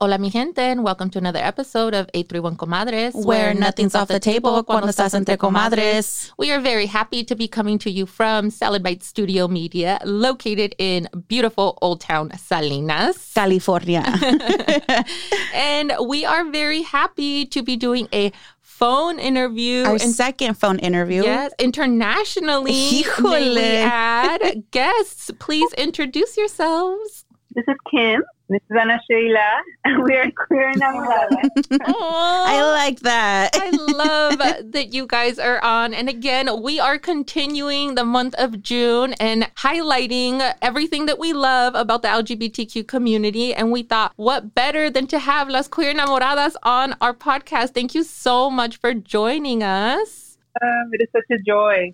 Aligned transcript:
Hola, 0.00 0.16
mi 0.16 0.30
gente, 0.30 0.60
and 0.60 0.84
welcome 0.84 1.10
to 1.10 1.18
another 1.18 1.40
episode 1.40 1.92
of 1.92 2.08
831 2.14 2.56
Comadres, 2.56 3.16
Where 3.26 3.52
nothing's 3.52 3.96
off 3.96 4.06
the 4.06 4.20
table 4.20 4.62
cuando 4.62 4.86
estás 4.86 5.12
entre 5.12 5.36
comadres. 5.36 6.30
We 6.38 6.52
are 6.52 6.60
very 6.60 6.86
happy 6.86 7.24
to 7.24 7.34
be 7.34 7.48
coming 7.48 7.78
to 7.80 7.90
you 7.90 8.06
from 8.06 8.50
Salad 8.50 8.84
Bite 8.84 9.02
Studio 9.02 9.48
Media, 9.48 9.98
located 10.04 10.76
in 10.78 11.08
beautiful 11.26 11.78
Old 11.82 12.00
Town 12.00 12.30
Salinas. 12.38 13.32
California. 13.34 14.04
and 15.52 15.92
we 16.06 16.24
are 16.24 16.44
very 16.48 16.82
happy 16.82 17.44
to 17.46 17.64
be 17.64 17.74
doing 17.74 18.06
a 18.12 18.30
phone 18.60 19.18
interview. 19.18 19.82
Our 19.82 19.94
and- 19.94 20.14
second 20.14 20.54
phone 20.54 20.78
interview. 20.78 21.24
Yes, 21.24 21.50
internationally. 21.58 22.70
We 22.70 23.02
Híjole. 23.02 23.82
add 23.82 24.62
guests. 24.70 25.32
Please 25.40 25.72
introduce 25.72 26.36
yourselves. 26.36 27.24
This 27.52 27.64
is 27.66 27.74
Kim. 27.90 28.22
This 28.50 28.62
is 28.70 28.76
Ana 28.80 28.98
Sheila. 29.06 29.60
We 30.04 30.16
are 30.16 30.30
queer 30.30 30.72
enamoradas. 30.72 31.50
I 31.82 32.62
like 32.72 33.00
that. 33.00 33.50
I 33.54 33.70
love 33.70 34.38
that 34.72 34.94
you 34.94 35.06
guys 35.06 35.38
are 35.38 35.62
on. 35.62 35.92
And 35.92 36.08
again, 36.08 36.62
we 36.62 36.80
are 36.80 36.98
continuing 36.98 37.94
the 37.94 38.04
month 38.04 38.34
of 38.36 38.62
June 38.62 39.12
and 39.20 39.54
highlighting 39.56 40.54
everything 40.62 41.04
that 41.06 41.18
we 41.18 41.34
love 41.34 41.74
about 41.74 42.00
the 42.00 42.08
LGBTQ 42.08 42.88
community. 42.88 43.52
And 43.52 43.70
we 43.70 43.82
thought, 43.82 44.12
what 44.16 44.54
better 44.54 44.88
than 44.88 45.06
to 45.08 45.18
have 45.18 45.50
Las 45.50 45.68
Queer 45.68 45.92
Enamoradas 45.92 46.56
on 46.62 46.96
our 47.02 47.12
podcast? 47.12 47.74
Thank 47.74 47.94
you 47.94 48.02
so 48.02 48.50
much 48.50 48.78
for 48.78 48.94
joining 48.94 49.62
us. 49.62 50.38
Um, 50.62 50.88
it 50.92 51.02
is 51.02 51.08
such 51.12 51.28
a 51.30 51.42
joy. 51.42 51.92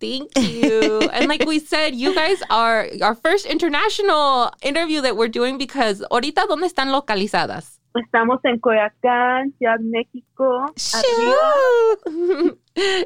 Thank 0.00 0.30
you. 0.38 1.08
and 1.12 1.28
like 1.28 1.44
we 1.46 1.58
said, 1.60 1.94
you 1.94 2.14
guys 2.14 2.42
are 2.48 2.88
our 3.02 3.14
first 3.14 3.44
international 3.46 4.50
interview 4.62 5.00
that 5.02 5.16
we're 5.16 5.28
doing 5.28 5.58
because 5.58 6.02
ahorita, 6.10 6.46
¿dónde 6.48 6.66
están 6.66 6.90
localizadas? 6.90 7.76
Estamos 7.94 8.38
en 8.44 8.58
Coyoacán, 8.60 9.52
Ciudad 9.58 9.80
México. 9.80 10.66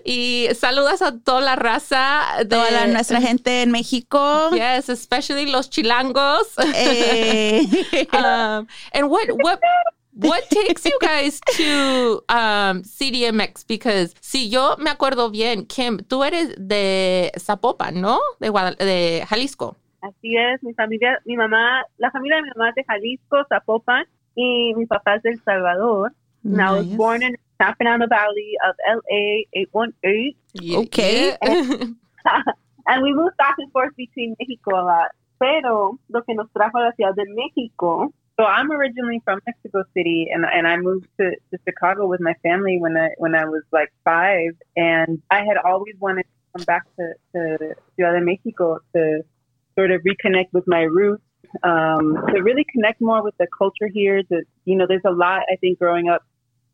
Y 0.05 0.49
saludas 0.55 1.01
a 1.03 1.19
toda 1.19 1.41
la 1.41 1.57
raza 1.57 2.23
de 2.39 2.45
Toda 2.45 2.71
la- 2.71 2.87
nuestra 2.87 3.21
gente 3.21 3.63
en 3.63 3.71
México. 3.73 4.51
Yes, 4.53 4.89
especially 4.91 5.47
los 5.51 5.71
chilangos. 5.71 6.49
Eh, 6.75 7.67
um, 8.13 8.67
and 8.93 9.09
what 9.11 9.27
what 9.43 9.59
what 10.17 10.43
takes 10.51 10.85
you 10.85 10.99
guys 11.01 11.41
to 11.57 12.23
um, 12.29 12.83
CDMX? 12.83 13.67
Because 13.67 14.15
si 14.21 14.49
yo 14.49 14.77
me 14.79 14.91
acuerdo 14.91 15.31
bien, 15.31 15.67
Kim, 15.67 15.99
tú 15.99 16.25
eres 16.25 16.55
de 16.57 17.31
Zapopan, 17.39 18.01
¿no? 18.01 18.21
De, 18.41 18.51
Guadal- 18.51 18.77
de 18.79 19.25
Jalisco. 19.29 19.77
Así 20.03 20.37
es, 20.37 20.63
mi 20.63 20.75
familia, 20.75 21.19
mi 21.25 21.37
mamá, 21.37 21.83
la 21.99 22.11
familia 22.11 22.37
de 22.37 22.43
mi 22.43 22.49
mamá 22.57 22.69
es 22.71 22.75
de 22.75 22.85
Jalisco, 22.85 23.39
Zapopan, 23.49 24.05
y 24.35 24.75
mi 24.75 24.85
papá 24.87 25.15
es 25.17 25.23
de 25.23 25.31
El 25.31 25.41
Salvador. 25.43 26.13
And 26.45 26.61
I 26.61 26.73
was 26.73 26.87
nice. 26.87 26.97
born 26.97 27.23
in 27.23 27.37
San 27.57 27.75
Fernando 27.77 28.07
Valley 28.07 28.53
of 28.69 28.77
LA 28.87 29.45
818. 29.55 30.37
Yeah, 30.53 30.79
Okay. 30.81 31.37
and 32.87 33.03
we 33.03 33.13
moved 33.15 33.37
back 33.39 33.55
and 33.59 33.73
forth 33.73 33.95
between 33.97 34.37
Mexico 34.39 34.77
a 34.77 34.85
lot. 34.85 35.09
Pero 35.39 35.99
lo 36.09 36.23
que 36.23 36.35
nos 36.35 36.51
trajo 36.53 36.79
a 36.79 36.85
la 36.85 36.93
Ciudad 36.93 37.15
de 37.15 37.25
México. 37.35 38.13
So 38.39 38.45
I'm 38.45 38.71
originally 38.73 39.21
from 39.25 39.41
Mexico 39.47 39.85
City, 39.95 40.29
and 40.33 40.45
and 40.45 40.67
I 40.67 40.77
moved 40.77 41.07
to, 41.21 41.31
to 41.31 41.59
Chicago 41.67 42.07
with 42.07 42.21
my 42.21 42.35
family 42.43 42.79
when 42.81 42.97
I 42.97 43.11
when 43.19 43.35
I 43.35 43.45
was 43.45 43.63
like 43.73 43.93
five, 44.05 44.53
and 44.77 45.23
I 45.31 45.45
had 45.45 45.57
always 45.57 45.95
wanted 46.01 46.25
to 46.25 46.59
come 46.59 46.65
back 46.65 46.83
to, 46.97 47.13
to 47.33 47.75
Ciudad 47.95 48.19
de 48.19 48.21
Mexico 48.21 48.81
to 48.95 49.23
sort 49.77 49.93
of 49.93 50.03
reconnect 50.03 50.49
with 50.53 50.65
my 50.67 50.83
roots, 50.83 51.23
um, 51.63 52.17
to 52.35 52.43
really 52.43 52.67
connect 52.73 53.01
more 53.01 53.23
with 53.23 53.37
the 53.39 53.47
culture 53.57 53.89
here. 53.93 54.23
To 54.25 54.43
you 54.65 54.77
know, 54.77 54.87
there's 54.89 55.07
a 55.07 55.13
lot 55.13 55.43
I 55.53 55.57
think 55.57 55.79
growing 55.79 56.09
up 56.09 56.25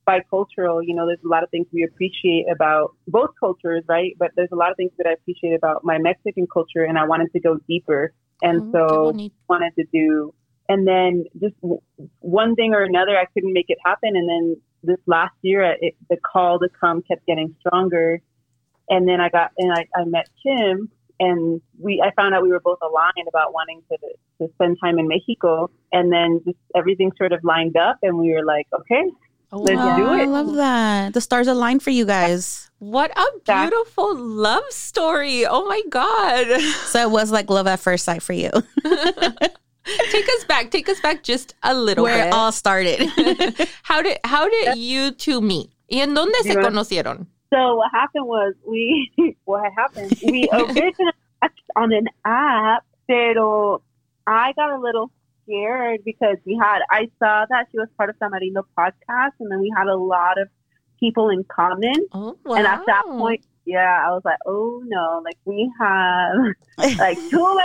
bicultural, 0.09 0.81
you 0.85 0.95
know, 0.95 1.07
there's 1.07 1.23
a 1.25 1.29
lot 1.29 1.43
of 1.43 1.51
things 1.51 1.67
we 1.73 1.85
appreciate 1.85 2.47
about 2.51 2.95
both 3.07 3.31
cultures, 3.39 3.85
right? 3.87 4.17
But 4.19 4.31
there's 4.35 4.51
a 4.53 4.57
lot 4.57 4.71
of 4.71 4.77
things 4.77 4.93
that 4.99 5.07
I 5.07 5.13
appreciate 5.13 5.55
about 5.55 5.85
my 5.85 5.99
Mexican 5.99 6.47
culture, 6.47 6.85
and 6.85 6.99
I 6.99 7.05
wanted 7.05 7.33
to 7.33 7.41
go 7.41 7.59
deeper. 7.69 8.13
And 8.43 8.63
qué 8.63 8.73
so 8.73 9.31
wanted 9.49 9.75
to 9.77 9.85
do, 9.93 10.33
and 10.71 10.87
then 10.87 11.25
just 11.45 11.57
w- 11.61 11.81
one 12.21 12.55
thing 12.55 12.71
or 12.75 12.83
another, 12.83 13.15
I 13.19 13.27
couldn't 13.35 13.53
make 13.53 13.67
it 13.69 13.79
happen. 13.85 14.11
And 14.15 14.27
then 14.33 14.45
this 14.83 15.01
last 15.07 15.35
year, 15.43 15.63
it, 15.87 15.95
the 16.09 16.17
call 16.33 16.59
to 16.61 16.69
come 16.81 17.03
kept 17.03 17.27
getting 17.27 17.55
stronger. 17.61 18.21
And 18.89 19.07
then 19.09 19.21
I 19.21 19.29
got, 19.29 19.51
and 19.59 19.73
I, 19.73 19.83
I 20.01 20.05
met 20.05 20.27
Kim, 20.43 20.89
and 21.19 21.61
we, 21.79 22.03
I 22.05 22.11
found 22.21 22.35
out 22.35 22.43
we 22.43 22.51
were 22.51 22.61
both 22.71 22.79
aligned 22.83 23.29
about 23.29 23.53
wanting 23.53 23.83
to, 23.91 23.97
to 24.39 24.53
spend 24.55 24.79
time 24.83 24.99
in 24.99 25.07
Mexico. 25.09 25.71
And 25.93 26.13
then 26.13 26.41
just 26.47 26.59
everything 26.75 27.11
sort 27.19 27.33
of 27.33 27.41
lined 27.45 27.77
up, 27.77 27.99
and 28.03 28.17
we 28.19 28.33
were 28.33 28.45
like, 28.45 28.67
okay, 28.81 29.03
Oh, 29.53 29.59
Let's 29.59 29.79
wow. 29.79 29.97
do 29.97 30.05
it. 30.15 30.21
I 30.23 30.25
love 30.27 30.55
that. 30.55 31.13
The 31.13 31.21
stars 31.21 31.49
aligned 31.49 31.83
for 31.83 31.91
you 31.91 32.05
guys. 32.07 32.71
What 32.79 33.11
a 33.19 33.25
That- 33.47 33.69
beautiful 33.71 34.15
love 34.17 34.63
story. 34.71 35.45
Oh 35.45 35.67
my 35.67 35.83
God. 35.91 36.47
So 36.87 37.01
it 37.03 37.11
was 37.11 37.33
like 37.33 37.51
love 37.51 37.67
at 37.67 37.81
first 37.81 38.05
sight 38.05 38.23
for 38.23 38.33
you. 38.33 38.51
take 39.85 40.29
us 40.29 40.45
back. 40.45 40.71
Take 40.71 40.89
us 40.89 41.01
back 41.01 41.23
just 41.23 41.55
a 41.63 41.75
little 41.75 42.05
Where 42.05 42.25
bit. 42.25 42.27
it 42.29 42.33
all 42.33 42.53
started. 42.53 43.01
how 43.83 44.03
did 44.03 44.19
how 44.25 44.49
did 44.49 44.77
you 44.77 45.13
two 45.13 45.41
meet? 45.41 45.71
¿Y 45.89 46.01
en 46.01 46.15
dónde 46.15 46.37
se 46.43 46.55
conocieron? 46.55 47.27
So 47.53 47.77
what 47.77 47.91
happened 47.93 48.27
was 48.27 48.55
we 48.67 49.13
what 49.45 49.71
happened 49.77 50.17
we 50.25 50.49
originally 50.53 51.13
met 51.43 51.53
on 51.77 51.93
an 51.93 52.07
app, 52.25 52.85
pero 53.09 53.83
I 54.27 54.53
got 54.53 54.71
a 54.71 54.79
little 54.79 55.11
scared 55.45 56.01
because 56.05 56.37
we 56.45 56.57
had 56.61 56.81
I 56.91 57.09
saw 57.19 57.47
that 57.49 57.67
she 57.73 57.79
was 57.79 57.89
part 57.97 58.11
of 58.11 58.17
Tamarindo 58.19 58.65
podcast, 58.79 59.33
and 59.41 59.51
then 59.51 59.61
we 59.61 59.73
had 59.77 59.89
a 59.89 59.97
lot 59.97 60.41
of 60.41 60.49
people 61.01 61.31
in 61.31 61.45
common. 61.45 62.07
Oh, 62.13 62.37
wow. 62.45 62.55
And 62.57 62.67
at 62.67 62.85
that 62.87 63.05
point, 63.07 63.45
yeah, 63.65 64.05
I 64.07 64.11
was 64.11 64.23
like, 64.25 64.39
oh 64.47 64.83
no, 64.87 65.23
like 65.25 65.39
we 65.45 65.71
have 65.81 66.37
like 66.99 67.19
people, 67.19 67.59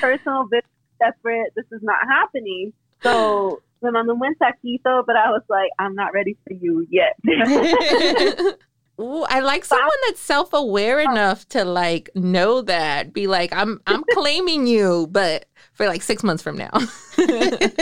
personal, 0.00 0.44
business, 0.44 0.70
separate. 0.98 1.52
This 1.56 1.66
is 1.72 1.82
not 1.82 1.98
happening. 2.08 2.72
So 3.02 3.62
me 3.82 3.90
mandó 3.90 4.12
un 4.12 5.04
but 5.06 5.16
I 5.16 5.30
was 5.30 5.42
like, 5.48 5.70
I'm 5.78 5.94
not 5.94 6.12
ready 6.12 6.36
for 6.46 6.54
you 6.54 6.86
yet. 6.90 7.16
Ooh, 9.00 9.24
I 9.24 9.40
like 9.40 9.64
someone 9.64 9.88
that's 10.06 10.20
self-aware 10.20 11.00
enough 11.00 11.48
to 11.48 11.64
like 11.64 12.10
know 12.14 12.62
that. 12.62 13.12
Be 13.12 13.26
like, 13.26 13.52
I'm 13.52 13.80
I'm 13.86 14.04
claiming 14.12 14.66
you, 14.66 15.08
but 15.10 15.46
for 15.72 15.86
like 15.86 16.02
six 16.02 16.22
months 16.22 16.42
from 16.42 16.56
now. 16.56 16.70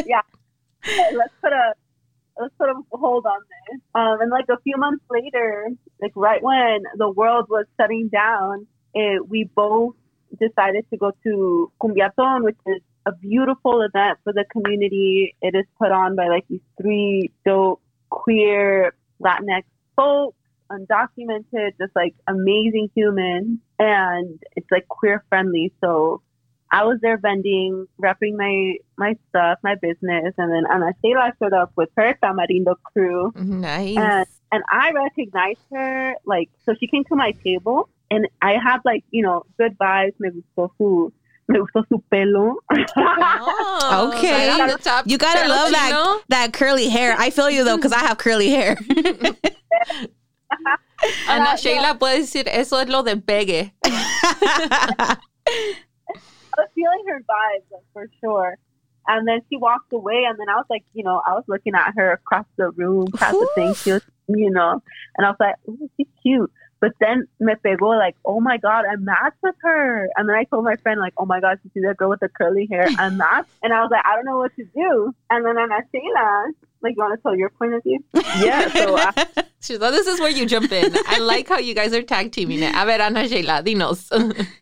Yeah. 0.06 0.22
Let's 1.12 1.34
put 1.42 1.52
a 1.52 1.74
let's 2.40 2.54
put 2.56 2.70
a 2.70 2.74
hold 2.92 3.26
on 3.26 3.38
this. 3.50 3.80
Um, 3.94 4.20
and 4.22 4.30
like 4.30 4.46
a 4.48 4.58
few 4.62 4.76
months 4.78 5.04
later, 5.10 5.68
like 6.00 6.12
right 6.14 6.42
when 6.42 6.84
the 6.96 7.10
world 7.10 7.46
was 7.50 7.66
shutting 7.78 8.08
down, 8.08 8.66
it, 8.94 9.28
we 9.28 9.44
both 9.54 9.94
decided 10.38 10.86
to 10.90 10.96
go 10.96 11.12
to 11.24 11.72
Cumbiaton, 11.82 12.44
which 12.44 12.58
is 12.66 12.82
a 13.06 13.12
beautiful 13.12 13.82
event 13.82 14.18
for 14.24 14.32
the 14.32 14.44
community. 14.52 15.34
It 15.40 15.54
is 15.54 15.64
put 15.78 15.90
on 15.90 16.16
by 16.16 16.28
like 16.28 16.46
these 16.48 16.60
three 16.80 17.32
dope 17.44 17.80
queer 18.10 18.94
Latinx 19.22 19.64
folks, 19.96 20.36
undocumented, 20.70 21.72
just 21.78 21.94
like 21.94 22.14
amazing 22.26 22.90
humans, 22.94 23.58
and 23.78 24.38
it's 24.56 24.70
like 24.70 24.88
queer 24.88 25.24
friendly. 25.28 25.72
So 25.80 26.22
I 26.72 26.84
was 26.84 26.98
there 27.02 27.18
vending, 27.18 27.86
repping 28.00 28.36
my 28.36 28.76
my 28.96 29.16
stuff, 29.28 29.58
my 29.62 29.74
business, 29.74 30.34
and 30.38 30.52
then 30.52 30.64
Ana 30.70 30.92
Sheila 31.02 31.32
showed 31.38 31.52
up 31.52 31.72
with 31.76 31.88
her 31.96 32.16
Tamarindo 32.22 32.76
crew, 32.92 33.32
nice. 33.34 33.96
and 33.96 34.26
and 34.52 34.62
I 34.70 34.92
recognized 34.92 35.60
her. 35.74 36.14
Like, 36.24 36.50
so 36.64 36.74
she 36.78 36.86
came 36.86 37.04
to 37.04 37.16
my 37.16 37.32
table, 37.44 37.88
and 38.10 38.26
I 38.42 38.52
had 38.62 38.78
like 38.84 39.04
you 39.10 39.22
know 39.22 39.44
good 39.58 39.76
vibes. 39.78 40.14
Me 40.18 40.30
gustó 40.30 40.70
su 40.78 41.12
me 41.48 41.58
gustó 41.60 41.84
su 41.88 42.02
pelo. 42.10 42.56
Oh, 42.96 44.12
Okay. 44.16 44.48
right 44.48 44.60
on 44.60 44.68
the 44.68 44.78
top, 44.78 45.06
You 45.06 45.18
gotta 45.18 45.40
Chelo 45.40 45.48
love 45.48 45.70
that 45.72 45.88
Chino. 45.90 46.20
that 46.28 46.52
curly 46.52 46.88
hair. 46.88 47.14
I 47.18 47.30
feel 47.30 47.50
you 47.50 47.64
though, 47.64 47.76
because 47.76 47.92
I 47.92 48.00
have 48.00 48.18
curly 48.18 48.50
hair. 48.50 48.76
Ana 51.28 51.50
Uh, 51.50 51.56
Sheila 51.56 51.94
puede 51.98 52.18
decir 52.20 52.46
eso 52.46 52.76
es 52.76 52.88
lo 52.88 53.02
de 53.02 53.16
pegue. 53.16 53.72
I 53.84 55.16
was 56.58 56.68
feeling 56.74 57.04
her 57.08 57.20
vibes 57.20 57.64
like, 57.72 57.82
for 57.92 58.06
sure. 58.20 58.58
And 59.08 59.26
then 59.26 59.40
she 59.48 59.56
walked 59.56 59.92
away, 59.92 60.24
and 60.28 60.38
then 60.38 60.48
I 60.50 60.56
was 60.56 60.66
like, 60.68 60.84
you 60.92 61.02
know, 61.02 61.22
I 61.26 61.32
was 61.32 61.44
looking 61.48 61.74
at 61.74 61.94
her 61.96 62.12
across 62.12 62.44
the 62.56 62.70
room, 62.72 63.06
across 63.14 63.32
the 63.32 63.48
thing. 63.54 63.74
She 63.74 63.92
was, 63.92 64.02
you 64.28 64.50
know, 64.50 64.82
and 65.16 65.26
I 65.26 65.30
was 65.30 65.36
like, 65.40 65.54
ooh, 65.68 65.88
she's 65.96 66.06
cute. 66.22 66.52
But 66.80 66.92
then 66.98 67.28
me 67.38 67.52
pegó 67.62 67.98
like, 67.98 68.16
oh 68.24 68.40
my 68.40 68.56
god, 68.56 68.84
I'm 68.90 69.04
matched 69.04 69.36
with 69.42 69.54
her. 69.62 70.08
And 70.16 70.28
then 70.28 70.36
I 70.36 70.44
told 70.44 70.64
my 70.64 70.76
friend 70.76 70.98
like, 70.98 71.12
oh 71.18 71.26
my 71.26 71.40
god, 71.40 71.58
you 71.62 71.70
see 71.74 71.80
that 71.86 71.98
girl 71.98 72.08
with 72.08 72.20
the 72.20 72.28
curly 72.30 72.66
hair? 72.70 72.88
I 72.98 73.10
matched. 73.10 73.50
And 73.62 73.72
I 73.72 73.82
was 73.82 73.90
like, 73.90 74.04
I 74.04 74.16
don't 74.16 74.24
know 74.24 74.38
what 74.38 74.54
to 74.56 74.64
do. 74.64 75.14
And 75.28 75.44
then 75.44 75.58
Ana 75.58 75.82
Sheila, 75.92 76.52
like, 76.82 76.94
you 76.96 77.02
want 77.02 77.18
to 77.18 77.22
tell 77.22 77.36
your 77.36 77.50
point 77.50 77.74
of 77.74 77.82
view? 77.82 78.00
Yeah. 78.40 78.72
So 78.72 78.96
I, 78.96 79.12
uh, 79.16 79.42
She's 79.60 79.78
like, 79.78 79.92
this 79.92 80.06
is 80.06 80.18
where 80.20 80.30
you 80.30 80.46
jump 80.46 80.72
in. 80.72 80.94
I 81.06 81.18
like 81.18 81.46
how 81.48 81.58
you 81.58 81.74
guys 81.74 81.92
are 81.92 82.02
tag 82.02 82.32
teaming 82.32 82.62
it. 82.62 82.74
A 82.74 82.86
ver, 82.86 83.02
Ana 83.02 83.28
Sheila, 83.28 83.62
dinos. 83.62 84.08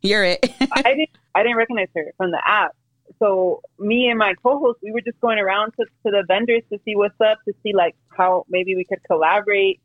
You're 0.03 0.25
it. 0.25 0.45
I 0.73 0.83
didn't 0.83 1.11
I 1.37 1.43
didn't 1.45 1.57
recognize 1.57 1.89
her 1.95 2.13
from 2.17 2.33
the 2.33 2.43
app. 2.45 2.75
so 3.21 3.61
me 3.79 4.09
and 4.09 4.19
my 4.19 4.35
co-host, 4.43 4.81
we 4.83 4.91
were 4.91 5.01
just 5.01 5.21
going 5.21 5.39
around 5.39 5.73
to, 5.73 5.85
to 6.05 6.11
the 6.11 6.25
vendors 6.27 6.63
to 6.73 6.81
see 6.85 6.97
what's 6.97 7.21
up, 7.21 7.39
to 7.47 7.55
see 7.63 7.73
like 7.75 7.95
how 8.17 8.45
maybe 8.49 8.75
we 8.75 8.85
could 8.85 8.99
collaborate. 9.07 9.81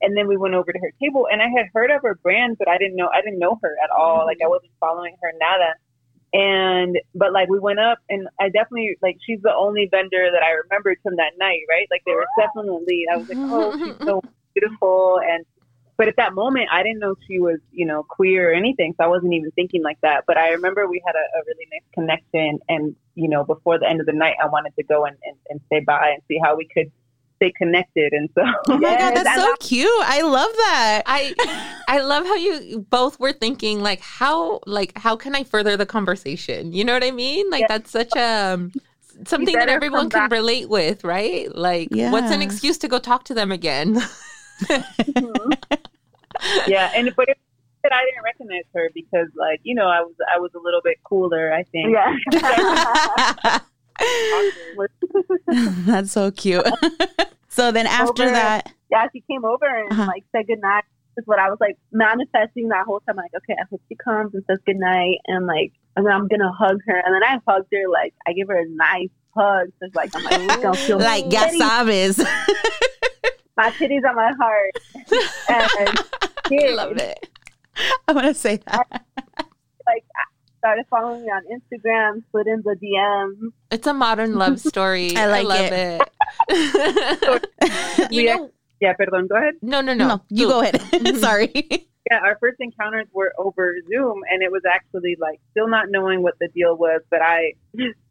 And 0.00 0.16
then 0.16 0.28
we 0.28 0.36
went 0.36 0.54
over 0.54 0.72
to 0.72 0.78
her 0.78 0.92
table 1.00 1.26
and 1.30 1.42
I 1.42 1.48
had 1.48 1.66
heard 1.74 1.90
of 1.90 2.02
her 2.02 2.14
brand, 2.22 2.56
but 2.58 2.68
I 2.68 2.78
didn't 2.78 2.96
know, 2.96 3.08
I 3.12 3.20
didn't 3.20 3.38
know 3.38 3.58
her 3.62 3.76
at 3.82 3.90
all. 3.90 4.24
Like 4.26 4.38
I 4.40 4.44
mm-hmm. 4.44 4.50
wasn't 4.50 4.72
following 4.80 5.16
her 5.22 5.32
nada. 5.38 5.74
And, 6.32 6.98
but 7.14 7.32
like 7.32 7.48
we 7.48 7.58
went 7.58 7.80
up 7.80 7.98
and 8.08 8.28
I 8.38 8.48
definitely, 8.50 8.96
like 9.02 9.16
she's 9.24 9.40
the 9.42 9.54
only 9.54 9.88
vendor 9.90 10.30
that 10.30 10.42
I 10.42 10.50
remembered 10.64 10.98
from 11.02 11.16
that 11.16 11.32
night, 11.38 11.62
right? 11.68 11.88
Like 11.90 12.02
they 12.04 12.12
were 12.12 12.26
definitely, 12.38 13.06
I 13.12 13.16
was 13.16 13.28
like, 13.28 13.38
oh, 13.38 13.72
she's 13.72 13.94
mm-hmm. 13.94 14.04
so 14.04 14.22
beautiful. 14.54 15.20
And 15.26 15.44
but 15.98 16.06
at 16.06 16.14
that 16.16 16.32
moment, 16.32 16.68
I 16.70 16.84
didn't 16.84 17.00
know 17.00 17.16
she 17.26 17.40
was, 17.40 17.58
you 17.72 17.84
know, 17.84 18.04
queer 18.04 18.52
or 18.52 18.54
anything. 18.54 18.94
So 18.96 19.04
I 19.04 19.08
wasn't 19.08 19.34
even 19.34 19.50
thinking 19.50 19.82
like 19.82 20.00
that. 20.02 20.24
But 20.28 20.36
I 20.38 20.50
remember 20.50 20.86
we 20.86 21.02
had 21.04 21.16
a, 21.16 21.18
a 21.18 21.42
really 21.44 21.66
nice 21.72 21.82
connection. 21.92 22.60
And, 22.68 22.94
you 23.16 23.28
know, 23.28 23.42
before 23.42 23.80
the 23.80 23.88
end 23.88 23.98
of 23.98 24.06
the 24.06 24.12
night, 24.12 24.36
I 24.40 24.46
wanted 24.46 24.76
to 24.76 24.84
go 24.84 25.06
and, 25.06 25.16
and, 25.24 25.36
and 25.50 25.60
say 25.68 25.80
bye 25.80 26.12
and 26.14 26.22
see 26.28 26.38
how 26.40 26.56
we 26.56 26.68
could 26.72 26.92
stay 27.38 27.52
connected. 27.52 28.12
And 28.12 28.28
so, 28.34 28.42
oh 28.68 28.78
my 28.78 28.96
God, 28.98 29.14
that's 29.14 29.34
so 29.34 29.54
cute. 29.60 29.88
I 30.02 30.22
love 30.22 30.50
that. 30.56 31.02
I, 31.06 31.34
I 31.88 32.00
love 32.00 32.26
how 32.26 32.34
you 32.34 32.86
both 32.90 33.18
were 33.18 33.32
thinking 33.32 33.80
like, 33.80 34.00
how, 34.00 34.60
like, 34.66 34.96
how 34.98 35.16
can 35.16 35.34
I 35.34 35.44
further 35.44 35.76
the 35.76 35.86
conversation? 35.86 36.72
You 36.72 36.84
know 36.84 36.92
what 36.92 37.04
I 37.04 37.10
mean? 37.10 37.48
Like, 37.50 37.68
that's 37.68 37.90
such 37.90 38.14
a, 38.16 38.54
um, 38.54 38.72
something 39.26 39.54
that 39.54 39.68
everyone 39.68 40.10
can 40.10 40.30
relate 40.30 40.68
with, 40.68 41.04
right? 41.04 41.54
Like, 41.54 41.88
yeah. 41.90 42.12
what's 42.12 42.30
an 42.30 42.42
excuse 42.42 42.78
to 42.78 42.88
go 42.88 42.98
talk 42.98 43.24
to 43.24 43.34
them 43.34 43.50
again? 43.50 44.00
mm-hmm. 44.64 45.50
Yeah, 46.66 46.92
and 46.94 47.12
but 47.16 47.28
it, 47.28 47.38
I 47.90 48.04
didn't 48.04 48.22
recognize 48.22 48.64
her 48.74 48.90
because, 48.94 49.28
like, 49.34 49.60
you 49.62 49.74
know, 49.74 49.86
I 49.86 50.00
was 50.02 50.14
I 50.32 50.38
was 50.38 50.52
a 50.54 50.58
little 50.58 50.80
bit 50.82 50.98
cooler. 51.04 51.52
I 51.52 51.64
think. 51.64 51.96
Yeah. 52.32 53.58
That's 55.86 56.12
so 56.12 56.30
cute. 56.30 56.66
so 57.48 57.72
then 57.72 57.86
after 57.86 58.24
over, 58.24 58.32
that, 58.32 58.72
yeah, 58.90 59.06
she 59.12 59.22
came 59.30 59.44
over 59.44 59.66
and 59.66 59.92
uh-huh. 59.92 60.06
like 60.06 60.24
said 60.32 60.46
goodnight. 60.46 60.84
Is 61.16 61.26
what 61.26 61.40
I 61.40 61.48
was 61.50 61.58
like 61.60 61.76
manifesting 61.90 62.68
that 62.68 62.86
whole 62.86 63.00
time. 63.00 63.16
Like, 63.16 63.32
okay, 63.36 63.54
I 63.58 63.64
hope 63.68 63.82
she 63.88 63.96
comes 63.96 64.34
and 64.34 64.44
says 64.46 64.58
goodnight, 64.64 65.18
and 65.26 65.46
like, 65.46 65.72
and 65.96 66.06
then 66.06 66.12
I'm 66.12 66.28
gonna 66.28 66.52
hug 66.52 66.78
her, 66.86 67.02
and 67.04 67.12
then 67.12 67.24
I 67.24 67.40
hugged 67.44 67.66
her. 67.72 67.90
Like, 67.90 68.14
I 68.24 68.34
give 68.34 68.46
her 68.46 68.56
a 68.56 68.68
nice 68.68 69.08
hug. 69.34 69.66
So 69.80 69.86
it's 69.86 69.96
like 69.96 70.14
I'm 70.14 70.22
like, 70.22 70.62
gonna 70.62 70.76
feel 70.76 70.98
like 71.00 71.24
ya 71.32 71.48
sabes 71.48 72.24
my 73.58 73.70
titties 73.72 74.08
on 74.08 74.14
my 74.14 74.32
heart. 74.38 74.72
And 75.50 76.68
I 76.68 76.70
love 76.72 76.96
it. 76.96 77.28
I'm 78.06 78.14
gonna 78.14 78.32
say 78.32 78.56
that. 78.66 78.86
like 79.86 80.04
started 80.58 80.86
following 80.90 81.22
me 81.22 81.28
on 81.28 81.42
Instagram, 81.46 82.22
slid 82.30 82.46
in 82.46 82.62
the 82.62 82.76
DM. 82.76 83.52
It's 83.70 83.86
a 83.86 83.94
modern 83.94 84.34
love 84.34 84.60
story. 84.72 85.16
I 85.16 85.26
like 85.26 85.46
I 85.46 85.48
love 85.48 85.72
it. 85.72 86.02
it. 86.48 88.12
you 88.12 88.26
know, 88.26 88.50
yeah, 88.80 88.94
perdón, 88.94 89.28
go 89.28 89.36
ahead. 89.36 89.54
No, 89.62 89.80
no, 89.80 89.94
no. 89.94 90.08
no 90.08 90.22
you 90.28 90.48
go 90.48 90.60
ahead. 90.60 90.80
Sorry 91.18 91.88
yeah, 92.10 92.18
our 92.18 92.38
first 92.40 92.56
encounters 92.60 93.06
were 93.12 93.32
over 93.38 93.74
Zoom, 93.88 94.22
and 94.30 94.42
it 94.42 94.50
was 94.50 94.62
actually 94.70 95.16
like 95.20 95.40
still 95.50 95.68
not 95.68 95.86
knowing 95.90 96.22
what 96.22 96.34
the 96.40 96.48
deal 96.48 96.76
was. 96.76 97.02
But 97.10 97.20
I, 97.22 97.52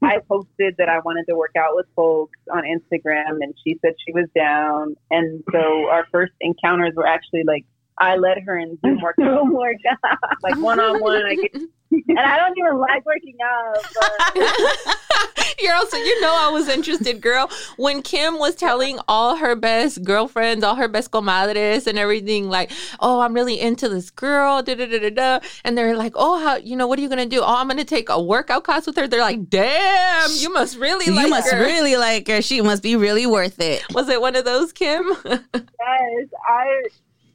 I 0.01 0.19
posted 0.27 0.75
that 0.77 0.89
I 0.89 0.99
wanted 0.99 1.25
to 1.29 1.35
work 1.35 1.55
out 1.57 1.75
with 1.75 1.87
folks 1.95 2.37
on 2.51 2.63
Instagram, 2.63 3.41
and 3.41 3.55
she 3.63 3.77
said 3.81 3.93
she 4.05 4.13
was 4.13 4.27
down. 4.35 4.95
And 5.09 5.43
so 5.51 5.87
our 5.89 6.05
first 6.11 6.33
encounters 6.41 6.93
were 6.95 7.07
actually 7.07 7.43
like 7.45 7.65
I 7.99 8.15
led 8.17 8.39
her 8.45 8.57
in 8.57 8.77
Zoom 8.81 9.01
workout, 9.01 9.47
workout 9.51 10.19
like 10.43 10.57
one 10.57 10.79
on 10.79 11.01
one. 11.01 11.25
I 11.25 11.35
get, 11.35 11.53
and 11.91 12.19
I 12.19 12.37
don't 12.37 12.57
even 12.57 12.77
like 12.77 13.05
working 13.05 13.35
out. 13.43 13.77
But. 13.95 14.97
You're 15.59 15.73
also, 15.73 15.97
you 15.97 16.21
know, 16.21 16.35
I 16.37 16.51
was 16.51 16.67
interested, 16.67 17.19
girl. 17.19 17.49
When 17.77 18.03
Kim 18.03 18.37
was 18.37 18.53
telling 18.53 18.99
all 19.07 19.37
her 19.37 19.55
best 19.55 20.03
girlfriends, 20.03 20.63
all 20.63 20.75
her 20.75 20.87
best 20.87 21.09
comadres, 21.09 21.87
and 21.87 21.97
everything, 21.97 22.47
like, 22.47 22.71
"Oh, 22.99 23.21
I'm 23.21 23.33
really 23.33 23.59
into 23.59 23.89
this 23.89 24.11
girl," 24.11 24.61
da 24.61 24.75
da 24.75 24.85
da 24.85 24.99
da 24.99 25.09
da, 25.09 25.39
and 25.63 25.75
they're 25.75 25.97
like, 25.97 26.13
"Oh, 26.15 26.43
how, 26.43 26.57
you 26.57 26.75
know, 26.75 26.85
what 26.85 26.99
are 26.99 27.01
you 27.01 27.09
gonna 27.09 27.25
do? 27.25 27.41
Oh, 27.41 27.55
I'm 27.55 27.67
gonna 27.67 27.85
take 27.85 28.09
a 28.09 28.21
workout 28.21 28.65
class 28.65 28.85
with 28.85 28.97
her." 28.97 29.07
They're 29.07 29.21
like, 29.21 29.49
"Damn, 29.49 30.29
you 30.35 30.53
must 30.53 30.77
really 30.77 31.05
you 31.05 31.15
like 31.15 31.29
must 31.29 31.51
her. 31.51 31.59
really 31.59 31.95
like 31.97 32.27
her. 32.27 32.43
She 32.43 32.61
must 32.61 32.83
be 32.83 32.95
really 32.95 33.25
worth 33.25 33.59
it." 33.59 33.83
Was 33.93 34.09
it 34.09 34.21
one 34.21 34.35
of 34.35 34.45
those, 34.45 34.71
Kim? 34.71 35.11
yes, 35.25 36.27
I 36.47 36.83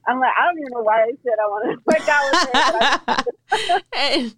I'm 0.06 0.18
like, 0.18 0.32
I 0.38 0.46
don't 0.46 0.58
even 0.58 0.72
know 0.72 0.82
why 0.82 1.02
I 1.02 1.12
said 1.22 1.38
I 1.38 1.46
want 1.46 1.62
to 1.70 1.78
work 1.86 2.08
out 2.08 2.24
with 2.30 3.24
her. 3.52 3.82
and, 3.96 4.34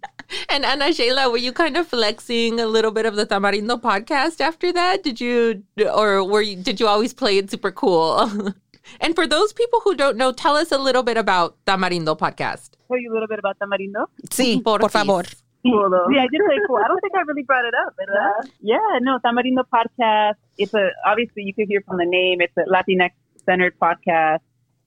and 0.49 0.65
Ana 0.65 0.93
Sheila, 0.93 1.29
were 1.29 1.37
you 1.37 1.51
kind 1.51 1.77
of 1.77 1.87
flexing 1.87 2.59
a 2.59 2.67
little 2.67 2.91
bit 2.91 3.05
of 3.05 3.15
the 3.15 3.25
Tamarindo 3.25 3.81
podcast 3.81 4.41
after 4.41 4.71
that? 4.73 5.03
Did 5.03 5.19
you, 5.19 5.63
or 5.93 6.23
were 6.23 6.41
you, 6.41 6.55
did 6.55 6.79
you 6.79 6.87
always 6.87 7.13
play 7.13 7.37
it 7.37 7.49
super 7.49 7.71
cool? 7.71 8.19
and 9.01 9.15
for 9.15 9.25
those 9.25 9.53
people 9.53 9.81
who 9.83 9.95
don't 9.95 10.17
know, 10.17 10.31
tell 10.31 10.55
us 10.55 10.71
a 10.71 10.77
little 10.77 11.03
bit 11.03 11.17
about 11.17 11.57
Tamarindo 11.65 12.17
podcast. 12.17 12.71
Tell 12.87 12.99
you 12.99 13.11
a 13.11 13.13
little 13.13 13.27
bit 13.27 13.39
about 13.39 13.57
Tamarindo? 13.57 14.05
Sí, 14.29 14.63
por, 14.63 14.79
por 14.79 14.89
favor. 14.89 15.23
Yeah, 15.63 16.21
I 16.21 16.27
did 16.27 16.41
say 16.47 16.59
cool. 16.67 16.77
I 16.77 16.87
don't 16.87 17.01
think 17.01 17.15
I 17.15 17.21
really 17.21 17.41
brought 17.41 17.65
it 17.65 17.73
up. 17.73 17.95
But, 17.97 18.09
uh, 18.09 18.47
yeah, 18.61 18.99
no, 19.01 19.17
Tamarindo 19.25 19.63
podcast. 19.73 20.35
It's 20.59 20.75
a 20.75 20.89
obviously 21.07 21.41
you 21.41 21.55
could 21.55 21.67
hear 21.67 21.81
from 21.87 21.97
the 21.97 22.05
name. 22.05 22.39
It's 22.39 22.55
a 22.55 22.69
Latinx 22.69 23.09
centered 23.45 23.73
podcast 23.79 24.41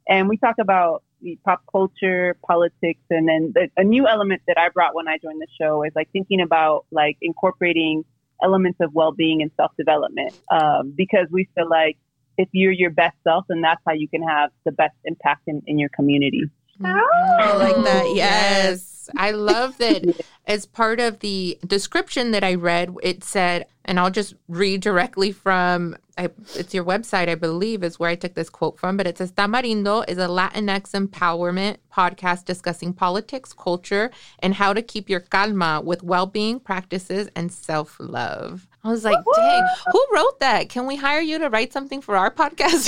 and 0.08 0.28
we 0.28 0.36
talk 0.36 0.56
about 0.58 1.02
pop 1.44 1.62
culture, 1.70 2.36
politics, 2.46 3.00
and 3.10 3.28
then 3.28 3.52
the, 3.54 3.68
a 3.76 3.84
new 3.84 4.06
element 4.06 4.42
that 4.46 4.56
I 4.58 4.68
brought 4.68 4.94
when 4.94 5.08
I 5.08 5.18
joined 5.18 5.40
the 5.40 5.48
show 5.60 5.82
is 5.82 5.92
like 5.94 6.08
thinking 6.12 6.40
about 6.40 6.86
like 6.90 7.16
incorporating 7.20 8.04
elements 8.42 8.78
of 8.80 8.94
well-being 8.94 9.42
and 9.42 9.50
self-development 9.56 10.32
um, 10.50 10.92
because 10.96 11.26
we 11.30 11.48
feel 11.54 11.68
like 11.68 11.98
if 12.36 12.48
you're 12.52 12.72
your 12.72 12.90
best 12.90 13.16
self, 13.24 13.44
then 13.48 13.60
that's 13.60 13.82
how 13.84 13.94
you 13.94 14.08
can 14.08 14.22
have 14.22 14.50
the 14.64 14.70
best 14.70 14.94
impact 15.04 15.42
in, 15.48 15.60
in 15.66 15.78
your 15.78 15.88
community. 15.88 16.44
Oh, 16.84 17.36
I 17.40 17.56
like 17.56 17.84
that. 17.84 18.14
Yes. 18.14 18.97
I 19.16 19.32
love 19.32 19.78
that 19.78 20.24
as 20.46 20.66
part 20.66 21.00
of 21.00 21.20
the 21.20 21.58
description 21.66 22.30
that 22.32 22.44
I 22.44 22.54
read, 22.54 22.94
it 23.02 23.24
said, 23.24 23.66
and 23.84 23.98
I'll 23.98 24.10
just 24.10 24.34
read 24.48 24.80
directly 24.80 25.32
from 25.32 25.96
I, 26.18 26.30
it's 26.56 26.74
your 26.74 26.84
website, 26.84 27.28
I 27.28 27.36
believe, 27.36 27.84
is 27.84 28.00
where 28.00 28.10
I 28.10 28.16
took 28.16 28.34
this 28.34 28.50
quote 28.50 28.78
from, 28.78 28.96
but 28.96 29.06
it 29.06 29.18
says 29.18 29.30
Tamarindo 29.30 30.04
is 30.08 30.18
a 30.18 30.26
Latinx 30.26 30.90
empowerment 30.90 31.76
podcast 31.94 32.44
discussing 32.44 32.92
politics, 32.92 33.52
culture, 33.52 34.10
and 34.40 34.54
how 34.54 34.72
to 34.72 34.82
keep 34.82 35.08
your 35.08 35.20
calma 35.20 35.80
with 35.82 36.02
well 36.02 36.26
being 36.26 36.58
practices 36.58 37.28
and 37.36 37.52
self 37.52 37.96
love. 38.00 38.67
I 38.84 38.90
was 38.90 39.04
like, 39.04 39.18
dang, 39.36 39.62
who 39.90 40.06
wrote 40.12 40.38
that? 40.38 40.68
Can 40.68 40.86
we 40.86 40.94
hire 40.94 41.20
you 41.20 41.38
to 41.38 41.50
write 41.50 41.72
something 41.72 42.00
for 42.00 42.16
our 42.16 42.30
podcast? 42.30 42.86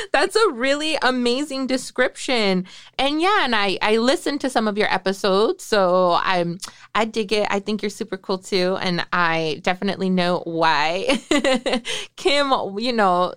That's 0.12 0.36
a 0.36 0.50
really 0.50 0.98
amazing 1.00 1.66
description. 1.66 2.66
And 2.98 3.20
yeah, 3.20 3.44
and 3.44 3.54
I 3.56 3.78
I 3.80 3.96
listened 3.96 4.42
to 4.42 4.50
some 4.50 4.68
of 4.68 4.76
your 4.76 4.92
episodes, 4.92 5.64
so 5.64 6.18
I'm 6.22 6.58
I 6.94 7.06
dig 7.06 7.32
it. 7.32 7.46
I 7.50 7.58
think 7.58 7.82
you're 7.82 7.90
super 7.90 8.18
cool 8.18 8.38
too, 8.38 8.76
and 8.80 9.06
I 9.12 9.60
definitely 9.62 10.10
know 10.10 10.40
why 10.44 11.22
Kim, 12.16 12.52
you 12.78 12.92
know, 12.92 13.32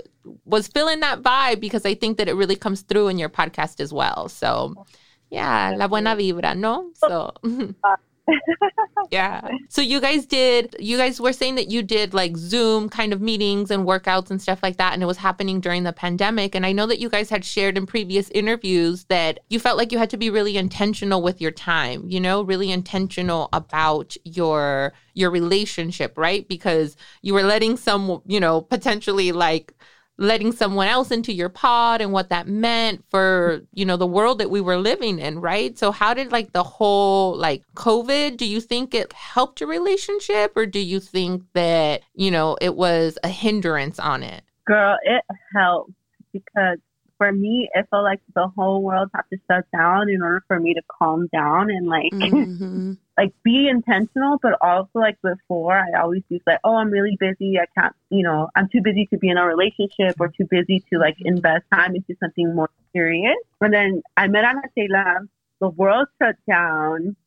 was 0.46 0.68
feeling 0.68 1.00
that 1.00 1.22
vibe 1.22 1.62
because 1.62 1.86
I 1.86 1.96
think 1.96 2.18
that 2.18 2.28
it 2.28 2.34
really 2.34 2.58
comes 2.58 2.82
through 2.82 3.08
in 3.08 3.18
your 3.18 3.30
podcast 3.30 3.80
as 3.80 3.94
well. 3.94 4.28
So, 4.28 4.86
yeah, 5.30 5.74
la 5.78 5.88
buena 5.88 6.16
vibra, 6.16 6.58
no? 6.58 6.92
So 6.96 7.34
uh, 7.84 7.96
yeah. 9.12 9.48
So 9.70 9.82
you 9.82 10.00
guys 10.00 10.26
did, 10.26 10.76
you 10.80 10.98
guys 10.98 11.20
were 11.20 11.34
saying 11.34 11.56
that 11.56 11.70
you 11.70 11.82
did 11.82 12.14
like 12.14 12.38
Zoom 12.38 12.90
kind 12.90 13.14
of 13.14 13.22
meetings 13.22 13.72
and 13.72 13.86
workouts 13.86 14.30
and 14.32 14.42
stuff 14.42 14.60
like 14.62 14.78
that. 14.78 14.94
And 14.94 15.04
it 15.04 15.06
was 15.06 15.18
happening 15.18 15.60
during 15.60 15.84
the 15.84 15.94
pandemic. 15.94 16.56
And 16.56 16.66
I 16.66 16.72
know 16.72 16.86
that 16.86 17.00
you 17.00 17.10
guys 17.10 17.30
had 17.30 17.44
shared 17.46 17.78
in 17.78 17.86
previous 17.86 18.30
interviews 18.30 19.06
that 19.06 19.40
you 19.50 19.60
felt 19.60 19.78
like 19.78 19.92
you 19.92 19.98
had 19.98 20.10
to 20.12 20.18
be 20.18 20.30
really 20.30 20.58
intentional 20.58 21.22
with 21.22 21.42
your 21.42 21.52
time, 21.52 22.04
you 22.08 22.20
know, 22.20 22.42
really 22.42 22.72
intentional 22.72 23.50
about 23.54 24.16
your 24.24 24.94
your 25.14 25.32
relationship, 25.32 26.18
right? 26.18 26.48
Because 26.48 26.96
you 27.22 27.34
were 27.34 27.44
letting 27.44 27.76
some, 27.78 28.22
you 28.26 28.40
know, 28.40 28.62
potentially 28.62 29.32
like 29.32 29.74
letting 30.20 30.52
someone 30.52 30.88
else 30.88 31.12
into 31.12 31.34
your 31.34 31.50
pod 31.50 32.02
and 32.02 32.12
what 32.12 32.30
that 32.30 32.48
meant 32.48 33.04
for 33.10 33.62
you 33.74 33.86
know 33.86 33.98
the 33.98 34.06
world 34.06 34.40
that 34.40 34.50
we 34.50 34.62
were 34.62 34.78
living 34.78 35.18
in 35.18 35.40
right? 35.40 35.78
So 35.78 35.92
how 35.92 36.14
did 36.14 36.32
like 36.32 36.52
the 36.52 36.64
whole 36.64 37.36
like 37.36 37.64
covid 37.76 38.38
do 38.38 38.46
you 38.46 38.62
think 38.62 38.94
it 38.94 39.14
helped 39.14 39.62
your 39.62 39.70
relationship 39.70 40.54
or 40.56 40.66
do 40.66 40.80
you 40.80 41.00
think 41.00 41.44
that 41.54 42.02
you 42.14 42.30
know 42.32 42.58
it 42.62 42.76
was 42.76 43.18
a 43.24 43.30
hindrance 43.30 44.00
on 44.00 44.24
it? 44.24 44.44
Girl 44.66 44.98
it 45.04 45.24
helped 45.56 45.92
because 46.34 46.78
for 47.20 47.32
me, 47.34 47.70
it 47.76 47.86
felt 47.92 48.04
like 48.04 48.22
the 48.34 48.48
whole 48.48 48.82
world 48.82 49.10
had 49.14 49.24
to 49.32 49.38
shut 49.52 49.66
down 49.72 50.10
in 50.10 50.24
order 50.24 50.42
for 50.48 50.60
me 50.60 50.74
to 50.74 50.82
calm 50.88 51.28
down 51.32 51.70
and 51.70 51.86
like, 51.86 52.10
mm-hmm. 52.14 52.94
like 53.18 53.34
be 53.44 53.68
intentional. 53.68 54.40
But 54.42 54.54
also, 54.62 54.90
like 54.96 55.18
before, 55.22 55.78
I 55.78 56.02
always 56.02 56.24
used 56.30 56.46
like, 56.48 56.60
oh, 56.64 56.76
I'm 56.76 56.90
really 56.90 57.18
busy. 57.20 57.60
I 57.60 57.66
can't, 57.80 57.94
you 58.10 58.24
know, 58.24 58.48
I'm 58.56 58.70
too 58.70 58.82
busy 58.82 59.06
to 59.12 59.18
be 59.18 59.30
in 59.30 59.38
a 59.38 59.46
relationship 59.46 60.16
or 60.20 60.30
too 60.30 60.48
busy 60.50 60.84
to 60.92 60.98
like 60.98 61.18
invest 61.20 61.66
time 61.72 61.94
into 61.96 62.16
something 62.22 62.56
more 62.56 62.70
serious. 62.94 63.36
And 63.60 63.74
then 63.74 64.02
I 64.18 64.28
met 64.28 64.46
Ana 64.46 64.62
Sheila. 64.74 65.28
The 65.60 65.70
world 65.70 66.08
shut 66.22 66.38
down. 66.50 67.18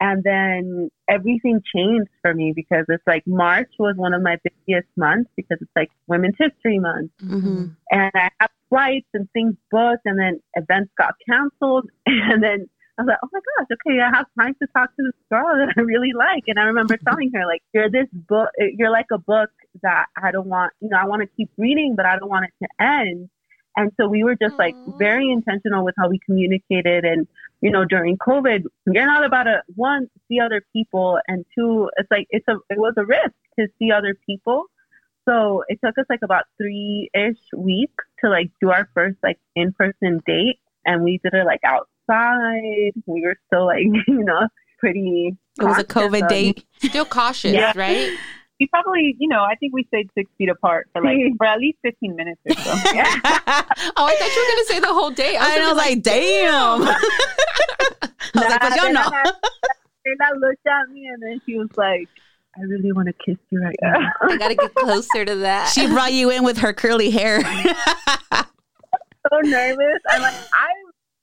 And 0.00 0.22
then 0.22 0.90
everything 1.08 1.62
changed 1.74 2.10
for 2.20 2.34
me 2.34 2.52
because 2.54 2.84
it's 2.88 3.02
like 3.06 3.26
March 3.26 3.70
was 3.78 3.96
one 3.96 4.12
of 4.12 4.22
my 4.22 4.36
busiest 4.44 4.88
months 4.96 5.30
because 5.34 5.58
it's 5.60 5.70
like 5.74 5.90
Women's 6.06 6.34
History 6.38 6.78
Month. 6.78 7.10
Mm-hmm. 7.22 7.66
And 7.90 8.10
I 8.14 8.28
have 8.38 8.50
flights 8.68 9.08
and 9.14 9.28
things 9.32 9.54
booked, 9.70 10.02
and 10.04 10.18
then 10.18 10.40
events 10.54 10.92
got 10.98 11.14
canceled. 11.28 11.88
And 12.06 12.42
then 12.42 12.68
I 12.96 13.02
was 13.02 13.08
like, 13.08 13.18
oh 13.24 13.28
my 13.32 13.40
gosh, 13.58 13.66
okay, 13.72 14.00
I 14.00 14.16
have 14.16 14.26
time 14.38 14.54
to 14.62 14.68
talk 14.68 14.94
to 14.94 15.02
this 15.02 15.14
girl 15.30 15.56
that 15.56 15.74
I 15.76 15.80
really 15.80 16.12
like. 16.12 16.44
And 16.46 16.58
I 16.58 16.64
remember 16.64 16.96
telling 17.08 17.32
her, 17.34 17.44
like, 17.46 17.62
you're 17.72 17.90
this 17.90 18.06
book, 18.12 18.50
you're 18.58 18.90
like 18.90 19.06
a 19.12 19.18
book 19.18 19.50
that 19.82 20.06
I 20.22 20.30
don't 20.30 20.46
want, 20.46 20.72
you 20.80 20.88
know, 20.88 20.98
I 20.98 21.06
want 21.06 21.22
to 21.22 21.28
keep 21.36 21.50
reading, 21.56 21.94
but 21.96 22.06
I 22.06 22.18
don't 22.18 22.28
want 22.28 22.46
it 22.46 22.52
to 22.64 22.84
end. 22.84 23.30
And 23.76 23.90
so 23.96 24.06
we 24.06 24.22
were 24.22 24.36
just 24.36 24.56
like 24.56 24.76
very 24.98 25.30
intentional 25.32 25.84
with 25.84 25.96
how 25.98 26.08
we 26.08 26.20
communicated. 26.20 27.04
And, 27.04 27.26
you 27.60 27.72
know, 27.72 27.84
during 27.84 28.16
COVID, 28.16 28.62
you're 28.86 29.06
not 29.06 29.24
about 29.24 29.44
to, 29.44 29.62
one, 29.74 30.08
see 30.28 30.38
other 30.38 30.62
people. 30.72 31.18
And 31.26 31.44
two, 31.56 31.90
it's 31.96 32.10
like, 32.10 32.28
it's 32.30 32.46
a, 32.46 32.54
it 32.70 32.78
was 32.78 32.94
a 32.96 33.04
risk 33.04 33.32
to 33.58 33.66
see 33.78 33.90
other 33.90 34.16
people. 34.26 34.66
So 35.28 35.64
it 35.68 35.78
took 35.84 35.96
us 35.98 36.04
like 36.10 36.20
about 36.22 36.44
three 36.58 37.10
ish 37.14 37.38
weeks 37.56 38.04
to 38.22 38.28
like 38.30 38.50
do 38.60 38.70
our 38.70 38.88
first 38.94 39.16
like 39.22 39.38
in 39.56 39.72
person 39.72 40.20
date. 40.26 40.58
And 40.86 41.02
we 41.02 41.18
did 41.24 41.32
it 41.34 41.46
like 41.46 41.60
outside. 41.64 42.92
We 43.06 43.22
were 43.22 43.36
still 43.46 43.66
like, 43.66 43.84
you 44.08 44.22
know, 44.24 44.48
pretty. 44.78 45.36
It 45.60 45.64
was 45.64 45.78
a 45.78 45.84
COVID 45.84 46.22
of- 46.24 46.28
date. 46.28 46.64
Still 46.78 47.04
cautious, 47.06 47.54
Yeah. 47.54 47.72
right? 47.76 48.16
We 48.60 48.68
probably, 48.68 49.16
you 49.18 49.26
know, 49.26 49.42
I 49.42 49.56
think 49.56 49.74
we 49.74 49.82
stayed 49.88 50.08
six 50.16 50.30
feet 50.38 50.48
apart 50.48 50.88
for 50.92 51.02
like 51.02 51.16
for 51.38 51.44
at 51.46 51.58
least 51.58 51.78
fifteen 51.82 52.14
minutes 52.14 52.40
or 52.46 52.54
so. 52.54 52.70
Oh, 52.70 52.76
I 52.76 54.14
thought 54.14 54.30
you 54.32 54.42
were 54.42 54.52
gonna 54.52 54.64
say 54.66 54.78
the 54.78 54.94
whole 54.94 55.10
day. 55.10 55.36
I 55.36 55.58
gonna 55.58 55.70
was 55.70 55.76
like, 55.76 56.02
damn. 56.04 56.82
I 56.82 56.96
was 58.34 58.44
like, 58.48 58.60
but 58.60 58.76
y'all 58.76 58.92
know. 58.92 59.00
I- 59.02 59.32
then 60.04 60.16
I 60.20 60.32
looked 60.38 60.66
at 60.68 60.88
me 60.90 61.06
and 61.06 61.20
then 61.20 61.40
she 61.44 61.56
was 61.58 61.68
like, 61.76 62.08
I 62.56 62.62
really 62.62 62.92
want 62.92 63.08
to 63.08 63.14
kiss 63.24 63.38
you 63.50 63.60
right 63.60 63.76
now. 63.82 64.12
I 64.22 64.36
gotta 64.36 64.54
get 64.54 64.74
closer 64.74 65.24
to 65.24 65.34
that. 65.36 65.68
She 65.68 65.86
brought 65.86 66.12
you 66.12 66.30
in 66.30 66.44
with 66.44 66.58
her 66.58 66.72
curly 66.72 67.10
hair. 67.10 67.40
so 69.32 69.38
nervous. 69.42 70.00
I'm 70.10 70.22
like, 70.22 70.34
I 70.52 70.70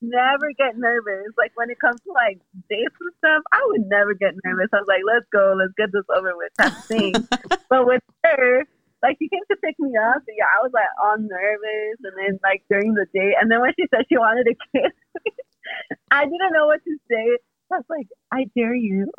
never 0.02 0.50
get 0.58 0.76
nervous. 0.76 1.32
Like 1.38 1.52
when 1.54 1.70
it 1.70 1.78
comes 1.80 2.00
to 2.02 2.12
like 2.12 2.38
dates 2.68 2.94
and 3.00 3.12
stuff, 3.18 3.42
I 3.52 3.62
would 3.70 3.88
never 3.88 4.14
get 4.14 4.34
nervous. 4.44 4.68
I 4.72 4.78
was 4.78 4.88
like, 4.88 5.02
let's 5.06 5.26
go, 5.32 5.54
let's 5.56 5.72
get 5.78 5.92
this 5.92 6.04
over 6.14 6.36
with 6.36 6.52
type 6.58 6.76
of 6.76 6.84
thing. 6.84 7.14
but 7.70 7.86
with 7.86 8.02
her, 8.24 8.64
like 9.02 9.16
she 9.18 9.28
came 9.28 9.42
to 9.50 9.56
pick 9.64 9.74
me 9.78 9.92
up, 9.96 10.22
and 10.26 10.36
yeah, 10.36 10.46
I 10.46 10.62
was 10.62 10.72
like 10.74 10.90
all 11.02 11.16
nervous. 11.18 11.96
And 12.02 12.14
then 12.18 12.38
like 12.42 12.62
during 12.68 12.94
the 12.94 13.06
date, 13.14 13.34
and 13.40 13.50
then 13.50 13.60
when 13.60 13.72
she 13.78 13.86
said 13.94 14.04
she 14.08 14.18
wanted 14.18 14.44
to 14.44 14.54
kiss 14.74 14.92
me, 15.24 15.32
I 16.10 16.24
didn't 16.24 16.52
know 16.52 16.66
what 16.66 16.84
to 16.84 16.96
say. 17.10 17.38
I 17.72 17.76
was 17.76 17.88
like, 17.88 18.06
I 18.30 18.44
dare 18.54 18.74
you. 18.74 19.10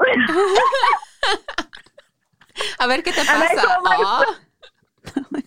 A 2.79 2.87
ver 2.87 3.01
qué 3.01 3.13
te 3.13 3.21
And 3.29 3.29
I 3.29 3.55
pasa. 3.55 3.67
told 3.67 3.83
my 3.83 4.35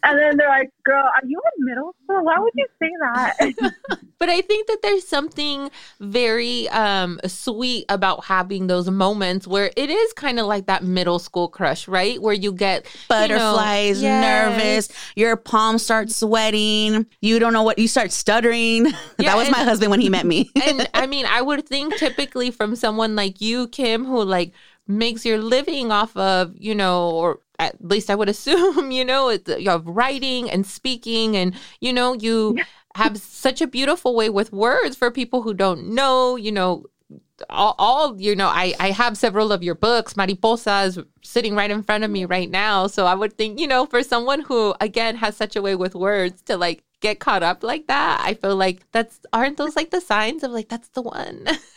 and 0.02 0.18
then 0.18 0.36
they're 0.36 0.48
like, 0.48 0.70
girl, 0.84 1.02
are 1.02 1.26
you 1.26 1.40
in 1.56 1.64
middle 1.64 1.94
school? 2.04 2.24
Why 2.24 2.38
would 2.38 2.52
you 2.54 2.66
say 2.78 2.90
that? 3.00 3.74
But 4.18 4.30
I 4.30 4.40
think 4.40 4.66
that 4.68 4.78
there's 4.82 5.06
something 5.06 5.70
very 6.00 6.70
um 6.70 7.20
sweet 7.26 7.84
about 7.90 8.24
having 8.24 8.66
those 8.66 8.88
moments 8.88 9.46
where 9.46 9.70
it 9.76 9.90
is 9.90 10.12
kind 10.14 10.40
of 10.40 10.46
like 10.46 10.66
that 10.66 10.82
middle 10.82 11.18
school 11.18 11.48
crush, 11.48 11.86
right? 11.86 12.20
Where 12.20 12.32
you 12.32 12.52
get 12.52 12.86
Butterflies, 13.08 14.00
yes. 14.00 14.22
nervous. 14.22 14.88
Your 15.16 15.36
palms 15.36 15.82
start 15.82 16.10
sweating. 16.10 17.04
You 17.20 17.38
don't 17.38 17.52
know 17.52 17.62
what 17.62 17.78
you 17.78 17.88
start 17.88 18.10
stuttering. 18.10 18.86
Yeah, 19.18 19.30
that 19.30 19.36
was 19.36 19.50
my 19.50 19.62
husband 19.64 19.90
when 19.90 20.00
he 20.00 20.08
met 20.10 20.26
me. 20.26 20.50
and 20.66 20.88
I 20.92 21.06
mean, 21.06 21.24
I 21.26 21.40
would 21.40 21.66
think 21.66 21.96
typically 21.96 22.50
from 22.50 22.76
someone 22.76 23.16
like 23.16 23.40
you, 23.40 23.68
Kim, 23.68 24.04
who 24.04 24.22
like 24.24 24.52
makes 24.86 25.24
your 25.24 25.38
living 25.38 25.90
off 25.90 26.16
of, 26.16 26.54
you 26.56 26.74
know, 26.74 27.10
or 27.10 27.40
at 27.58 27.82
least 27.84 28.10
I 28.10 28.14
would 28.14 28.28
assume, 28.36 28.90
you 28.90 29.04
know, 29.04 29.28
it's, 29.28 29.48
you 29.48 29.70
have 29.70 29.86
writing 29.86 30.50
and 30.50 30.66
speaking, 30.66 31.36
and 31.36 31.54
you 31.80 31.92
know, 31.92 32.14
you 32.14 32.58
have 32.94 33.18
such 33.18 33.60
a 33.60 33.66
beautiful 33.66 34.14
way 34.14 34.30
with 34.30 34.52
words 34.52 34.96
for 34.96 35.10
people 35.10 35.42
who 35.42 35.54
don't 35.54 35.88
know, 35.88 36.36
you 36.36 36.52
know. 36.52 36.86
All, 37.50 37.74
all 37.78 38.18
you 38.18 38.34
know, 38.34 38.48
I 38.48 38.74
I 38.80 38.90
have 38.92 39.18
several 39.18 39.52
of 39.52 39.62
your 39.62 39.74
books. 39.74 40.16
Mariposa 40.16 40.84
is 40.86 40.98
sitting 41.22 41.54
right 41.54 41.70
in 41.70 41.82
front 41.82 42.02
of 42.02 42.10
me 42.10 42.24
right 42.24 42.50
now, 42.50 42.86
so 42.86 43.04
I 43.04 43.14
would 43.14 43.36
think, 43.36 43.60
you 43.60 43.66
know, 43.66 43.84
for 43.84 44.02
someone 44.02 44.40
who 44.40 44.74
again 44.80 45.16
has 45.16 45.36
such 45.36 45.54
a 45.54 45.60
way 45.60 45.76
with 45.76 45.94
words 45.94 46.40
to 46.42 46.56
like 46.56 46.82
get 47.00 47.20
caught 47.20 47.42
up 47.42 47.62
like 47.62 47.88
that, 47.88 48.22
I 48.24 48.32
feel 48.34 48.56
like 48.56 48.90
that's 48.90 49.20
aren't 49.34 49.58
those 49.58 49.76
like 49.76 49.90
the 49.90 50.00
signs 50.00 50.42
of 50.44 50.50
like 50.50 50.68
that's 50.68 50.88
the 50.88 51.02
one. 51.02 51.46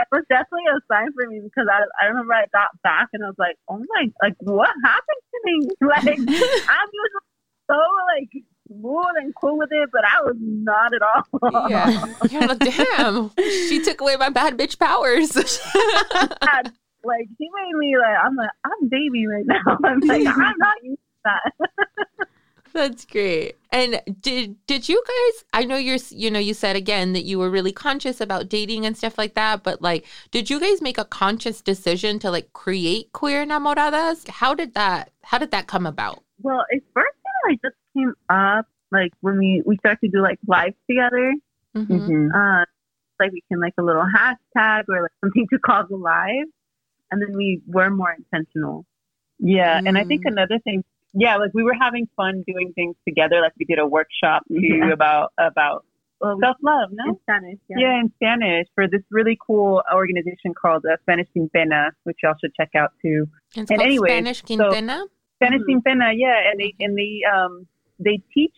that 0.00 0.16
was 0.16 0.24
definitely 0.28 0.64
a 0.72 0.80
sign 0.90 1.12
for 1.12 1.28
me 1.28 1.40
because 1.42 1.68
I, 1.70 1.84
I 2.02 2.08
remember 2.08 2.32
I 2.32 2.46
got 2.52 2.70
back 2.82 3.08
and 3.12 3.24
I 3.24 3.28
was 3.28 3.36
like, 3.38 3.56
oh 3.68 3.78
my, 3.78 4.08
like 4.22 4.34
what 4.40 4.70
happened 4.84 5.22
to 5.30 5.40
me? 5.44 5.68
Like 5.80 6.06
I'm 6.06 6.88
usually 6.92 7.28
so 7.70 7.76
like 8.16 8.30
smooth 8.68 9.16
and 9.16 9.34
cool 9.34 9.58
with 9.58 9.70
it, 9.72 9.90
but 9.92 10.04
I 10.04 10.22
was 10.22 10.36
not 10.38 10.92
at 10.94 11.02
all. 11.02 11.68
yeah, 11.70 12.06
you're 12.30 12.46
like, 12.46 12.58
damn, 12.58 13.30
she 13.68 13.82
took 13.82 14.00
away 14.00 14.16
my 14.16 14.30
bad 14.30 14.56
bitch 14.56 14.78
powers. 14.78 15.32
God, 15.34 16.72
like 17.04 17.26
she 17.36 17.48
made 17.54 17.76
me 17.76 17.96
like 17.98 18.16
I'm 18.22 18.36
like 18.36 18.50
I'm 18.64 18.88
baby 18.88 19.26
right 19.26 19.44
now. 19.46 19.78
I'm 19.84 20.00
like 20.00 20.26
I'm 20.26 20.58
not 20.58 20.76
used 20.82 21.00
to 21.26 21.30
that. 21.58 22.28
That's 22.72 23.04
great. 23.04 23.56
And 23.72 24.00
did 24.20 24.56
did 24.66 24.88
you 24.88 25.02
guys? 25.06 25.44
I 25.52 25.64
know 25.64 25.76
you're 25.76 25.98
you 26.10 26.30
know 26.30 26.38
you 26.38 26.54
said 26.54 26.76
again 26.76 27.12
that 27.14 27.24
you 27.24 27.38
were 27.38 27.50
really 27.50 27.72
conscious 27.72 28.20
about 28.20 28.48
dating 28.48 28.86
and 28.86 28.96
stuff 28.96 29.16
like 29.18 29.34
that, 29.34 29.62
but 29.62 29.80
like, 29.82 30.04
did 30.30 30.50
you 30.50 30.60
guys 30.60 30.80
make 30.82 30.98
a 30.98 31.04
conscious 31.04 31.60
decision 31.60 32.18
to 32.20 32.30
like 32.30 32.52
create 32.52 33.12
queer 33.12 33.44
enamoradas? 33.44 34.28
How 34.28 34.54
did 34.54 34.74
that 34.74 35.10
How 35.24 35.38
did 35.38 35.50
that 35.52 35.66
come 35.66 35.86
about? 35.86 36.22
Well, 36.42 36.64
it 36.70 36.82
first 36.94 37.16
kind 37.24 37.36
of 37.44 37.50
like 37.50 37.62
just 37.62 37.76
came 37.94 38.12
up 38.28 38.66
like 38.92 39.12
when 39.20 39.38
we 39.38 39.62
we 39.66 39.76
started 39.78 40.00
to 40.02 40.08
do 40.08 40.20
like 40.22 40.38
lives 40.46 40.76
together. 40.88 41.34
Mhm. 41.76 41.86
Mhm. 41.86 42.28
uh, 42.34 42.64
like 43.20 43.30
we 43.32 43.42
can 43.48 43.60
like 43.60 43.74
a 43.78 43.82
little 43.82 44.02
hashtag 44.16 44.84
or 44.88 45.02
like 45.02 45.12
something 45.20 45.46
to 45.52 45.58
call 45.58 45.86
the 45.88 45.96
live, 45.96 46.46
and 47.10 47.22
then 47.22 47.36
we 47.36 47.60
were 47.66 47.90
more 47.90 48.12
intentional. 48.12 48.84
Yeah, 49.38 49.80
and 49.86 49.96
I 49.96 50.04
think 50.04 50.24
Mm. 50.24 50.32
another 50.32 50.58
thing, 50.58 50.82
yeah, 51.12 51.36
like 51.36 51.50
we 51.54 51.62
were 51.62 51.74
having 51.80 52.08
fun 52.16 52.44
doing 52.46 52.72
things 52.74 52.96
together. 53.06 53.40
Like 53.40 53.52
we 53.58 53.64
did 53.64 53.78
a 53.78 53.86
workshop 53.86 54.42
too 54.48 54.60
Yeah. 54.60 54.92
about 54.92 55.32
about 55.38 55.84
Well, 56.20 56.38
self 56.40 56.56
love. 56.62 56.90
No, 56.92 57.04
in 57.12 57.18
Spanish, 57.22 57.58
yeah. 57.68 57.76
yeah. 57.78 58.00
in 58.00 58.12
Spanish 58.16 58.66
for 58.74 58.86
this 58.86 59.02
really 59.10 59.38
cool 59.46 59.82
organization 59.94 60.54
called 60.60 60.84
uh, 60.86 60.96
Spanish 61.02 61.28
Sin 61.34 61.48
Pena, 61.54 61.90
which 62.04 62.18
y'all 62.22 62.34
should 62.40 62.54
check 62.54 62.70
out 62.76 62.92
too. 63.02 63.26
It's 63.48 63.56
And 63.58 63.68
called 63.68 63.80
anyways, 63.80 64.10
Spanish 64.12 64.38
so- 64.38 64.46
Quintana. 64.46 65.04
Spanish. 65.42 65.62
Sin 65.66 65.80
Pena, 65.82 66.12
yeah, 66.14 66.50
and 66.50 66.60
they 66.60 66.74
and 66.80 66.96
they 66.98 67.22
um 67.34 67.66
they 67.98 68.20
teach 68.34 68.54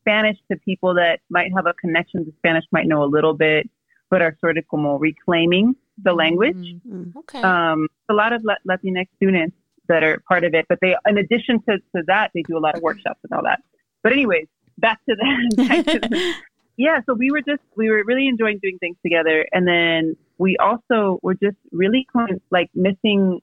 Spanish 0.00 0.36
to 0.50 0.56
people 0.58 0.94
that 0.94 1.20
might 1.30 1.50
have 1.56 1.66
a 1.66 1.74
connection 1.74 2.24
to 2.26 2.32
Spanish, 2.38 2.64
might 2.70 2.86
know 2.86 3.02
a 3.02 3.10
little 3.16 3.34
bit, 3.34 3.68
but 4.10 4.22
are 4.22 4.36
sort 4.40 4.56
of 4.58 4.64
como 4.68 4.98
reclaiming 4.98 5.74
the 6.04 6.12
language. 6.12 6.56
Mm. 6.56 6.80
Mm. 6.86 7.16
Okay. 7.16 7.40
um, 7.42 7.88
a 8.10 8.14
lot 8.14 8.32
of 8.34 8.44
La- 8.44 8.62
Latinx 8.68 9.08
students 9.16 9.56
that 9.88 10.02
are 10.02 10.22
part 10.28 10.44
of 10.44 10.54
it, 10.54 10.66
but 10.68 10.78
they, 10.80 10.94
in 11.08 11.18
addition 11.18 11.60
to, 11.68 11.78
to 11.94 12.02
that, 12.06 12.30
they 12.34 12.42
do 12.42 12.56
a 12.56 12.60
lot 12.60 12.76
of 12.76 12.82
workshops 12.82 13.20
and 13.24 13.32
all 13.32 13.42
that. 13.44 13.60
But 14.02 14.12
anyways, 14.12 14.46
back 14.78 15.00
to 15.08 15.16
that. 15.16 15.56
the- 15.56 16.34
yeah, 16.76 17.00
so 17.06 17.14
we 17.14 17.30
were 17.30 17.42
just, 17.42 17.62
we 17.76 17.88
were 17.88 18.02
really 18.04 18.28
enjoying 18.28 18.58
doing 18.62 18.78
things 18.78 18.96
together. 19.02 19.46
And 19.52 19.66
then 19.66 20.16
we 20.38 20.56
also 20.58 21.18
were 21.22 21.34
just 21.34 21.56
really 21.72 22.06
kind 22.12 22.30
of, 22.30 22.40
like 22.50 22.68
missing 22.74 23.40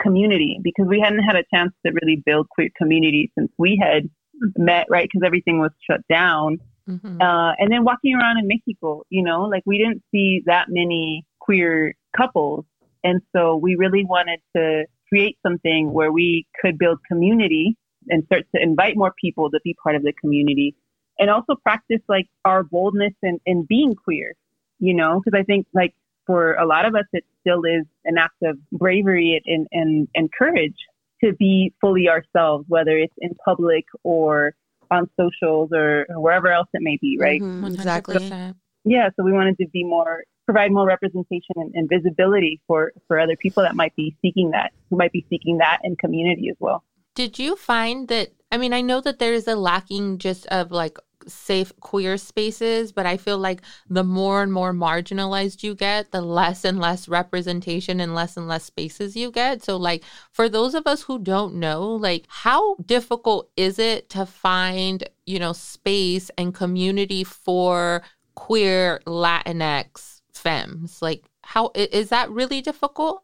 community 0.00 0.58
because 0.62 0.86
we 0.86 1.00
hadn't 1.00 1.20
had 1.22 1.36
a 1.36 1.44
chance 1.54 1.72
to 1.86 1.92
really 1.92 2.22
build 2.26 2.48
queer 2.50 2.68
community 2.76 3.30
since 3.38 3.50
we 3.58 3.80
had 3.80 4.08
met, 4.56 4.86
right? 4.90 5.08
Because 5.10 5.24
everything 5.24 5.58
was 5.60 5.70
shut 5.88 6.00
down. 6.08 6.58
Mhm. 6.88 7.20
Uh, 7.20 7.54
and 7.58 7.70
then 7.72 7.84
walking 7.84 8.14
around 8.14 8.38
in 8.38 8.48
Mexico, 8.48 9.02
you 9.10 9.22
know, 9.22 9.42
like 9.42 9.62
we 9.66 9.78
didn't 9.78 10.02
see 10.10 10.42
that 10.46 10.66
many 10.68 11.24
queer 11.38 11.94
couples. 12.16 12.64
And 13.04 13.20
so 13.34 13.56
we 13.56 13.76
really 13.76 14.04
wanted 14.04 14.40
to 14.56 14.84
create 15.08 15.38
something 15.46 15.92
where 15.92 16.12
we 16.12 16.46
could 16.60 16.78
build 16.78 16.98
community 17.06 17.76
and 18.08 18.24
start 18.26 18.44
to 18.54 18.62
invite 18.62 18.96
more 18.96 19.12
people 19.20 19.50
to 19.50 19.60
be 19.64 19.74
part 19.82 19.96
of 19.96 20.02
the 20.02 20.12
community 20.12 20.74
and 21.18 21.30
also 21.30 21.54
practice 21.62 22.00
like 22.08 22.26
our 22.44 22.62
boldness 22.62 23.12
in, 23.22 23.40
in 23.44 23.66
being 23.68 23.94
queer, 23.94 24.34
you 24.78 24.94
know, 24.94 25.20
because 25.20 25.38
I 25.38 25.42
think 25.42 25.66
like 25.74 25.94
for 26.26 26.54
a 26.54 26.66
lot 26.66 26.86
of 26.86 26.94
us, 26.94 27.04
it 27.12 27.24
still 27.40 27.62
is 27.64 27.84
an 28.04 28.18
act 28.18 28.36
of 28.42 28.58
bravery 28.70 29.42
and, 29.46 29.66
and, 29.72 30.08
and 30.14 30.30
courage 30.32 30.76
to 31.24 31.32
be 31.32 31.72
fully 31.80 32.08
ourselves, 32.08 32.64
whether 32.68 32.96
it's 32.96 33.14
in 33.18 33.34
public 33.44 33.84
or 34.04 34.54
on 34.90 35.10
socials 35.18 35.70
or 35.72 36.06
wherever 36.10 36.48
else 36.52 36.68
it 36.72 36.82
may 36.82 36.98
be, 37.00 37.18
right? 37.20 37.42
Mhm, 37.42 37.74
exactly. 37.74 38.16
100%. 38.16 38.54
Yeah, 38.84 39.08
so 39.16 39.24
we 39.24 39.32
wanted 39.32 39.58
to 39.58 39.68
be 39.68 39.84
more, 39.84 40.22
provide 40.48 40.72
more 40.72 40.86
representation 40.86 41.54
and, 41.56 41.74
and 41.74 41.90
visibility 41.90 42.58
for, 42.66 42.92
for 43.06 43.20
other 43.20 43.36
people 43.36 43.62
that 43.62 43.76
might 43.76 43.94
be 43.96 44.16
seeking 44.22 44.50
that, 44.52 44.72
who 44.88 44.96
might 44.96 45.12
be 45.12 45.26
seeking 45.28 45.58
that 45.58 45.78
in 45.84 45.94
community 45.96 46.48
as 46.48 46.56
well. 46.58 46.82
Did 47.14 47.38
you 47.38 47.54
find 47.54 48.08
that? 48.08 48.32
I 48.50 48.56
mean, 48.56 48.72
I 48.72 48.80
know 48.80 49.02
that 49.02 49.18
there 49.18 49.34
is 49.34 49.46
a 49.46 49.54
lacking 49.54 50.16
just 50.16 50.46
of 50.46 50.70
like 50.70 50.96
safe 51.26 51.70
queer 51.80 52.16
spaces, 52.16 52.92
but 52.92 53.04
I 53.04 53.18
feel 53.18 53.36
like 53.36 53.60
the 53.90 54.04
more 54.04 54.42
and 54.42 54.50
more 54.50 54.72
marginalized 54.72 55.62
you 55.62 55.74
get, 55.74 56.12
the 56.12 56.22
less 56.22 56.64
and 56.64 56.80
less 56.80 57.08
representation 57.08 58.00
and 58.00 58.14
less 58.14 58.38
and 58.38 58.48
less 58.48 58.64
spaces 58.64 59.16
you 59.16 59.30
get. 59.30 59.62
So, 59.62 59.76
like, 59.76 60.02
for 60.32 60.48
those 60.48 60.74
of 60.74 60.86
us 60.86 61.02
who 61.02 61.18
don't 61.18 61.56
know, 61.56 61.86
like, 61.86 62.24
how 62.28 62.76
difficult 62.76 63.50
is 63.54 63.78
it 63.78 64.08
to 64.10 64.24
find, 64.24 65.04
you 65.26 65.38
know, 65.38 65.52
space 65.52 66.30
and 66.38 66.54
community 66.54 67.22
for 67.22 68.00
queer 68.34 69.02
Latinx 69.06 70.17
femmes? 70.38 71.02
Like, 71.02 71.24
how 71.42 71.70
is 71.74 72.10
that 72.10 72.30
really 72.30 72.60
difficult? 72.60 73.22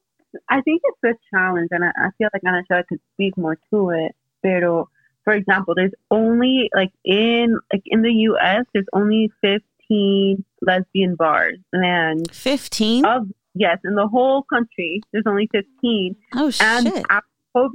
I 0.51 0.61
think 0.63 0.83
it's 0.85 1.17
a 1.17 1.37
challenge, 1.37 1.69
and 1.71 1.85
I, 1.85 1.89
I 1.97 2.09
feel 2.19 2.29
like 2.33 2.43
Ana 2.45 2.63
could 2.89 3.01
speak 3.15 3.37
more 3.37 3.57
to 3.71 3.91
it. 3.91 4.13
Pero, 4.43 4.89
for 5.25 5.33
example, 5.33 5.75
there's 5.77 5.93
only 6.11 6.71
like 6.75 6.93
in 7.05 7.59
like 7.73 7.83
in 7.87 8.03
the 8.03 8.13
U.S. 8.13 8.65
there's 8.75 8.87
only 8.93 9.31
15 9.43 10.45
lesbian 10.63 11.15
bars, 11.15 11.59
and 11.73 12.31
15 12.33 13.05
of 13.05 13.29
yes, 13.55 13.79
in 13.85 13.95
the 13.95 14.09
whole 14.09 14.43
country 14.43 15.01
there's 15.13 15.25
only 15.27 15.49
15. 15.53 16.17
Oh 16.35 16.51
shit! 16.51 16.63
And 16.63 16.89
after 17.11 17.29
COVID, 17.57 17.71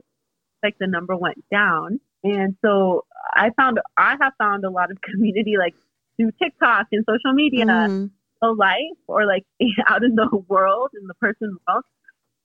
like 0.64 0.78
the 0.80 0.88
number 0.88 1.16
went 1.16 1.44
down, 1.52 2.00
and 2.24 2.56
so 2.64 3.06
I 3.34 3.52
found 3.58 3.80
I 3.98 4.18
have 4.20 4.34
found 4.38 4.66
a 4.66 4.70
lot 4.70 4.92
of 4.92 4.98
community 5.10 5.56
like 5.58 5.76
through 6.18 6.32
TikTok 6.42 6.88
and 6.92 7.06
social 7.08 7.34
media. 7.34 7.66
Mm. 7.66 8.12
Life 8.42 8.98
or 9.08 9.26
like 9.26 9.46
out 9.88 10.04
in 10.04 10.16
the 10.16 10.30
world 10.48 10.92
in 11.00 11.08
the 11.08 11.14
person 11.16 11.58
world 11.68 11.84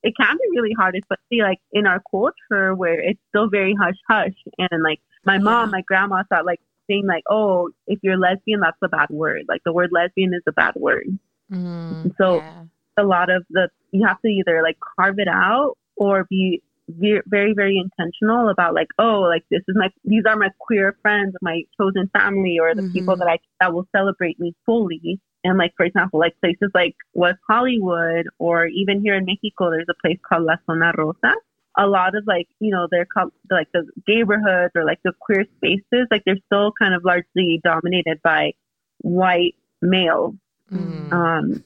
it 0.04 0.14
can 0.20 0.36
be 0.36 0.60
really 0.60 0.74
hard, 0.78 0.94
especially 0.94 1.40
like 1.40 1.58
in 1.72 1.86
our 1.86 2.00
culture 2.10 2.74
where 2.74 3.00
it's 3.00 3.18
still 3.30 3.48
very 3.48 3.74
hush 3.74 3.96
hush. 4.06 4.36
And 4.58 4.82
like 4.82 5.00
my 5.24 5.38
mom, 5.38 5.70
my 5.70 5.80
grandma 5.80 6.22
thought 6.28 6.44
like 6.44 6.60
saying 6.88 7.06
like, 7.06 7.24
oh, 7.28 7.70
if 7.86 7.98
you're 8.02 8.18
lesbian, 8.18 8.60
that's 8.60 8.76
a 8.84 8.88
bad 8.88 9.08
word. 9.10 9.44
Like 9.48 9.62
the 9.64 9.72
word 9.72 9.90
lesbian 9.92 10.34
is 10.34 10.42
a 10.46 10.52
bad 10.52 10.74
word. 10.76 11.06
Mm, 11.50 12.14
so 12.18 12.36
yeah. 12.36 12.64
a 12.98 13.02
lot 13.02 13.30
of 13.30 13.44
the 13.50 13.70
you 13.92 14.06
have 14.06 14.20
to 14.20 14.28
either 14.28 14.62
like 14.62 14.76
carve 14.96 15.18
it 15.18 15.28
out 15.28 15.76
or 15.96 16.26
be 16.28 16.62
very 16.86 17.54
very 17.54 17.78
intentional 17.78 18.50
about 18.50 18.74
like 18.74 18.88
oh 18.98 19.20
like 19.20 19.42
this 19.50 19.62
is 19.68 19.74
my 19.74 19.88
these 20.04 20.24
are 20.26 20.36
my 20.36 20.50
queer 20.58 20.94
friends 21.00 21.34
my 21.40 21.62
chosen 21.80 22.10
family 22.12 22.58
or 22.60 22.74
the 22.74 22.82
mm-hmm. 22.82 22.92
people 22.92 23.16
that 23.16 23.26
i 23.26 23.38
that 23.58 23.72
will 23.72 23.88
celebrate 23.96 24.38
me 24.38 24.54
fully 24.66 25.18
and 25.44 25.58
like, 25.58 25.74
for 25.76 25.84
example, 25.84 26.18
like 26.18 26.34
places 26.40 26.70
like 26.74 26.96
West 27.12 27.38
Hollywood 27.46 28.26
or 28.38 28.66
even 28.66 29.02
here 29.02 29.14
in 29.14 29.26
Mexico, 29.26 29.70
there's 29.70 29.86
a 29.90 30.06
place 30.06 30.18
called 30.26 30.44
La 30.44 30.54
Zona 30.66 30.92
Rosa. 30.96 31.34
A 31.76 31.86
lot 31.86 32.16
of 32.16 32.24
like, 32.26 32.48
you 32.60 32.70
know, 32.70 32.88
they're 32.90 33.04
called 33.04 33.32
like 33.50 33.68
the 33.74 33.86
neighborhoods 34.08 34.72
or 34.74 34.84
like 34.84 35.00
the 35.04 35.12
queer 35.20 35.44
spaces, 35.56 36.06
like 36.10 36.22
they're 36.24 36.38
still 36.46 36.72
kind 36.78 36.94
of 36.94 37.04
largely 37.04 37.60
dominated 37.62 38.20
by 38.22 38.52
white 38.98 39.54
males, 39.82 40.34
mm. 40.72 41.12
um, 41.12 41.62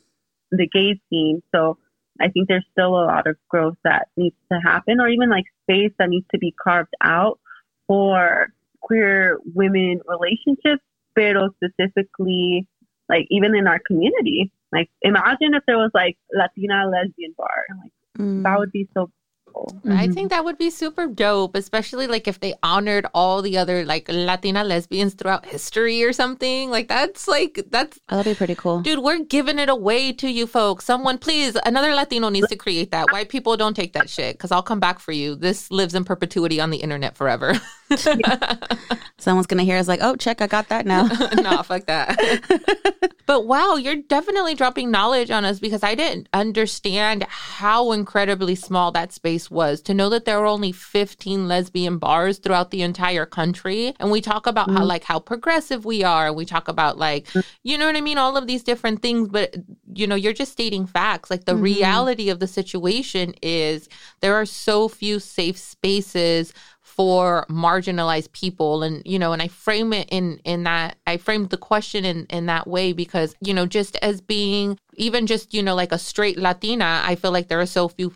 the 0.50 0.66
gay 0.66 1.00
scene. 1.08 1.42
So 1.54 1.78
I 2.20 2.28
think 2.28 2.49
there's 2.49 2.66
still 2.73 2.99
a 2.99 3.06
lot 3.06 3.28
of 3.28 3.37
growth 3.49 3.76
that 3.85 4.08
needs 4.16 4.37
to 4.50 4.58
happen 4.58 5.00
or 5.00 5.08
even 5.08 5.30
like 5.30 5.44
space 5.62 5.92
that 5.99 6.08
needs 6.08 6.26
to 6.32 6.38
be 6.38 6.52
carved 6.61 6.94
out 7.00 7.38
for 7.87 8.49
queer 8.80 9.38
women 9.54 10.00
relationships, 10.08 10.82
pero 11.14 11.50
specifically 11.62 12.66
like 13.08 13.26
even 13.30 13.54
in 13.56 13.66
our 13.66 13.80
community. 13.86 14.52
Like 14.72 14.90
imagine 15.02 15.54
if 15.54 15.62
there 15.66 15.78
was 15.78 15.90
like 15.94 16.18
Latina 16.32 16.84
lesbian 16.90 17.34
bar. 17.36 17.64
Like 17.82 17.92
mm. 18.18 18.42
that 18.44 18.58
would 18.58 18.72
be 18.72 18.88
so 18.94 19.10
Mm-hmm. 19.66 19.92
I 19.92 20.08
think 20.08 20.30
that 20.30 20.44
would 20.44 20.58
be 20.58 20.70
super 20.70 21.06
dope, 21.06 21.56
especially 21.56 22.06
like 22.06 22.28
if 22.28 22.40
they 22.40 22.54
honored 22.62 23.06
all 23.12 23.42
the 23.42 23.58
other 23.58 23.84
like 23.84 24.08
Latina 24.08 24.62
lesbians 24.62 25.14
throughout 25.14 25.46
history 25.46 26.02
or 26.04 26.12
something. 26.12 26.70
Like 26.70 26.88
that's 26.88 27.26
like 27.26 27.64
that's 27.70 27.98
that'd 28.08 28.24
be 28.24 28.36
pretty 28.36 28.54
cool. 28.54 28.80
Dude, 28.80 29.00
we're 29.00 29.24
giving 29.24 29.58
it 29.58 29.68
away 29.68 30.12
to 30.12 30.28
you 30.28 30.46
folks. 30.46 30.84
Someone 30.84 31.18
please, 31.18 31.56
another 31.64 31.94
Latino 31.94 32.28
needs 32.28 32.48
to 32.48 32.56
create 32.56 32.90
that. 32.92 33.10
White 33.10 33.28
people 33.28 33.56
don't 33.56 33.74
take 33.74 33.94
that 33.94 34.08
shit 34.08 34.36
because 34.36 34.52
I'll 34.52 34.62
come 34.62 34.80
back 34.80 35.00
for 35.00 35.12
you. 35.12 35.34
This 35.34 35.70
lives 35.70 35.94
in 35.94 36.04
perpetuity 36.04 36.60
on 36.60 36.70
the 36.70 36.78
internet 36.78 37.16
forever. 37.16 37.54
Someone's 39.18 39.47
gonna 39.47 39.64
hear 39.64 39.78
us 39.78 39.88
like, 39.88 40.00
oh, 40.02 40.16
check, 40.16 40.40
I 40.40 40.47
got 40.47 40.68
that 40.68 40.87
now. 40.87 41.07
nah, 41.35 41.62
fuck 41.62 41.86
that. 41.86 42.17
but 43.26 43.47
wow, 43.47 43.76
you're 43.76 43.97
definitely 43.97 44.54
dropping 44.54 44.91
knowledge 44.91 45.30
on 45.30 45.45
us 45.45 45.58
because 45.58 45.82
I 45.82 45.95
didn't 45.95 46.28
understand 46.32 47.25
how 47.28 47.93
incredibly 47.93 48.54
small 48.54 48.93
that 48.93 49.12
space 49.12 49.50
was. 49.50 49.80
To 49.82 49.95
know 49.95 50.08
that 50.10 50.25
there 50.25 50.41
were 50.41 50.47
only 50.47 50.73
15 50.73 51.49
lesbian 51.49 51.99
bars 51.99 52.39
throughout 52.39 52.71
the 52.71 52.82
entire 52.82 53.26
country, 53.26 53.95
and 53.99 54.10
we 54.10 54.21
talk 54.21 54.47
about 54.47 54.69
mm-hmm. 54.69 54.78
how 54.78 54.84
like 54.84 55.04
how 55.04 55.19
progressive 55.19 55.84
we 55.84 56.04
are, 56.04 56.28
and 56.28 56.36
we 56.36 56.45
talk 56.45 56.69
about 56.69 56.99
like, 56.99 57.26
mm. 57.28 57.45
you 57.62 57.78
know 57.78 57.86
what 57.86 57.97
I 57.97 58.00
mean, 58.00 58.19
all 58.19 58.36
of 58.36 58.47
these 58.47 58.62
different 58.62 59.02
things. 59.02 59.28
But 59.28 59.56
you 59.95 60.06
know, 60.06 60.15
you're 60.15 60.32
just 60.32 60.52
stating 60.52 60.86
facts. 60.86 61.30
Like 61.30 61.45
the 61.45 61.52
mm-hmm. 61.52 61.62
reality 61.62 62.30
of 62.30 62.39
the 62.39 62.47
situation 62.47 63.34
is 63.43 63.89
there 64.21 64.34
are 64.34 64.47
so 64.47 64.89
few 64.89 65.19
safe 65.19 65.56
spaces 65.56 66.52
for 66.99 67.47
marginalized 67.49 68.32
people. 68.32 68.82
And 68.82 69.02
you 69.04 69.19
know 69.19 69.32
and 69.32 69.41
i 69.41 69.49
frame 69.49 69.93
it 69.93 70.08
in 70.11 70.41
in 70.45 70.65
that 70.65 70.97
i 71.06 71.17
framed 71.17 71.50
the 71.50 71.56
question 71.56 72.04
in 72.04 72.26
in 72.26 72.47
that 72.47 72.67
way 72.67 72.93
because 72.93 73.34
you 73.41 73.54
know 73.54 73.67
just 73.67 73.97
as 73.97 74.21
being 74.21 74.78
even 74.95 75.26
just 75.26 75.54
you 75.54 75.63
know 75.63 75.75
like 75.75 75.93
a 75.93 75.99
straight 75.99 76.39
latina 76.39 77.02
i 77.04 77.15
feel 77.15 77.30
like 77.30 77.49
there 77.49 77.61
are 77.61 77.67
so 77.67 77.89
few 77.89 78.13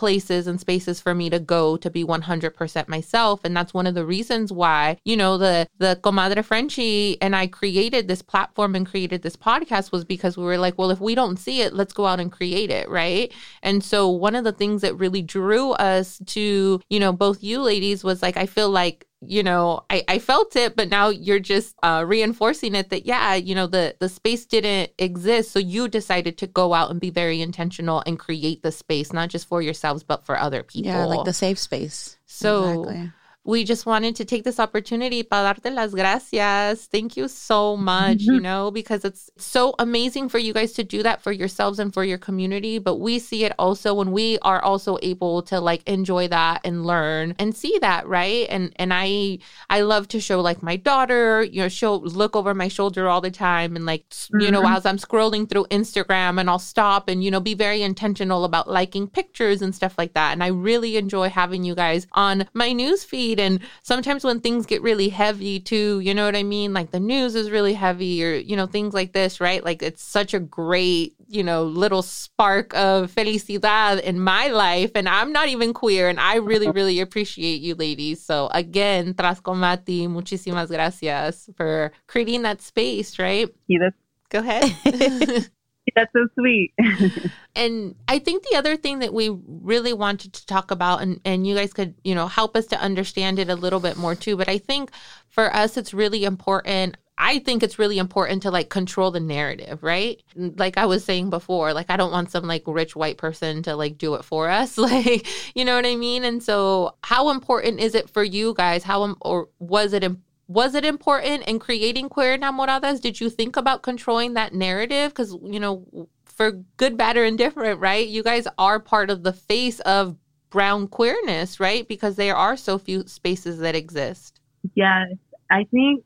places 0.00 0.46
and 0.46 0.58
spaces 0.58 0.98
for 0.98 1.14
me 1.14 1.28
to 1.28 1.38
go 1.38 1.76
to 1.76 1.90
be 1.90 2.02
100% 2.02 2.88
myself. 2.88 3.40
And 3.44 3.54
that's 3.54 3.74
one 3.74 3.86
of 3.86 3.94
the 3.94 4.06
reasons 4.06 4.50
why 4.50 4.96
you 5.04 5.14
know 5.14 5.36
the 5.36 5.68
the 5.76 6.00
comadre 6.02 6.42
Frenchie 6.42 7.20
and 7.20 7.36
I 7.36 7.46
created 7.46 8.08
this 8.08 8.22
platform 8.22 8.74
and 8.74 8.86
created 8.86 9.20
this 9.20 9.36
podcast 9.36 9.92
was 9.92 10.06
because 10.06 10.38
we 10.38 10.44
were 10.44 10.56
like 10.56 10.78
well 10.78 10.90
if 10.90 11.02
we 11.02 11.14
don't 11.14 11.38
see 11.38 11.60
it 11.60 11.74
let's 11.74 11.92
go 11.92 12.06
out 12.06 12.18
and 12.18 12.32
create 12.32 12.70
it 12.70 12.88
right? 12.88 13.30
And 13.62 13.84
so 13.84 14.08
one 14.08 14.34
of 14.34 14.44
the 14.44 14.52
things 14.52 14.80
that 14.80 14.94
really 14.94 15.20
drew 15.20 15.72
us 15.72 16.18
to 16.28 16.80
you 16.88 16.98
know 16.98 17.12
both 17.12 17.44
you 17.44 17.60
ladies 17.60 18.02
was 18.02 18.22
like 18.22 18.38
I 18.38 18.46
feel 18.46 18.70
like 18.70 19.06
you 19.26 19.42
know 19.42 19.84
I, 19.90 20.02
I 20.08 20.18
felt 20.18 20.56
it 20.56 20.76
but 20.76 20.88
now 20.88 21.10
you're 21.10 21.40
just 21.40 21.76
uh, 21.82 22.04
reinforcing 22.06 22.74
it 22.74 22.88
that 22.90 23.04
yeah 23.04 23.34
you 23.34 23.54
know 23.54 23.66
the 23.66 23.94
the 24.00 24.08
space 24.08 24.46
didn't 24.46 24.92
exist. 24.98 25.50
So 25.50 25.58
you 25.58 25.88
decided 25.88 26.38
to 26.38 26.46
go 26.46 26.72
out 26.72 26.90
and 26.90 27.00
be 27.00 27.10
very 27.10 27.40
intentional 27.42 28.02
and 28.06 28.18
create 28.18 28.62
the 28.62 28.72
space 28.72 29.12
not 29.12 29.28
just 29.28 29.46
for 29.46 29.60
yourselves 29.60 30.02
but 30.02 30.24
for 30.24 30.38
other 30.38 30.62
people 30.62 30.92
yeah 30.92 31.04
like 31.04 31.24
the 31.24 31.32
safe 31.32 31.58
space. 31.58 32.16
So 32.26 32.82
exactly 32.82 33.12
we 33.44 33.64
just 33.64 33.86
wanted 33.86 34.14
to 34.16 34.24
take 34.24 34.44
this 34.44 34.60
opportunity 34.60 35.22
para 35.22 35.54
darte 35.54 35.74
las 35.74 35.92
gracias. 35.92 36.86
Thank 36.86 37.16
you 37.16 37.26
so 37.26 37.76
much, 37.76 38.20
you 38.20 38.38
know, 38.48 38.70
because 38.70 39.04
it's 39.04 39.30
so 39.38 39.74
amazing 39.78 40.28
for 40.28 40.38
you 40.38 40.52
guys 40.52 40.72
to 40.74 40.84
do 40.84 41.02
that 41.02 41.22
for 41.22 41.32
yourselves 41.32 41.78
and 41.78 41.92
for 41.92 42.04
your 42.04 42.18
community. 42.18 42.78
But 42.78 42.96
we 42.96 43.18
see 43.18 43.44
it 43.44 43.52
also 43.58 43.94
when 43.94 44.12
we 44.12 44.38
are 44.42 44.62
also 44.62 44.98
able 45.02 45.42
to 45.44 45.58
like 45.58 45.88
enjoy 45.88 46.28
that 46.28 46.60
and 46.64 46.84
learn 46.84 47.34
and 47.38 47.56
see 47.56 47.78
that, 47.80 48.06
right? 48.06 48.46
And 48.50 48.72
and 48.76 48.92
I 48.92 49.38
I 49.70 49.80
love 49.80 50.08
to 50.08 50.20
show 50.20 50.40
like 50.40 50.62
my 50.62 50.76
daughter, 50.76 51.42
you 51.42 51.62
know, 51.62 51.68
she'll 51.68 52.00
look 52.02 52.36
over 52.36 52.52
my 52.54 52.68
shoulder 52.68 53.08
all 53.08 53.22
the 53.22 53.30
time 53.30 53.74
and 53.74 53.86
like 53.86 54.06
mm-hmm. 54.10 54.40
you 54.40 54.50
know, 54.50 54.62
mm-hmm. 54.62 54.76
as 54.76 54.84
I'm 54.84 54.98
scrolling 54.98 55.48
through 55.48 55.64
Instagram 55.70 56.38
and 56.38 56.50
I'll 56.50 56.58
stop 56.58 57.08
and, 57.08 57.24
you 57.24 57.30
know, 57.30 57.40
be 57.40 57.54
very 57.54 57.80
intentional 57.82 58.44
about 58.44 58.68
liking 58.68 59.08
pictures 59.08 59.62
and 59.62 59.74
stuff 59.74 59.94
like 59.96 60.12
that. 60.12 60.32
And 60.32 60.44
I 60.44 60.48
really 60.48 60.98
enjoy 60.98 61.30
having 61.30 61.64
you 61.64 61.74
guys 61.74 62.06
on 62.12 62.46
my 62.52 62.72
news 62.72 63.02
feed 63.30 63.40
and 63.40 63.60
sometimes 63.82 64.24
when 64.24 64.40
things 64.40 64.66
get 64.66 64.82
really 64.82 65.08
heavy 65.08 65.60
too, 65.60 66.00
you 66.00 66.14
know 66.14 66.24
what 66.24 66.36
I 66.36 66.42
mean? 66.42 66.72
Like 66.72 66.90
the 66.90 67.00
news 67.00 67.34
is 67.34 67.50
really 67.50 67.74
heavy 67.74 68.24
or, 68.24 68.34
you 68.34 68.56
know, 68.56 68.66
things 68.66 68.94
like 68.94 69.12
this, 69.12 69.40
right? 69.40 69.64
Like 69.64 69.82
it's 69.82 70.02
such 70.02 70.34
a 70.34 70.40
great, 70.40 71.14
you 71.28 71.42
know, 71.42 71.64
little 71.64 72.02
spark 72.02 72.74
of 72.74 73.12
felicidad 73.12 74.00
in 74.02 74.20
my 74.20 74.48
life. 74.48 74.92
And 74.94 75.08
I'm 75.08 75.32
not 75.32 75.48
even 75.48 75.72
queer. 75.72 76.08
And 76.08 76.20
I 76.20 76.36
really, 76.36 76.70
really 76.80 77.00
appreciate 77.00 77.60
you 77.60 77.74
ladies. 77.74 78.24
So 78.24 78.48
again, 78.52 79.14
Trascomati, 79.14 80.08
muchísimas 80.08 80.68
gracias 80.68 81.48
for 81.56 81.92
creating 82.06 82.42
that 82.42 82.60
space, 82.60 83.18
right? 83.18 83.48
Yeah, 83.66 83.90
Go 84.30 84.38
ahead. 84.38 85.50
That's 85.94 86.12
so 86.12 86.28
sweet. 86.38 86.72
and 87.54 87.94
I 88.08 88.18
think 88.18 88.44
the 88.44 88.56
other 88.56 88.76
thing 88.76 89.00
that 89.00 89.12
we 89.12 89.30
really 89.46 89.92
wanted 89.92 90.32
to 90.34 90.46
talk 90.46 90.70
about, 90.70 91.02
and, 91.02 91.20
and 91.24 91.46
you 91.46 91.54
guys 91.54 91.72
could, 91.72 91.94
you 92.04 92.14
know, 92.14 92.26
help 92.26 92.56
us 92.56 92.66
to 92.66 92.80
understand 92.80 93.38
it 93.38 93.48
a 93.48 93.54
little 93.54 93.80
bit 93.80 93.96
more 93.96 94.14
too. 94.14 94.36
But 94.36 94.48
I 94.48 94.58
think 94.58 94.90
for 95.28 95.54
us, 95.54 95.76
it's 95.76 95.94
really 95.94 96.24
important. 96.24 96.96
I 97.22 97.38
think 97.40 97.62
it's 97.62 97.78
really 97.78 97.98
important 97.98 98.42
to 98.44 98.50
like 98.50 98.70
control 98.70 99.10
the 99.10 99.20
narrative, 99.20 99.82
right? 99.82 100.22
Like 100.34 100.78
I 100.78 100.86
was 100.86 101.04
saying 101.04 101.28
before, 101.28 101.74
like 101.74 101.90
I 101.90 101.98
don't 101.98 102.12
want 102.12 102.30
some 102.30 102.44
like 102.44 102.62
rich 102.66 102.96
white 102.96 103.18
person 103.18 103.62
to 103.64 103.76
like 103.76 103.98
do 103.98 104.14
it 104.14 104.24
for 104.24 104.48
us. 104.48 104.78
Like, 104.90 105.26
you 105.54 105.66
know 105.66 105.76
what 105.76 105.84
I 105.84 105.96
mean? 105.96 106.24
And 106.24 106.42
so, 106.42 106.96
how 107.04 107.30
important 107.30 107.78
is 107.78 107.94
it 107.94 108.08
for 108.08 108.24
you 108.24 108.54
guys? 108.54 108.82
How 108.82 109.02
um, 109.02 109.16
or 109.20 109.48
was 109.58 109.92
it 109.92 110.02
was 110.50 110.74
it 110.74 110.84
important 110.84 111.46
in 111.46 111.60
creating 111.60 112.08
queer 112.08 112.36
enamoradas? 112.36 113.00
Did 113.00 113.20
you 113.20 113.30
think 113.30 113.56
about 113.56 113.82
controlling 113.82 114.34
that 114.34 114.52
narrative? 114.52 115.12
Because 115.12 115.38
you 115.44 115.60
know 115.60 116.08
for 116.24 116.50
good 116.76 116.96
bad 116.96 117.16
or 117.16 117.24
indifferent 117.24 117.78
right? 117.78 118.08
You 118.08 118.24
guys 118.24 118.48
are 118.58 118.80
part 118.80 119.10
of 119.10 119.22
the 119.22 119.32
face 119.32 119.78
of 119.80 120.16
brown 120.50 120.88
queerness 120.88 121.60
right? 121.60 121.86
Because 121.86 122.16
there 122.16 122.34
are 122.34 122.56
so 122.56 122.78
few 122.78 123.06
spaces 123.06 123.60
that 123.60 123.76
exist. 123.76 124.40
Yes. 124.74 125.12
I 125.52 125.64
think 125.70 126.04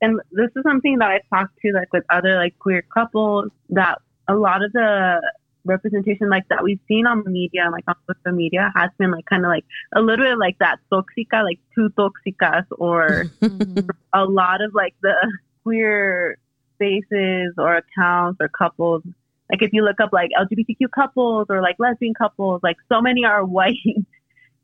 and 0.00 0.20
this 0.30 0.50
is 0.56 0.62
something 0.62 0.98
that 0.98 1.10
i've 1.10 1.28
talked 1.28 1.58
to 1.60 1.72
like 1.72 1.92
with 1.92 2.04
other 2.10 2.36
like 2.36 2.58
queer 2.58 2.82
couples 2.94 3.50
that 3.68 3.98
a 4.28 4.34
lot 4.34 4.62
of 4.62 4.72
the 4.72 5.20
representation 5.64 6.28
like 6.30 6.44
that 6.48 6.62
we've 6.62 6.80
seen 6.88 7.06
on 7.06 7.22
the 7.24 7.30
media 7.30 7.68
like 7.70 7.84
on 7.88 7.94
social 8.06 8.36
media 8.36 8.72
has 8.74 8.90
been 8.98 9.10
like 9.10 9.24
kind 9.26 9.44
of 9.44 9.50
like 9.50 9.64
a 9.94 10.00
little 10.00 10.24
bit 10.24 10.38
like 10.38 10.56
that 10.58 10.78
toxica 10.92 11.44
like 11.44 11.60
two 11.74 11.88
toxicas 11.98 12.64
or 12.78 13.26
a 14.14 14.24
lot 14.24 14.62
of 14.62 14.74
like 14.74 14.94
the 15.02 15.14
queer 15.62 16.38
spaces 16.76 17.52
or 17.58 17.76
accounts 17.76 18.38
or 18.40 18.48
couples. 18.48 19.02
Like 19.50 19.62
if 19.62 19.70
you 19.72 19.82
look 19.84 20.00
up 20.00 20.10
like 20.12 20.30
lgbtq 20.38 20.86
couples 20.94 21.46
or 21.50 21.60
like 21.60 21.76
lesbian 21.78 22.14
couples 22.14 22.60
like 22.62 22.76
so 22.90 23.00
many 23.00 23.24
are 23.24 23.44
white. 23.56 23.76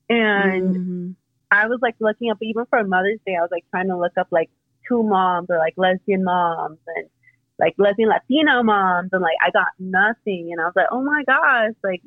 And 0.08 0.76
Mhm. 0.76 1.14
I 1.50 1.66
was 1.68 1.78
like 1.82 1.94
looking 2.00 2.30
up 2.30 2.38
even 2.40 2.64
for 2.66 2.82
Mother's 2.84 3.20
Day, 3.26 3.36
I 3.36 3.40
was 3.40 3.50
like 3.52 3.64
trying 3.70 3.88
to 3.88 3.98
look 3.98 4.12
up 4.18 4.28
like 4.30 4.50
two 4.88 5.02
moms 5.02 5.48
or 5.50 5.58
like 5.58 5.74
lesbian 5.76 6.24
moms 6.24 6.78
and 6.96 7.08
like 7.58 7.74
lesbian 7.78 8.08
Latino 8.08 8.62
moms 8.62 9.10
and 9.12 9.22
like 9.22 9.36
I 9.44 9.50
got 9.50 9.68
nothing 9.78 10.50
and 10.52 10.60
I 10.60 10.64
was 10.64 10.74
like, 10.76 10.88
Oh 10.90 11.02
my 11.02 11.22
gosh, 11.26 11.74
like 11.82 12.02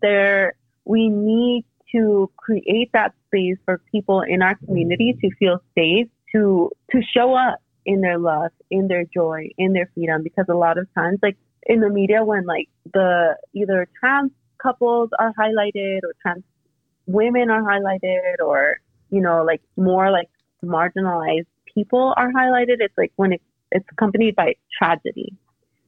there 0.00 0.54
we 0.84 1.08
need 1.08 1.64
to 1.94 2.30
create 2.36 2.90
that 2.92 3.12
space 3.26 3.58
for 3.64 3.80
people 3.92 4.22
in 4.22 4.42
our 4.42 4.56
community 4.56 5.14
to 5.20 5.30
feel 5.38 5.58
safe, 5.76 6.08
to 6.34 6.70
to 6.90 7.00
show 7.14 7.34
up 7.34 7.58
in 7.84 8.00
their 8.00 8.18
love, 8.18 8.50
in 8.70 8.88
their 8.88 9.04
joy, 9.04 9.48
in 9.58 9.72
their 9.72 9.90
freedom 9.94 10.22
because 10.22 10.46
a 10.48 10.54
lot 10.54 10.78
of 10.78 10.86
times 10.94 11.18
like 11.22 11.36
in 11.64 11.80
the 11.80 11.88
media 11.88 12.24
when 12.24 12.44
like 12.46 12.68
the 12.92 13.36
either 13.54 13.88
trans 13.98 14.30
couples 14.60 15.10
are 15.18 15.32
highlighted 15.38 15.98
or 16.04 16.14
trans 16.20 16.44
women 17.06 17.50
are 17.50 17.62
highlighted 17.62 18.40
or 18.44 18.78
you 19.10 19.20
know 19.20 19.44
like 19.44 19.60
more 19.76 20.10
like 20.10 20.30
marginalized 20.64 21.46
people 21.74 22.14
are 22.16 22.30
highlighted 22.32 22.76
it's 22.78 22.96
like 22.96 23.12
when 23.16 23.32
it, 23.32 23.42
it's 23.72 23.86
accompanied 23.92 24.36
by 24.36 24.54
tragedy 24.78 25.34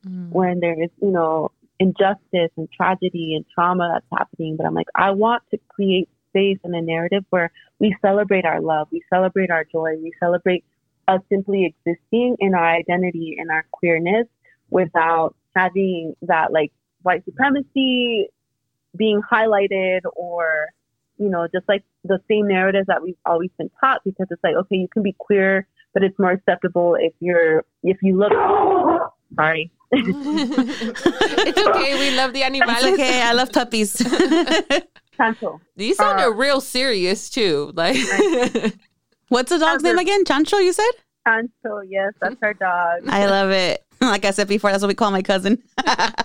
Mm. 0.07 0.31
when 0.31 0.61
there 0.61 0.81
is 0.83 0.91
you 1.01 1.11
know 1.11 1.51
injustice 1.81 2.51
and 2.57 2.71
tragedy 2.71 3.35
and 3.35 3.45
trauma 3.55 3.91
that's 3.95 4.21
happening 4.21 4.57
but 4.57 4.67
i'm 4.67 4.75
like 4.75 4.87
i 4.95 5.11
want 5.11 5.43
to 5.51 5.59
create 5.69 6.09
space 6.29 6.59
and 6.63 6.75
a 6.75 6.83
narrative 6.83 7.25
where 7.31 7.51
we 7.79 7.97
celebrate 8.03 8.45
our 8.45 8.61
love 8.61 8.87
we 8.93 9.03
celebrate 9.09 9.51
our 9.51 9.65
joy 9.65 9.95
we 10.03 10.13
celebrate 10.21 10.63
us 11.09 11.21
simply 11.31 11.65
existing 11.65 12.37
in 12.39 12.55
our 12.55 12.67
identity 12.67 13.37
and 13.39 13.51
our 13.51 13.65
queerness 13.71 14.27
without 14.71 15.35
having 15.57 16.15
that 16.23 16.53
like 16.53 16.71
white 17.03 17.25
supremacy 17.25 18.29
being 18.97 19.23
highlighted 19.23 20.01
or 20.17 20.69
you 21.17 21.31
know 21.31 21.49
just 21.53 21.67
like 21.69 21.83
the 22.05 22.19
same 22.29 22.47
narratives 22.47 22.87
that 22.89 23.03
we've 23.03 23.17
always 23.25 23.51
been 23.57 23.71
taught 23.81 24.03
because 24.05 24.27
it's 24.31 24.45
like 24.45 24.55
okay 24.55 24.77
you 24.77 24.89
can 24.89 25.03
be 25.03 25.15
queer 25.19 25.67
but 25.95 26.03
it's 26.03 26.19
more 26.19 26.33
acceptable 26.33 26.97
if 27.01 27.13
you're 27.21 27.65
if 27.83 27.97
you 28.03 28.19
look 28.19 28.33
sorry 29.37 29.71
it's 29.97 31.59
okay. 31.69 31.95
We 31.99 32.17
love 32.17 32.33
the 32.33 32.43
animales. 32.43 32.79
It's 32.83 32.95
okay. 32.95 33.23
I 33.23 33.33
love 33.33 33.53
puppies. 33.53 33.95
Chancho. 35.19 35.61
You 35.77 35.95
sounded 35.95 36.25
Uh, 36.25 36.33
real 36.33 36.61
serious 36.61 37.31
too. 37.31 37.71
Like, 37.77 37.97
What's 39.29 39.51
the 39.51 39.59
dog's 39.59 39.85
name 39.85 39.99
again? 39.99 40.25
Chancho, 40.25 40.61
you 40.65 40.73
said? 40.73 40.91
Chancho, 41.29 41.83
yes, 41.89 42.13
that's 42.21 42.35
our 42.43 42.55
dog. 42.55 43.03
I 43.09 43.27
love 43.27 43.51
it. 43.53 43.85
Like 44.01 44.25
I 44.25 44.33
said 44.33 44.49
before, 44.49 44.73
that's 44.73 44.83
what 44.83 44.89
we 44.89 44.95
call 44.95 45.13
my 45.13 45.23
cousin. 45.23 45.63
Shout 45.87 46.19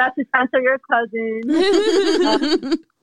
out 0.00 0.12
to 0.18 0.24
Chancho, 0.34 0.60
your 0.62 0.80
cousin. 0.90 1.42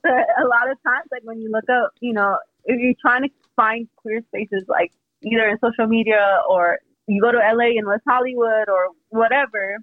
But 0.02 0.12
a 0.12 0.44
lot 0.46 0.70
of 0.70 0.76
times, 0.84 1.06
like 1.12 1.22
when 1.22 1.40
you 1.40 1.50
look 1.50 1.64
up, 1.70 1.92
you 2.00 2.12
know, 2.12 2.36
if 2.66 2.78
you're 2.78 2.92
trying 3.00 3.22
to 3.22 3.30
find 3.56 3.88
queer 3.96 4.22
spaces, 4.28 4.64
like 4.68 4.92
either 5.22 5.48
in 5.48 5.58
social 5.58 5.86
media 5.86 6.40
or 6.48 6.78
you 7.06 7.20
go 7.20 7.32
to 7.32 7.38
LA 7.38 7.76
in 7.76 7.86
West 7.86 8.02
Hollywood 8.06 8.68
or 8.68 8.88
whatever, 9.08 9.78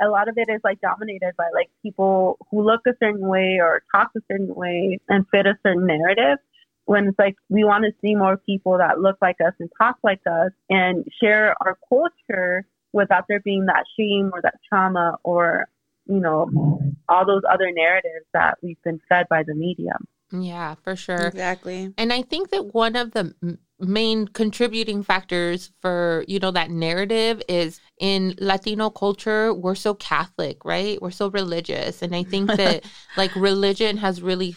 a 0.00 0.08
lot 0.08 0.28
of 0.28 0.36
it 0.38 0.48
is 0.48 0.60
like 0.64 0.80
dominated 0.80 1.32
by 1.36 1.48
like 1.54 1.70
people 1.82 2.38
who 2.50 2.62
look 2.62 2.80
a 2.86 2.92
certain 3.02 3.26
way 3.26 3.58
or 3.60 3.82
talk 3.94 4.10
a 4.16 4.20
certain 4.30 4.54
way 4.54 4.98
and 5.08 5.26
fit 5.30 5.46
a 5.46 5.54
certain 5.62 5.86
narrative. 5.86 6.38
When 6.84 7.08
it's 7.08 7.18
like 7.18 7.36
we 7.48 7.64
want 7.64 7.84
to 7.84 7.92
see 8.00 8.14
more 8.16 8.36
people 8.36 8.78
that 8.78 9.00
look 9.00 9.16
like 9.22 9.36
us 9.40 9.52
and 9.60 9.70
talk 9.80 9.98
like 10.02 10.20
us 10.26 10.50
and 10.68 11.06
share 11.22 11.54
our 11.60 11.78
culture 11.88 12.66
without 12.92 13.26
there 13.28 13.40
being 13.40 13.66
that 13.66 13.84
shame 13.96 14.30
or 14.32 14.42
that 14.42 14.58
trauma 14.68 15.16
or 15.22 15.68
you 16.06 16.18
know 16.18 16.82
all 17.08 17.24
those 17.24 17.42
other 17.48 17.70
narratives 17.70 18.26
that 18.32 18.58
we've 18.62 18.82
been 18.82 19.00
fed 19.08 19.26
by 19.28 19.44
the 19.44 19.54
media. 19.54 19.92
Yeah, 20.32 20.74
for 20.82 20.96
sure. 20.96 21.26
Exactly. 21.26 21.92
And 21.98 22.12
I 22.12 22.22
think 22.22 22.50
that 22.50 22.74
one 22.74 22.96
of 22.96 23.12
the 23.12 23.34
main 23.78 24.28
contributing 24.28 25.02
factors 25.02 25.70
for, 25.80 26.24
you 26.28 26.38
know, 26.38 26.50
that 26.50 26.70
narrative 26.70 27.42
is 27.48 27.80
in 27.98 28.34
Latino 28.38 28.90
culture, 28.90 29.52
we're 29.52 29.74
so 29.74 29.94
Catholic, 29.94 30.64
right? 30.64 31.00
We're 31.02 31.10
so 31.10 31.28
religious. 31.30 32.02
And 32.02 32.14
I 32.14 32.22
think 32.22 32.48
that 32.48 32.84
like 33.16 33.34
religion 33.34 33.96
has 33.98 34.22
really, 34.22 34.54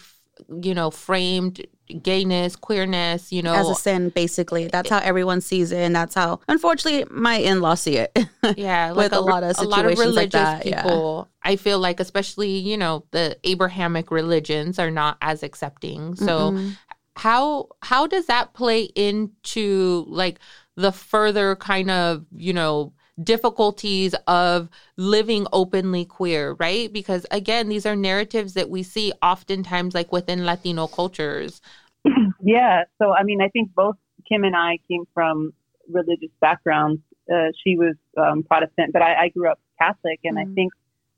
you 0.62 0.74
know, 0.74 0.90
framed 0.90 1.66
gayness, 2.02 2.56
queerness, 2.56 3.32
you 3.32 3.42
know, 3.42 3.54
As 3.54 3.68
a 3.68 3.74
sin, 3.74 4.10
basically. 4.10 4.68
That's 4.68 4.88
how 4.88 4.98
everyone 4.98 5.40
sees 5.40 5.72
it. 5.72 5.78
And 5.78 5.94
that's 5.94 6.14
how, 6.14 6.40
unfortunately, 6.48 7.06
my 7.10 7.36
in 7.36 7.60
laws 7.60 7.82
see 7.82 7.96
it. 7.96 8.16
yeah, 8.56 8.92
with 8.92 9.12
a 9.12 9.20
lot 9.20 9.42
of 9.42 9.58
a 9.58 9.62
lot 9.62 9.84
of 9.84 9.92
situations 9.92 9.98
like 9.98 10.06
religious 10.06 10.32
that, 10.32 10.66
yeah. 10.66 10.82
people. 10.82 11.28
I 11.42 11.56
feel 11.56 11.78
like, 11.78 12.00
especially 12.00 12.58
you 12.58 12.76
know, 12.76 13.04
the 13.10 13.38
Abrahamic 13.44 14.10
religions 14.10 14.78
are 14.78 14.90
not 14.90 15.18
as 15.22 15.42
accepting. 15.42 16.16
So 16.16 16.52
Mm-mm. 16.52 16.76
how 17.16 17.68
how 17.82 18.06
does 18.06 18.26
that 18.26 18.54
play 18.54 18.82
into 18.82 20.04
like 20.08 20.38
the 20.76 20.92
further 20.92 21.56
kind 21.56 21.90
of 21.90 22.26
you 22.34 22.52
know 22.52 22.92
difficulties 23.22 24.14
of 24.26 24.68
living 24.96 25.46
openly 25.52 26.04
queer 26.04 26.52
right 26.60 26.92
because 26.92 27.24
again 27.30 27.68
these 27.68 27.86
are 27.86 27.96
narratives 27.96 28.52
that 28.54 28.68
we 28.68 28.82
see 28.82 29.12
oftentimes 29.22 29.94
like 29.94 30.12
within 30.12 30.44
latino 30.44 30.86
cultures 30.86 31.60
Yeah. 32.42 32.84
So, 33.00 33.12
I 33.12 33.22
mean, 33.22 33.40
I 33.40 33.48
think 33.48 33.74
both 33.74 33.96
Kim 34.28 34.44
and 34.44 34.56
I 34.56 34.78
came 34.88 35.04
from 35.14 35.52
religious 35.88 36.30
backgrounds. 36.40 37.00
Uh, 37.32 37.48
she 37.64 37.76
was 37.76 37.94
um, 38.16 38.42
Protestant, 38.42 38.92
but 38.92 39.02
I, 39.02 39.24
I 39.24 39.28
grew 39.28 39.50
up 39.50 39.60
Catholic. 39.80 40.20
And 40.24 40.38
I 40.38 40.46
Mhm. 40.46 40.54
think 40.54 40.72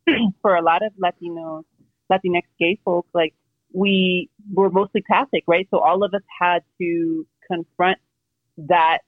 for 0.42 0.54
a 0.56 0.62
lot 0.62 0.82
of 0.82 0.92
Latinos, 0.94 1.64
Latinx 2.10 2.42
gay 2.58 2.78
folks, 2.84 3.08
like 3.14 3.34
we 3.72 4.30
were 4.52 4.70
mostly 4.70 5.02
Catholic, 5.02 5.44
right? 5.46 5.68
So 5.70 5.78
all 5.78 6.02
of 6.04 6.14
us 6.14 6.22
had 6.40 6.62
to 6.80 7.26
confront 7.46 7.98
that, 8.58 8.98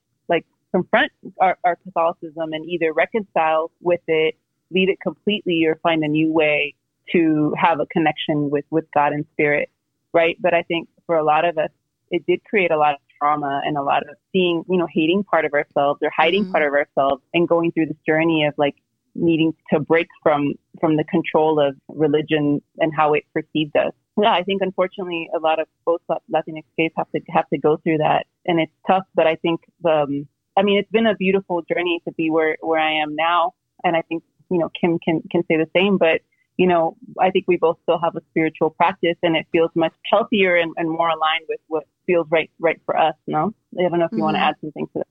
confront 0.70 1.12
our, 1.40 1.58
our 1.64 1.76
Catholicism 1.76 2.52
and 2.52 2.68
either 2.68 2.92
reconcile 2.92 3.70
with 3.80 4.00
it, 4.06 4.36
leave 4.70 4.88
it 4.88 5.00
completely, 5.00 5.64
or 5.66 5.76
find 5.82 6.02
a 6.04 6.08
new 6.08 6.32
way 6.32 6.74
to 7.12 7.52
have 7.58 7.80
a 7.80 7.86
connection 7.86 8.50
with, 8.50 8.64
with 8.70 8.84
God 8.94 9.12
and 9.12 9.24
spirit, 9.32 9.70
right? 10.12 10.36
But 10.40 10.54
I 10.54 10.62
think 10.62 10.88
for 11.06 11.16
a 11.16 11.24
lot 11.24 11.44
of 11.44 11.58
us, 11.58 11.70
it 12.10 12.24
did 12.26 12.42
create 12.44 12.70
a 12.70 12.76
lot 12.76 12.94
of 12.94 13.00
trauma 13.18 13.60
and 13.64 13.76
a 13.76 13.82
lot 13.82 14.02
of 14.08 14.16
seeing, 14.32 14.64
you 14.68 14.76
know, 14.76 14.86
hating 14.92 15.24
part 15.24 15.44
of 15.44 15.52
ourselves 15.52 16.00
or 16.02 16.10
hiding 16.16 16.44
Mhm. 16.44 16.52
part 16.52 16.64
of 16.64 16.72
ourselves 16.72 17.22
and 17.34 17.48
going 17.48 17.72
through 17.72 17.86
this 17.86 17.96
journey 18.06 18.44
of 18.44 18.54
like 18.56 18.76
needing 19.14 19.54
to 19.72 19.80
break 19.80 20.06
from 20.22 20.54
from 20.80 20.96
the 20.96 21.04
control 21.04 21.58
of 21.60 21.76
religion 21.88 22.62
and 22.78 22.94
how 22.94 23.12
it 23.12 23.24
perceived 23.34 23.76
us. 23.76 23.92
Yeah, 24.16 24.32
I 24.32 24.42
think 24.42 24.62
unfortunately 24.62 25.28
a 25.34 25.38
lot 25.38 25.58
of 25.58 25.66
both 25.84 26.00
Latinx 26.32 26.64
gays 26.76 26.92
have 26.96 27.10
to 27.10 27.20
have 27.28 27.48
to 27.50 27.58
go 27.58 27.76
through 27.78 27.98
that, 27.98 28.26
and 28.46 28.60
it's 28.60 28.72
tough. 28.86 29.04
But 29.14 29.26
I 29.26 29.36
think 29.36 29.60
um, 29.84 30.28
I 30.60 30.62
mean 30.62 30.78
it's 30.78 30.90
been 30.90 31.06
a 31.06 31.14
beautiful 31.14 31.62
journey 31.62 32.02
to 32.06 32.12
be 32.12 32.30
where 32.30 32.58
where 32.60 32.78
I 32.78 32.92
am 33.02 33.16
now, 33.16 33.54
and 33.82 33.96
I 33.96 34.02
think 34.02 34.22
you 34.50 34.58
know 34.58 34.70
Kim 34.78 34.98
can 34.98 35.22
can 35.30 35.42
say 35.48 35.56
the 35.56 35.68
same. 35.74 35.96
But 35.96 36.20
you 36.58 36.66
know 36.66 36.96
I 37.18 37.30
think 37.30 37.46
we 37.48 37.56
both 37.56 37.78
still 37.82 37.98
have 37.98 38.14
a 38.14 38.20
spiritual 38.30 38.68
practice, 38.70 39.16
and 39.22 39.36
it 39.36 39.46
feels 39.52 39.70
much 39.74 39.94
healthier 40.04 40.56
and, 40.56 40.72
and 40.76 40.90
more 40.90 41.08
aligned 41.08 41.46
with 41.48 41.60
what 41.68 41.84
feels 42.06 42.26
right 42.30 42.50
right 42.58 42.78
for 42.84 42.94
us. 42.96 43.14
No, 43.26 43.54
I 43.78 43.88
don't 43.88 43.98
know 43.98 44.04
if 44.04 44.12
you 44.12 44.22
want 44.22 44.34
to 44.34 44.40
mm-hmm. 44.40 44.48
add 44.48 44.56
something 44.60 44.86
to 44.88 44.92
that. 44.98 45.06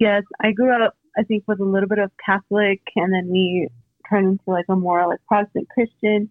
Yes, 0.00 0.22
I 0.40 0.52
grew 0.52 0.72
up, 0.74 0.96
I 1.16 1.22
think, 1.22 1.44
with 1.46 1.60
a 1.60 1.64
little 1.64 1.88
bit 1.88 1.98
of 1.98 2.10
Catholic, 2.24 2.80
and 2.96 3.12
then 3.12 3.28
we 3.30 3.68
turned 4.08 4.26
into 4.26 4.42
like 4.46 4.64
a 4.68 4.74
more 4.74 5.06
like 5.06 5.20
Protestant 5.28 5.68
Christian. 5.68 6.30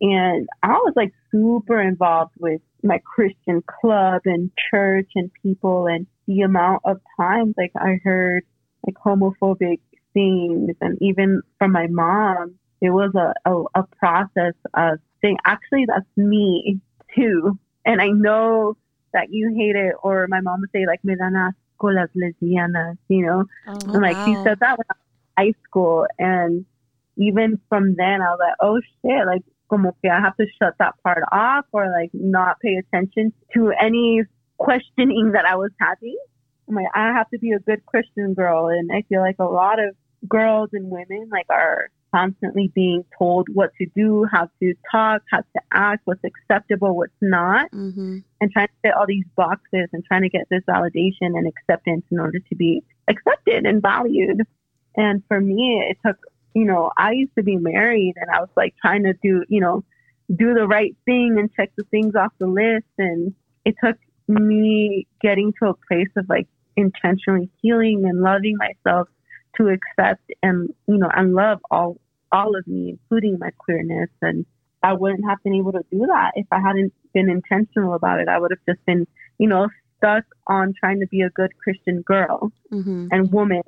And 0.00 0.48
I 0.62 0.74
was 0.74 0.92
like 0.96 1.12
super 1.30 1.80
involved 1.80 2.32
with 2.38 2.60
my 2.82 3.00
Christian 3.04 3.62
club 3.80 4.22
and 4.24 4.50
church 4.70 5.10
and 5.14 5.30
people, 5.42 5.86
and 5.86 6.06
the 6.26 6.42
amount 6.42 6.82
of 6.84 7.00
times 7.18 7.54
like 7.56 7.72
I 7.76 7.98
heard 8.04 8.44
like 8.86 8.94
homophobic 8.94 9.80
things, 10.14 10.70
and 10.80 10.98
even 11.00 11.42
from 11.58 11.72
my 11.72 11.86
mom, 11.88 12.54
it 12.80 12.90
was 12.90 13.12
a, 13.14 13.34
a, 13.50 13.80
a 13.80 13.82
process 13.98 14.54
of 14.74 14.98
saying, 15.20 15.38
actually, 15.44 15.84
that's 15.86 16.06
me 16.16 16.80
too. 17.16 17.58
And 17.84 18.00
I 18.00 18.08
know 18.08 18.76
that 19.12 19.28
you 19.30 19.52
hate 19.56 19.76
it, 19.76 19.94
or 20.02 20.26
my 20.28 20.40
mom 20.40 20.60
would 20.60 20.70
say 20.72 20.86
like, 20.86 21.02
me 21.02 21.16
dan 21.16 21.32
asco 21.32 21.94
las 21.94 22.08
lesbianas, 22.14 22.98
you 23.08 23.26
know? 23.26 23.44
Oh, 23.66 23.90
And 23.94 24.02
like 24.02 24.18
she 24.24 24.36
said 24.44 24.58
that 24.60 24.78
when 24.78 24.86
I 24.90 24.94
was 24.94 24.98
in 25.38 25.44
high 25.46 25.54
school. 25.64 26.06
And 26.18 26.64
even 27.16 27.60
from 27.68 27.94
then 27.96 28.22
I 28.22 28.30
was 28.30 28.38
like, 28.40 28.54
oh 28.60 28.80
shit, 29.02 29.26
like 29.26 29.42
como 29.68 29.92
que 30.02 30.10
I 30.10 30.20
have 30.20 30.36
to 30.36 30.46
shut 30.60 30.74
that 30.78 30.94
part 31.02 31.24
off 31.32 31.66
or 31.72 31.90
like 31.90 32.10
not 32.12 32.60
pay 32.60 32.76
attention 32.76 33.32
to 33.54 33.72
any 33.80 34.22
questioning 34.58 35.32
that 35.32 35.44
I 35.44 35.56
was 35.56 35.70
having 35.80 36.16
I'm 36.68 36.74
like, 36.74 36.86
I 36.94 37.12
have 37.12 37.30
to 37.30 37.38
be 37.38 37.52
a 37.52 37.58
good 37.58 37.84
Christian 37.86 38.34
girl. 38.34 38.68
And 38.68 38.90
I 38.92 39.02
feel 39.08 39.20
like 39.20 39.36
a 39.38 39.44
lot 39.44 39.78
of 39.78 39.94
girls 40.28 40.70
and 40.72 40.90
women 40.90 41.28
like 41.32 41.46
are 41.48 41.90
constantly 42.14 42.70
being 42.74 43.04
told 43.18 43.48
what 43.52 43.70
to 43.78 43.86
do, 43.94 44.26
how 44.30 44.48
to 44.60 44.74
talk, 44.90 45.22
how 45.30 45.38
to 45.38 45.60
act, 45.72 46.02
what's 46.04 46.24
acceptable, 46.24 46.96
what's 46.96 47.12
not, 47.20 47.70
Mm-hmm. 47.70 48.18
and 48.40 48.50
trying 48.52 48.68
to 48.68 48.72
fit 48.82 48.94
all 48.94 49.06
these 49.06 49.24
boxes 49.36 49.88
and 49.92 50.04
trying 50.04 50.22
to 50.22 50.28
get 50.28 50.46
this 50.50 50.62
validation 50.68 51.36
and 51.36 51.46
acceptance 51.46 52.04
in 52.10 52.18
order 52.18 52.38
to 52.38 52.56
be 52.56 52.82
accepted 53.08 53.66
and 53.66 53.82
valued. 53.82 54.42
And 54.96 55.22
for 55.28 55.40
me, 55.40 55.84
it 55.88 55.98
took, 56.04 56.16
you 56.54 56.64
know, 56.64 56.90
I 56.96 57.12
used 57.12 57.34
to 57.36 57.42
be 57.42 57.56
married 57.56 58.14
and 58.16 58.30
I 58.30 58.40
was 58.40 58.50
like 58.56 58.74
trying 58.80 59.04
to 59.04 59.14
do, 59.22 59.44
you 59.48 59.60
know, 59.60 59.84
do 60.34 60.54
the 60.54 60.66
right 60.66 60.94
thing 61.04 61.36
and 61.38 61.50
check 61.54 61.72
the 61.76 61.84
things 61.84 62.14
off 62.14 62.32
the 62.38 62.46
list. 62.46 62.86
And 62.98 63.34
it 63.64 63.74
took 63.82 63.96
me 64.26 65.06
getting 65.20 65.52
to 65.62 65.70
a 65.70 65.74
place 65.88 66.10
of 66.16 66.28
like 66.28 66.48
intentionally 66.76 67.50
healing 67.62 68.04
and 68.04 68.20
loving 68.20 68.56
myself 68.56 69.08
to 69.56 69.68
accept 69.68 70.22
and, 70.42 70.72
you 70.86 70.98
know, 70.98 71.10
and 71.14 71.34
love 71.34 71.58
all, 71.70 71.98
all 72.30 72.56
of 72.56 72.66
me, 72.66 72.90
including 72.90 73.38
my 73.38 73.50
queerness. 73.58 74.10
And 74.20 74.44
I 74.82 74.92
wouldn't 74.92 75.24
have 75.28 75.42
been 75.42 75.54
able 75.54 75.72
to 75.72 75.84
do 75.90 76.06
that 76.06 76.32
if 76.34 76.46
I 76.52 76.60
hadn't 76.60 76.92
been 77.12 77.28
intentional 77.28 77.94
about 77.94 78.20
it. 78.20 78.28
I 78.28 78.38
would 78.38 78.50
have 78.50 78.60
just 78.68 78.84
been, 78.86 79.06
you 79.38 79.48
know, 79.48 79.68
stuck 79.96 80.24
on 80.46 80.74
trying 80.78 81.00
to 81.00 81.06
be 81.06 81.22
a 81.22 81.30
good 81.30 81.50
Christian 81.58 82.02
girl 82.02 82.52
Mm-hmm. 82.72 83.08
and 83.10 83.32
woman, 83.32 83.62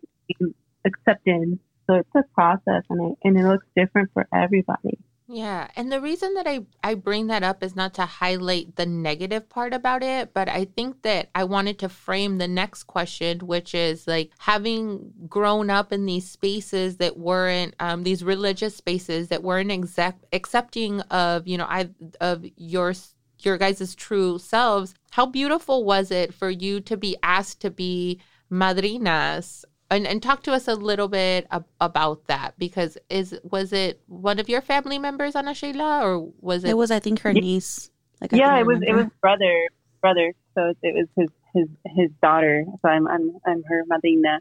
accepted. 0.84 1.58
So 1.90 1.96
it's 1.96 2.14
a 2.14 2.22
process 2.34 2.84
and 2.88 3.10
it, 3.10 3.18
and 3.24 3.36
it 3.36 3.44
looks 3.44 3.66
different 3.74 4.10
for 4.12 4.28
everybody. 4.32 4.96
Yeah, 5.26 5.68
and 5.76 5.90
the 5.90 6.00
reason 6.00 6.34
that 6.34 6.46
I 6.46 6.60
I 6.84 6.94
bring 6.94 7.28
that 7.28 7.42
up 7.42 7.64
is 7.64 7.74
not 7.74 7.94
to 7.94 8.02
highlight 8.02 8.76
the 8.76 8.86
negative 8.86 9.48
part 9.48 9.74
about 9.74 10.02
it, 10.02 10.32
but 10.32 10.48
I 10.48 10.66
think 10.66 11.02
that 11.02 11.30
I 11.34 11.44
wanted 11.44 11.80
to 11.80 11.88
frame 11.88 12.38
the 12.38 12.48
next 12.48 12.84
question, 12.84 13.40
which 13.40 13.74
is 13.74 14.06
like 14.06 14.30
having 14.38 15.12
grown 15.28 15.68
up 15.70 15.92
in 15.92 16.06
these 16.06 16.28
spaces 16.28 16.98
that 16.98 17.16
weren't 17.16 17.74
um, 17.80 18.02
these 18.04 18.22
religious 18.24 18.76
spaces 18.76 19.28
that 19.28 19.42
weren't 19.42 19.72
exact 19.72 20.24
accepting 20.32 21.00
of 21.02 21.46
you 21.48 21.58
know 21.58 21.66
I 21.68 21.90
of 22.20 22.44
your 22.56 22.94
your 23.40 23.58
guys' 23.58 23.96
true 23.96 24.38
selves. 24.38 24.94
How 25.10 25.26
beautiful 25.26 25.84
was 25.84 26.12
it 26.12 26.34
for 26.34 26.50
you 26.50 26.80
to 26.82 26.96
be 26.96 27.16
asked 27.22 27.60
to 27.62 27.70
be 27.70 28.20
madrinas 28.50 29.64
and, 29.90 30.06
and 30.06 30.22
talk 30.22 30.42
to 30.44 30.52
us 30.52 30.68
a 30.68 30.74
little 30.74 31.08
bit 31.08 31.46
ab- 31.50 31.66
about 31.80 32.26
that 32.26 32.54
because 32.58 32.96
is 33.08 33.38
was 33.42 33.72
it 33.72 34.00
one 34.06 34.38
of 34.38 34.48
your 34.48 34.60
family 34.60 34.98
members 34.98 35.34
Ana 35.34 35.54
Sheila 35.54 36.00
or 36.02 36.32
was 36.40 36.64
it, 36.64 36.70
It 36.70 36.76
was, 36.76 36.90
I 36.90 37.00
think, 37.00 37.20
her 37.20 37.32
niece. 37.32 37.90
Like, 38.20 38.32
yeah, 38.32 38.58
it 38.58 38.66
was 38.66 38.80
it 38.86 38.94
was 38.94 39.06
brother 39.20 39.68
brother. 40.00 40.32
So 40.54 40.74
it 40.82 40.94
was 40.94 41.06
his 41.16 41.30
his 41.54 41.68
his 41.96 42.10
daughter. 42.22 42.64
So 42.82 42.88
I'm 42.88 43.06
I'm 43.08 43.36
I'm 43.46 43.62
her 43.64 43.84
madrina. 43.86 44.40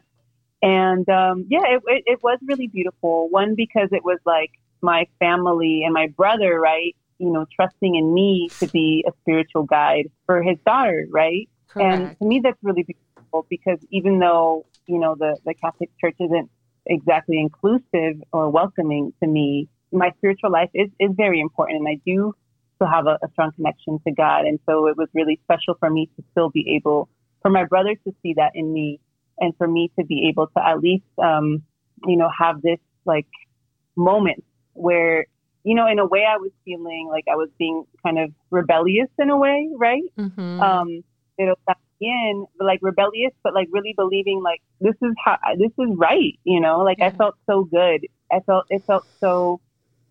And 0.62 1.08
um, 1.08 1.46
yeah, 1.48 1.62
it, 1.64 1.82
it 1.86 2.04
it 2.06 2.22
was 2.22 2.38
really 2.46 2.66
beautiful. 2.66 3.28
One 3.30 3.54
because 3.54 3.88
it 3.92 4.04
was 4.04 4.18
like 4.26 4.50
my 4.82 5.06
family 5.18 5.82
and 5.84 5.94
my 5.94 6.08
brother, 6.08 6.60
right? 6.60 6.94
You 7.18 7.30
know, 7.30 7.46
trusting 7.54 7.94
in 7.94 8.14
me 8.14 8.50
to 8.60 8.68
be 8.68 9.04
a 9.06 9.12
spiritual 9.22 9.64
guide 9.64 10.10
for 10.26 10.42
his 10.42 10.58
daughter, 10.64 11.06
right? 11.10 11.48
And 11.76 12.18
to 12.18 12.24
me, 12.24 12.40
that's 12.42 12.58
really 12.62 12.82
beautiful 12.82 13.46
because 13.48 13.78
even 13.90 14.18
though, 14.18 14.66
you 14.86 14.98
know, 14.98 15.14
the, 15.18 15.36
the 15.44 15.54
Catholic 15.54 15.90
Church 16.00 16.16
isn't 16.20 16.50
exactly 16.86 17.38
inclusive 17.38 18.22
or 18.32 18.50
welcoming 18.50 19.12
to 19.22 19.28
me, 19.28 19.68
my 19.92 20.10
spiritual 20.18 20.50
life 20.50 20.70
is, 20.74 20.88
is 20.98 21.10
very 21.16 21.40
important. 21.40 21.78
And 21.80 21.88
I 21.88 22.00
do 22.06 22.34
still 22.76 22.88
have 22.88 23.06
a, 23.06 23.18
a 23.22 23.30
strong 23.32 23.52
connection 23.52 23.98
to 24.06 24.12
God. 24.12 24.40
And 24.46 24.58
so 24.66 24.86
it 24.86 24.96
was 24.96 25.08
really 25.14 25.40
special 25.44 25.74
for 25.78 25.90
me 25.90 26.10
to 26.16 26.24
still 26.32 26.50
be 26.50 26.74
able, 26.76 27.08
for 27.42 27.50
my 27.50 27.64
brother 27.64 27.94
to 27.94 28.14
see 28.22 28.34
that 28.34 28.52
in 28.54 28.72
me 28.72 29.00
and 29.38 29.54
for 29.56 29.66
me 29.66 29.90
to 29.98 30.04
be 30.04 30.28
able 30.28 30.46
to 30.48 30.66
at 30.66 30.80
least, 30.80 31.04
um, 31.18 31.62
you 32.06 32.16
know, 32.16 32.30
have 32.38 32.62
this 32.62 32.78
like 33.04 33.26
moment 33.96 34.44
where, 34.74 35.26
you 35.64 35.74
know, 35.74 35.86
in 35.86 35.98
a 35.98 36.06
way 36.06 36.24
I 36.28 36.36
was 36.38 36.50
feeling 36.64 37.08
like 37.10 37.24
I 37.30 37.36
was 37.36 37.48
being 37.58 37.84
kind 38.02 38.18
of 38.18 38.30
rebellious 38.50 39.08
in 39.18 39.30
a 39.30 39.36
way, 39.36 39.68
right? 39.76 40.02
Mhm. 40.18 40.60
um 40.60 41.04
pero 41.40 41.56
también 41.66 42.46
like 42.60 42.80
rebellious 42.82 43.32
but 43.42 43.54
like 43.54 43.68
really 43.72 43.94
believing 43.96 44.42
like 44.42 44.60
this 44.80 44.94
is 45.00 45.14
how 45.24 45.38
this 45.56 45.72
is 45.78 45.90
right 45.96 46.38
you 46.44 46.60
know? 46.60 46.80
Like 46.80 47.00
i 47.00 47.10
felt 47.10 47.36
so 47.46 47.64
good. 47.64 48.06
I 48.30 48.40
felt 48.40 48.66
it 48.68 48.84
felt 48.84 49.06
so 49.20 49.60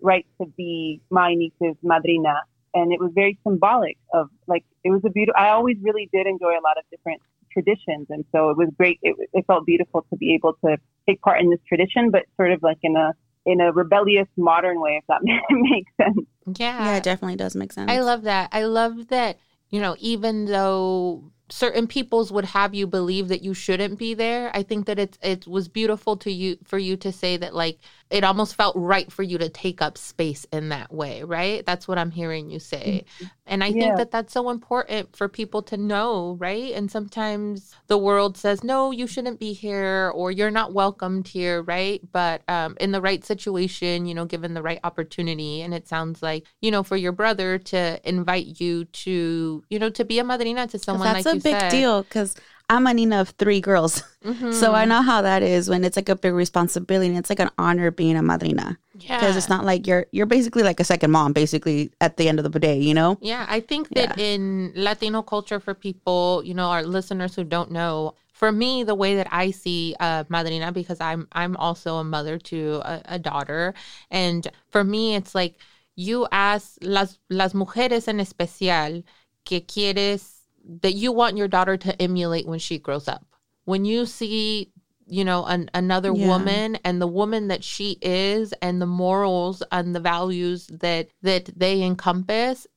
right 0.01 0.25
to 0.41 0.47
be 0.57 1.01
my 1.11 1.35
niece's 1.35 1.77
madrina. 1.83 2.41
And 2.73 2.91
it 2.93 2.99
was 2.99 3.11
very 3.13 3.37
symbolic 3.43 3.97
of 4.11 4.29
like 4.47 4.65
it 4.83 4.89
was 4.89 5.01
a 5.05 5.09
beautiful 5.09 5.39
i 5.39 5.49
always 5.49 5.77
really 5.81 6.09
did 6.11 6.25
enjoy 6.25 6.53
a 6.53 6.63
lot 6.67 6.77
of 6.79 6.83
different 6.89 7.21
traditions. 7.51 8.07
And 8.09 8.25
so 8.31 8.49
it 8.49 8.57
was 8.57 8.69
great. 8.77 8.99
It, 9.01 9.15
it 9.33 9.45
felt 9.45 9.65
beautiful 9.65 10.05
to 10.09 10.15
be 10.17 10.33
able 10.33 10.53
to 10.65 10.77
take 11.07 11.21
part 11.21 11.41
in 11.41 11.49
this 11.49 11.59
tradition 11.67 12.09
but 12.09 12.23
sort 12.37 12.51
of 12.51 12.63
like 12.63 12.79
in 12.81 12.95
a 12.95 13.13
in 13.45 13.61
a 13.61 13.71
rebellious 13.71 14.27
modern 14.37 14.79
way 14.79 14.99
if 15.01 15.05
that 15.07 15.21
makes 15.51 15.91
sense. 16.01 16.27
Yeah. 16.57 16.85
Yeah, 16.85 16.97
it 16.97 17.03
definitely 17.03 17.35
does 17.37 17.55
make 17.55 17.71
sense. 17.71 17.91
I 17.91 17.99
love 17.99 18.23
that. 18.23 18.49
I 18.51 18.63
love 18.63 19.07
that, 19.09 19.37
you 19.69 19.79
know, 19.79 19.95
even 19.99 20.45
though 20.45 21.31
certain 21.51 21.87
peoples 21.87 22.31
would 22.31 22.45
have 22.45 22.73
you 22.75 22.87
believe 22.87 23.27
that 23.29 23.41
you 23.41 23.53
shouldn't 23.53 23.97
be 23.99 24.13
there, 24.13 24.51
I 24.53 24.63
think 24.63 24.85
that 24.87 24.99
it's 24.99 25.17
it 25.21 25.47
was 25.47 25.67
beautiful 25.67 26.17
to 26.17 26.31
you 26.31 26.57
for 26.63 26.77
you 26.77 26.97
to 26.97 27.11
say 27.11 27.37
that 27.37 27.53
like 27.55 27.79
it 28.09 28.23
almost 28.23 28.55
felt 28.55 28.75
right 28.75 29.11
for 29.11 29.23
you 29.23 29.37
to 29.37 29.49
take 29.49 29.81
up 29.81 29.97
space 29.97 30.45
in 30.51 30.69
that 30.69 30.91
way, 30.93 31.23
right? 31.23 31.65
That's 31.65 31.87
what 31.87 31.97
I'm 31.99 32.11
hearing 32.11 32.49
you 32.49 32.59
say. 32.59 33.05
And 33.45 33.63
I 33.63 33.71
think 33.71 33.97
that 33.97 34.11
that's 34.11 34.33
so 34.33 34.49
important 34.49 35.15
for 35.15 35.27
people 35.27 35.61
to 35.63 35.77
know, 35.77 36.35
right? 36.39 36.73
And 36.73 36.89
sometimes 36.91 37.75
the 37.87 37.97
world 37.97 38.37
says, 38.37 38.63
no, 38.63 38.91
you 38.91 39.07
shouldn't 39.07 39.39
be 39.39 39.53
here 39.53 40.11
or 40.15 40.31
you're 40.31 40.51
not 40.51 40.73
welcomed 40.73 41.27
here, 41.27 41.61
right? 41.63 42.01
But 42.11 42.41
um, 42.47 42.77
in 42.79 42.91
the 42.91 43.01
right 43.01 43.23
situation, 43.25 44.05
you 44.05 44.13
know, 44.13 44.25
given 44.25 44.53
the 44.53 44.61
right 44.61 44.79
opportunity. 44.83 45.61
And 45.61 45.73
it 45.73 45.87
sounds 45.87 46.21
like, 46.23 46.45
you 46.61 46.71
know, 46.71 46.83
for 46.83 46.97
your 46.97 47.11
brother 47.11 47.57
to 47.59 47.99
invite 48.07 48.59
you 48.59 48.85
to, 48.85 49.63
you 49.69 49.79
know, 49.79 49.89
to 49.91 50.05
be 50.05 50.19
a 50.19 50.23
madrina 50.23 50.67
to 50.67 50.79
someone 50.79 51.11
like 51.13 51.25
a 51.39 51.43
big 51.43 51.59
said. 51.59 51.71
deal 51.71 52.03
because 52.03 52.35
I'm 52.69 52.85
a 52.85 52.93
Nina 52.93 53.21
of 53.21 53.29
three 53.29 53.61
girls. 53.61 54.03
Mhm. 54.23 54.53
So 54.59 54.73
I 54.73 54.85
know 54.85 55.01
how 55.01 55.21
that 55.21 55.41
is 55.41 55.69
when 55.69 55.83
it's 55.83 55.95
like 55.95 56.09
a 56.09 56.15
big 56.15 56.33
responsibility 56.33 57.09
and 57.09 57.17
it's 57.17 57.29
like 57.29 57.39
an 57.39 57.49
honor 57.57 57.89
being 57.91 58.15
a 58.15 58.21
madrina 58.21 58.77
because 58.93 59.21
yeah. 59.21 59.37
it's 59.37 59.49
not 59.49 59.65
like 59.65 59.87
you're 59.87 60.05
you're 60.11 60.25
basically 60.25 60.63
like 60.63 60.79
a 60.79 60.83
second 60.83 61.11
mom 61.11 61.33
basically 61.33 61.91
at 62.01 62.17
the 62.17 62.27
end 62.27 62.39
of 62.39 62.51
the 62.51 62.59
day, 62.59 62.77
you 62.77 62.93
know? 62.93 63.17
Yeah, 63.21 63.45
I 63.49 63.61
think 63.61 63.89
that 63.89 64.19
in 64.19 64.73
Latino 64.75 65.21
culture, 65.21 65.59
for 65.59 65.73
people, 65.73 66.43
you 66.45 66.53
know, 66.53 66.67
our 66.69 66.83
listeners 66.83 67.35
who 67.35 67.43
don't 67.43 67.71
know, 67.71 68.15
for 68.33 68.51
me, 68.51 68.83
the 68.83 68.95
way 68.95 69.15
that 69.15 69.27
I 69.31 69.51
see 69.51 69.95
uh, 69.99 70.25
madrina, 70.29 70.71
because 70.71 70.99
I'm 71.01 71.27
I'm 71.31 71.55
also 71.57 71.97
a 71.97 72.03
mother 72.03 72.37
to 72.37 72.81
a, 72.83 73.01
a 73.15 73.19
daughter, 73.19 73.73
and 74.11 74.47
for 74.69 74.83
me, 74.83 75.15
it's 75.15 75.33
like 75.33 75.55
you 75.95 76.27
ask 76.31 76.77
las 76.81 77.19
las 77.29 77.53
mujeres 77.53 78.07
en 78.07 78.19
especial 78.19 79.03
que 79.45 79.61
quieres 79.61 80.38
that 80.81 80.93
you 80.93 81.11
want 81.11 81.37
your 81.37 81.47
daughter 81.47 81.77
to 81.77 82.01
emulate 82.01 82.47
when 82.47 82.59
she 82.59 82.77
grows 82.79 83.07
up. 83.07 83.25
When 83.65 83.85
you 83.85 84.05
see 84.05 84.71
you 85.11 85.25
know 85.25 85.43
an, 85.45 85.69
another 85.73 86.13
Yeah. 86.13 86.27
woman 86.27 86.75
and 86.83 87.01
the 87.01 87.07
woman 87.07 87.47
that 87.47 87.63
she 87.63 87.97
is 88.01 88.53
and 88.61 88.79
the 88.79 88.85
morals 88.85 89.63
and 89.71 89.95
the 89.95 89.99
values 89.99 90.67
that 90.67 91.07
that 91.23 91.49
they 91.57 91.81
encompass 91.81 92.67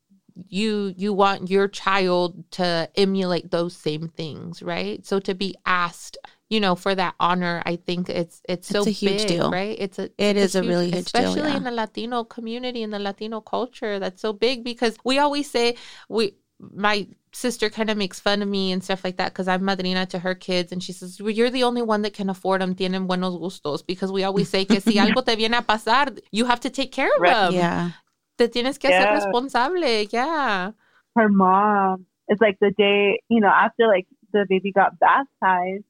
you 0.49 0.95
you 0.97 1.13
want 1.13 1.51
your 1.51 1.69
child 1.69 2.43
to 2.53 2.89
emulate 2.97 3.51
those 3.51 3.77
same 3.77 4.09
things 4.09 4.63
right 4.63 5.05
so 5.05 5.19
to 5.21 5.35
be 5.35 5.55
asked 5.67 6.17
you 6.49 6.59
know 6.59 6.75
for 6.75 6.95
that 6.95 7.15
honor 7.21 7.63
i 7.67 7.77
think 7.77 8.09
it's 8.09 8.41
it's 8.49 8.67
so 8.67 8.79
It's 8.79 8.87
a 8.89 8.91
huge 8.93 9.19
big, 9.19 9.29
deal. 9.29 9.51
right 9.51 9.77
it's 9.79 9.99
a 9.99 10.05
It 10.05 10.37
it's 10.39 10.39
is 10.39 10.55
a 10.55 10.63
really 10.63 10.87
huge 10.91 11.13
deal, 11.13 11.25
especially 11.25 11.51
yeah. 11.51 11.57
in 11.59 11.65
the 11.65 11.71
latino 11.71 12.25
community 12.25 12.83
in 12.83 12.89
the 12.91 12.99
latino 12.99 13.43
culture 13.43 13.99
that's 13.99 14.23
so 14.23 14.33
big 14.33 14.65
because 14.65 14.97
we 15.05 15.19
always 15.19 15.51
say 15.51 15.77
we 16.09 16.35
my 16.59 17.07
sister 17.33 17.71
kind 17.71 17.91
of 17.91 17.97
makes 17.97 18.21
fun 18.21 18.43
of 18.43 18.49
me 18.49 18.73
and 18.73 18.83
stuff 18.85 19.05
like 19.05 19.17
that 19.17 19.33
because 19.33 19.49
I'm 19.49 19.63
madrina 19.63 20.07
to 20.11 20.19
her 20.19 20.35
kids. 20.35 20.73
And 20.73 20.83
she 20.83 20.93
says, 20.93 21.21
well, 21.21 21.31
You're 21.31 21.51
the 21.51 21.65
only 21.65 21.83
one 21.83 22.03
that 22.03 22.13
can 22.15 22.29
afford 22.31 22.61
them, 22.61 22.75
tienen 22.75 23.07
buenos 23.07 23.37
gustos. 23.37 23.85
Because 23.87 24.13
we 24.13 24.23
always 24.25 24.49
say 24.49 24.65
que 24.65 24.81
si 24.81 24.95
algo 24.99 25.25
te 25.25 25.35
viene 25.37 25.55
a 25.55 25.63
pasar, 25.63 26.19
you 26.31 26.45
have 26.47 26.61
to 26.61 26.71
take 26.71 26.93
care 26.93 27.09
of 27.17 27.21
Right. 27.21 27.33
them. 27.33 27.53
yeah. 27.55 27.91
Te 28.39 28.49
tienes 28.49 28.79
que 28.79 28.91
hacer 28.91 29.01
Yeah. 29.07 29.15
responsable. 29.15 30.07
Yeah. 30.13 30.73
her 31.17 31.29
mom 31.29 32.07
it's 32.29 32.41
like 32.41 32.57
the 32.61 32.71
day 32.79 33.21
you 33.29 33.39
know 33.41 33.49
after 33.49 33.87
like 33.87 34.07
the 34.33 34.47
baby 34.49 34.73
got 34.73 34.99
baptized 34.99 35.85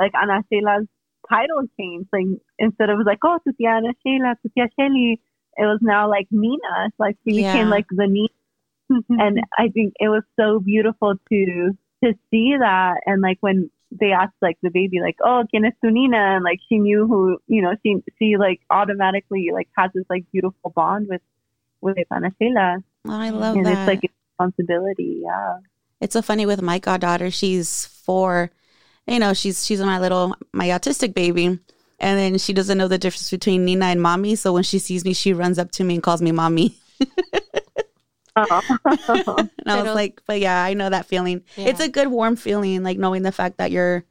like 0.00 0.10
Ana 0.20 0.42
Sheila's 0.50 0.88
title 1.30 1.62
changed 1.78 2.08
like 2.12 2.26
instead 2.58 2.90
of 2.90 2.98
like 3.06 3.18
oh 3.24 3.38
tu 3.44 3.52
tía 3.52 3.76
Ana 3.78 3.92
Sheila 4.02 4.34
tu 4.42 4.48
tía 4.56 4.66
Shelly 4.76 5.20
it 5.56 5.64
was 5.64 5.78
now 5.80 6.08
like 6.10 6.26
Nina 6.32 6.86
it's 6.86 6.98
like 6.98 7.16
she 7.22 7.34
Yeah. 7.34 7.52
became 7.52 7.70
like 7.70 7.86
the 7.90 8.08
Nina 8.08 8.28
and 9.08 9.40
I 9.58 9.68
think 9.68 9.94
it 10.00 10.08
was 10.08 10.22
so 10.38 10.60
beautiful 10.60 11.14
to 11.30 11.70
to 12.02 12.12
see 12.30 12.54
that 12.58 13.00
and 13.06 13.22
like 13.22 13.38
when 13.40 13.70
they 13.90 14.12
asked 14.12 14.34
like 14.42 14.58
the 14.62 14.70
baby 14.70 15.00
like 15.00 15.16
oh 15.24 15.44
quién 15.52 15.66
es 15.66 15.74
tu 15.82 15.90
Nina 15.90 16.36
and 16.36 16.44
like 16.44 16.60
she 16.68 16.78
knew 16.78 17.06
who 17.06 17.38
you 17.46 17.62
know 17.62 17.74
she 17.82 17.96
she 18.18 18.36
like 18.36 18.60
automatically 18.70 19.50
like 19.52 19.68
has 19.76 19.90
this 19.94 20.04
like 20.10 20.24
beautiful 20.32 20.70
bond 20.74 21.06
with 21.08 21.22
with 21.80 22.06
Ana 22.10 22.30
Sheila 22.38 22.78
Oh, 23.06 23.10
I 23.12 23.30
love 23.30 23.56
and 23.56 23.66
that. 23.66 23.78
it's 23.78 23.86
like 23.88 24.04
a 24.04 24.08
responsibility 24.32 25.20
yeah 25.22 25.58
It's 26.00 26.12
so 26.14 26.22
funny 26.22 26.44
with 26.46 26.60
my 26.60 26.78
goddaughter. 26.78 27.30
She's 27.30 27.86
four, 27.86 28.50
you 29.06 29.18
know, 29.18 29.32
she's 29.32 29.64
she's 29.64 29.80
my 29.80 29.98
little 30.00 30.34
my 30.52 30.68
autistic 30.68 31.14
baby. 31.14 31.58
And 32.00 32.18
then 32.18 32.38
she 32.38 32.52
doesn't 32.52 32.76
know 32.76 32.88
the 32.88 32.98
difference 32.98 33.30
between 33.30 33.64
Nina 33.64 33.86
and 33.86 34.02
mommy. 34.02 34.34
So 34.36 34.52
when 34.52 34.64
she 34.64 34.78
sees 34.78 35.04
me, 35.04 35.14
she 35.14 35.32
runs 35.32 35.58
up 35.58 35.70
to 35.72 35.84
me 35.84 35.94
and 35.94 36.02
calls 36.02 36.20
me 36.20 36.32
mommy. 36.32 36.76
And 38.36 39.50
I 39.66 39.82
was 39.82 39.94
like, 39.94 40.22
but 40.26 40.40
yeah, 40.40 40.62
I 40.62 40.74
know 40.74 40.90
that 40.90 41.06
feeling. 41.06 41.42
Yeah. 41.56 41.66
It's 41.66 41.80
a 41.80 41.88
good 41.88 42.08
warm 42.08 42.36
feeling, 42.36 42.82
like 42.82 42.98
knowing 42.98 43.22
the 43.22 43.32
fact 43.32 43.58
that 43.58 43.70
you're 43.70 44.04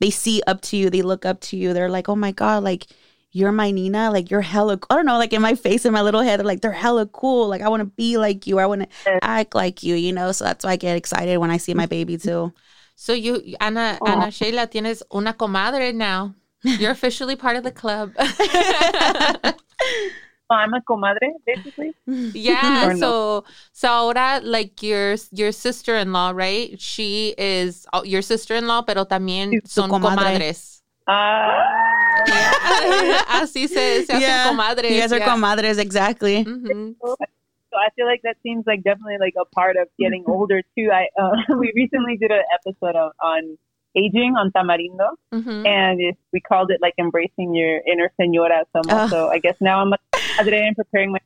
they 0.00 0.10
see 0.10 0.42
up 0.46 0.62
to 0.62 0.76
you, 0.76 0.90
they 0.90 1.02
look 1.02 1.24
up 1.24 1.40
to 1.42 1.56
you. 1.56 1.72
They're 1.72 1.90
like, 1.90 2.08
Oh 2.08 2.16
my 2.16 2.32
God, 2.32 2.64
like 2.64 2.86
you're 3.32 3.52
my 3.52 3.70
Nina, 3.70 4.10
like 4.10 4.30
you're 4.30 4.40
hella 4.40 4.78
I 4.90 4.96
don't 4.96 5.06
know, 5.06 5.18
like 5.18 5.32
in 5.32 5.42
my 5.42 5.54
face, 5.54 5.84
in 5.84 5.92
my 5.92 6.02
little 6.02 6.20
head, 6.20 6.40
they're 6.40 6.46
like, 6.46 6.62
they're 6.62 6.72
hella 6.72 7.06
cool. 7.06 7.48
Like 7.48 7.62
I 7.62 7.68
wanna 7.68 7.84
be 7.84 8.18
like 8.18 8.46
you, 8.46 8.58
I 8.58 8.66
wanna 8.66 8.88
act 9.22 9.54
like 9.54 9.82
you, 9.82 9.94
you 9.94 10.12
know. 10.12 10.32
So 10.32 10.44
that's 10.44 10.64
why 10.64 10.72
I 10.72 10.76
get 10.76 10.96
excited 10.96 11.38
when 11.38 11.50
I 11.50 11.58
see 11.58 11.74
my 11.74 11.86
baby 11.86 12.16
mm-hmm. 12.16 12.28
too. 12.28 12.52
So 12.96 13.12
you, 13.12 13.56
Ana, 13.60 13.98
Ana 14.04 14.30
Sheila, 14.30 14.66
tienes 14.66 15.02
una 15.14 15.32
comadre 15.32 15.94
now. 15.94 16.34
You're 16.62 16.90
officially 16.90 17.36
part 17.36 17.56
of 17.56 17.62
the 17.62 17.70
club. 17.70 18.12
So 20.50 20.56
I'm 20.56 20.74
a 20.74 20.80
comadre, 20.80 21.30
basically. 21.46 21.94
yeah. 22.34 22.86
Or 22.90 22.94
no. 22.94 22.98
So, 22.98 23.44
so 23.72 23.88
ahora, 23.88 24.40
like 24.42 24.82
your 24.82 25.14
your 25.30 25.52
sister 25.52 25.94
in 25.96 26.12
law, 26.12 26.32
right? 26.34 26.74
She 26.80 27.34
is 27.38 27.86
oh, 27.92 28.02
your 28.02 28.22
sister 28.22 28.56
in 28.56 28.66
law, 28.66 28.82
pero 28.82 29.04
también 29.04 29.52
Su 29.64 29.82
son 29.82 29.90
comadre. 29.90 30.18
comadres. 30.34 30.82
Uh, 31.06 31.12
Así 33.40 33.68
se, 33.68 34.04
se 34.04 34.12
hacen 34.12 34.48
comadres. 34.48 34.90
You 34.90 35.00
guys 35.00 35.12
are 35.12 35.18
yeah. 35.18 35.28
comadres, 35.28 35.78
exactly. 35.78 36.44
Mhm. 36.44 36.96
so 37.00 37.16
I 37.78 37.88
feel 37.94 38.06
like 38.06 38.22
that 38.24 38.36
seems 38.42 38.64
like 38.66 38.82
definitely 38.82 39.18
like 39.20 39.34
a 39.40 39.44
part 39.54 39.76
of 39.76 39.86
getting 39.98 40.24
older 40.26 40.62
too. 40.76 40.90
I 40.92 41.06
uh, 41.20 41.36
we 41.58 41.70
recently 41.76 42.16
did 42.16 42.30
an 42.32 42.42
episode 42.54 42.96
on, 42.96 43.12
on 43.22 43.56
aging 43.96 44.34
on 44.36 44.50
Tamarindo, 44.52 45.14
Mhm. 45.32 45.66
and 45.66 46.00
it, 46.00 46.16
we 46.32 46.40
called 46.40 46.70
it 46.70 46.80
like 46.80 46.94
embracing 46.98 47.54
your 47.54 47.80
inner 47.86 48.10
señora. 48.20 48.62
So, 48.72 48.82
I'm 48.84 48.90
also, 48.98 49.28
I 49.28 49.38
guess 49.38 49.56
now 49.60 49.80
I'm 49.80 49.92
a 49.92 49.98
comadre 50.38 50.66
and 50.66 50.76
preparing 50.76 51.12
my 51.12 51.18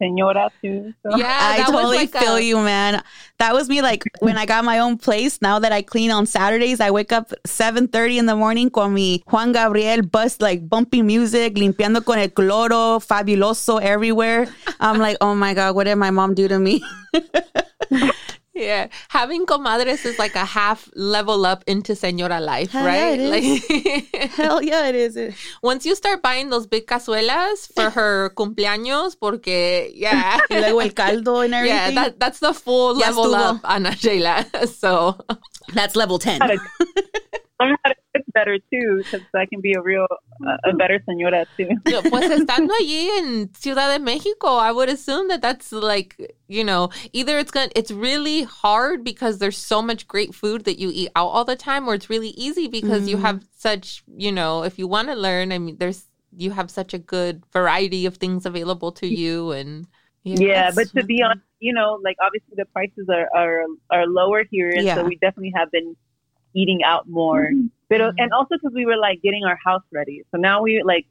señora 0.00 0.50
too. 0.62 0.92
So. 1.02 1.16
Yeah, 1.16 1.38
I 1.40 1.64
totally 1.64 1.96
like 1.96 2.10
feel 2.10 2.36
a- 2.36 2.40
you, 2.40 2.56
man. 2.58 3.02
That 3.38 3.54
was 3.54 3.68
me 3.68 3.80
like 3.80 4.04
when 4.20 4.36
I 4.36 4.44
got 4.44 4.64
my 4.64 4.78
own 4.78 4.98
place. 4.98 5.40
Now 5.40 5.58
that 5.58 5.72
I 5.72 5.82
clean 5.82 6.10
on 6.10 6.26
Saturdays, 6.26 6.80
I 6.80 6.90
wake 6.90 7.12
up 7.12 7.32
7.30 7.46 8.18
in 8.18 8.26
the 8.26 8.36
morning 8.36 8.68
con 8.68 8.92
mi 8.92 9.22
Juan 9.26 9.52
Gabriel 9.52 10.02
bust 10.02 10.42
like 10.42 10.68
bumpy 10.68 11.02
music, 11.02 11.54
limpiando 11.54 12.04
con 12.04 12.18
el 12.18 12.28
cloro, 12.28 13.00
fabuloso 13.00 13.80
everywhere. 13.80 14.46
I'm 14.80 14.98
like, 14.98 15.16
oh 15.20 15.34
my 15.34 15.54
God, 15.54 15.74
what 15.74 15.84
did 15.84 15.96
my 15.96 16.10
mom 16.10 16.34
do 16.34 16.48
to 16.48 16.58
me? 16.58 16.82
Yeah, 18.60 18.88
having 19.08 19.46
comadres 19.46 20.04
is 20.04 20.18
like 20.18 20.34
a 20.36 20.44
half 20.44 20.90
level 20.94 21.46
up 21.46 21.64
into 21.66 21.94
señora 21.94 22.40
life, 22.44 22.70
Hell 22.72 22.84
right? 22.84 23.18
it 23.18 23.30
Like 23.32 24.30
Hell 24.36 24.62
yeah, 24.62 24.86
it 24.88 24.94
is. 24.94 25.16
once 25.62 25.86
you 25.86 25.94
start 25.96 26.20
buying 26.22 26.50
those 26.50 26.66
big 26.66 26.86
cazuelas 26.86 27.72
for 27.74 27.88
her 27.88 28.30
cumpleaños, 28.36 29.16
porque 29.18 29.90
yeah, 29.94 30.38
Y 30.50 30.60
luego 30.60 30.80
el 30.80 30.90
caldo 30.92 31.40
and 31.42 31.52
yeah, 31.64 31.88
everything. 31.88 31.94
that 31.94 32.20
that's 32.20 32.40
the 32.40 32.52
full 32.52 32.98
Ya 32.98 33.06
level 33.08 33.32
estuvo. 33.32 33.56
up, 33.56 33.60
Ana 33.64 33.96
Sheila. 33.96 34.44
So 34.68 35.16
That's 35.72 35.94
level 35.96 36.18
10. 36.18 36.40
Learn 37.60 37.76
how 37.84 37.90
to 37.90 37.96
cook 38.14 38.24
better 38.34 38.58
too, 38.72 39.04
because 39.04 39.26
I 39.34 39.46
can 39.46 39.60
be 39.60 39.74
a 39.74 39.82
real 39.82 40.06
uh, 40.46 40.56
a 40.64 40.72
better 40.72 40.98
señora 41.08 41.44
too. 41.58 41.68
Pues 42.08 42.28
estando 42.30 42.72
allí 42.80 43.08
en 43.18 43.52
Ciudad 43.54 43.92
de 43.92 43.98
Mexico, 43.98 44.56
I 44.58 44.70
would 44.72 44.88
assume 44.88 45.28
that 45.28 45.42
that's 45.42 45.72
like, 45.72 46.16
you 46.48 46.62
know, 46.64 46.90
either 47.12 47.38
it's 47.38 47.50
going 47.50 47.68
to 47.70 47.78
it's 47.78 47.90
really 47.90 48.42
hard 48.44 49.04
because 49.04 49.38
there's 49.38 49.58
so 49.58 49.82
much 49.82 50.06
great 50.06 50.34
food 50.34 50.64
that 50.64 50.78
you 50.78 50.90
eat 50.92 51.10
out 51.16 51.28
all 51.28 51.44
the 51.44 51.56
time 51.56 51.88
or 51.88 51.94
it's 51.94 52.10
really 52.10 52.28
easy 52.30 52.68
because 52.68 53.08
you 53.08 53.16
Mhm. 53.16 53.22
have 53.22 53.44
such, 53.56 54.02
you 54.16 54.32
know, 54.32 54.62
if 54.62 54.78
you 54.78 54.86
want 54.86 55.08
to 55.08 55.14
learn, 55.14 55.52
I 55.52 55.58
mean, 55.58 55.76
there's 55.78 56.06
you 56.36 56.52
have 56.52 56.70
such 56.70 56.94
a 56.94 56.98
good 56.98 57.42
variety 57.52 58.06
of 58.06 58.16
things 58.18 58.46
available 58.46 58.92
to 58.92 59.06
you 59.06 59.50
and 59.52 59.86
Yeah, 60.32 60.70
it's- 60.70 60.74
but 60.74 60.92
to 60.96 61.04
be 61.04 61.22
honest, 61.22 61.44
you 61.58 61.72
know, 61.74 61.98
like 62.02 62.16
obviously 62.24 62.54
the 62.56 62.64
prices 62.66 63.08
are 63.10 63.28
are, 63.34 63.64
are 63.90 64.06
lower 64.06 64.44
here, 64.50 64.70
and 64.70 64.86
Yeah. 64.86 64.94
so 64.94 65.04
we 65.04 65.16
definitely 65.16 65.52
have 65.56 65.70
been 65.72 65.96
eating 66.54 66.82
out 66.84 67.08
more. 67.08 67.50
But 67.88 68.00
and 68.18 68.32
also 68.32 68.54
because 68.56 68.72
we 68.74 68.86
were 68.86 68.96
like 68.96 69.20
getting 69.22 69.44
our 69.44 69.58
house 69.64 69.82
ready, 69.92 70.22
so 70.30 70.38
now 70.38 70.62
we 70.62 70.82
like, 70.84 71.06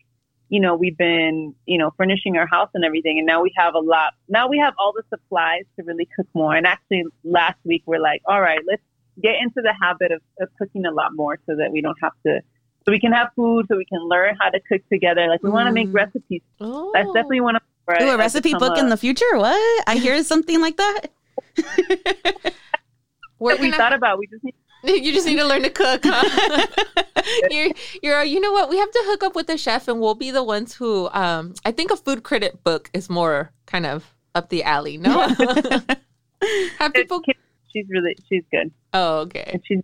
you 0.50 0.60
know, 0.62 0.76
we've 0.76 0.98
been 0.98 1.54
you 1.66 1.78
know 1.78 1.92
furnishing 1.98 2.38
our 2.38 2.48
house 2.48 2.70
and 2.74 2.86
everything, 2.86 3.18
and 3.18 3.28
now 3.28 3.42
we 3.42 3.52
have 3.58 3.74
a 3.76 3.80
lot. 3.80 4.14
Now 4.30 4.48
we 4.48 4.58
have 4.60 4.74
all 4.80 4.94
the 4.94 5.04
supplies 5.10 5.64
to 5.78 5.84
really 5.84 6.08
cook 6.16 6.28
more. 6.34 6.56
And 6.56 6.66
actually, 6.66 7.04
last 7.24 7.58
week 7.66 7.84
we're 7.86 8.00
like, 8.00 8.22
all 8.26 8.40
right, 8.42 8.60
let's 8.68 8.82
get 9.22 9.36
into 9.42 9.62
the 9.62 9.74
habit 9.82 10.12
of, 10.14 10.22
of 10.40 10.48
cooking 10.58 10.86
a 10.86 10.92
lot 10.92 11.12
more, 11.16 11.38
so 11.46 11.56
that 11.58 11.72
we 11.72 11.82
don't 11.82 11.98
have 12.02 12.14
to. 12.26 12.40
So 12.86 12.92
we 12.94 13.00
can 13.00 13.12
have 13.12 13.28
food, 13.36 13.66
so 13.70 13.76
we 13.76 13.84
can 13.86 14.00
learn 14.08 14.36
how 14.40 14.50
to 14.50 14.60
cook 14.62 14.82
together. 14.90 15.28
Like 15.28 15.44
we 15.44 15.50
want 15.50 15.68
to 15.68 15.74
make 15.74 15.90
Mm. 15.90 15.96
recipes. 15.96 16.42
Oh. 16.62 16.92
That's 16.94 17.08
definitely 17.08 17.42
one 17.42 17.58
of 17.58 17.62
our. 17.90 18.02
Ooh, 18.02 18.12
a 18.12 18.18
recipe 18.18 18.54
book 18.54 18.78
in 18.78 18.88
the 18.88 18.96
future? 18.98 19.26
What? 19.34 19.84
I 19.88 19.98
hear 19.98 20.24
something 20.24 20.62
like 20.62 20.78
that. 20.78 21.08
We're 23.40 23.56
we 23.58 23.66
gonna- 23.70 23.78
thought 23.78 23.94
about. 23.94 24.18
We 24.20 24.28
just 24.28 24.44
need 24.44 24.56
you 25.04 25.14
just 25.14 25.26
need 25.28 25.38
to 25.38 25.46
learn 25.46 25.64
to 25.64 25.70
cook, 25.70 26.02
huh? 26.04 26.68
you're, 27.50 27.70
you're, 28.02 28.24
you 28.24 28.40
know 28.40 28.52
what? 28.52 28.70
We 28.70 28.78
have 28.78 28.92
to 28.92 29.04
hook 29.06 29.24
up 29.24 29.36
with 29.36 29.48
the 29.48 29.58
chef, 29.58 29.88
and 29.88 30.00
we'll 30.00 30.16
be 30.16 30.32
the 30.32 30.44
ones 30.44 30.76
who. 30.76 31.10
Um, 31.12 31.54
I 31.66 31.72
think 31.72 31.92
a 31.92 31.98
food 31.98 32.24
critic 32.24 32.64
book 32.64 32.90
is 32.94 33.10
more 33.10 33.52
kind 33.66 33.86
of 33.86 34.16
up 34.36 34.50
the 34.50 34.64
alley. 34.64 34.98
No, 34.98 35.28
have 36.80 36.94
people. 36.94 37.22
She's 37.72 37.86
really 37.90 38.16
she's 38.28 38.44
good. 38.52 38.72
Oh, 38.94 39.20
okay. 39.20 39.52
And 39.54 39.62
she's 39.66 39.84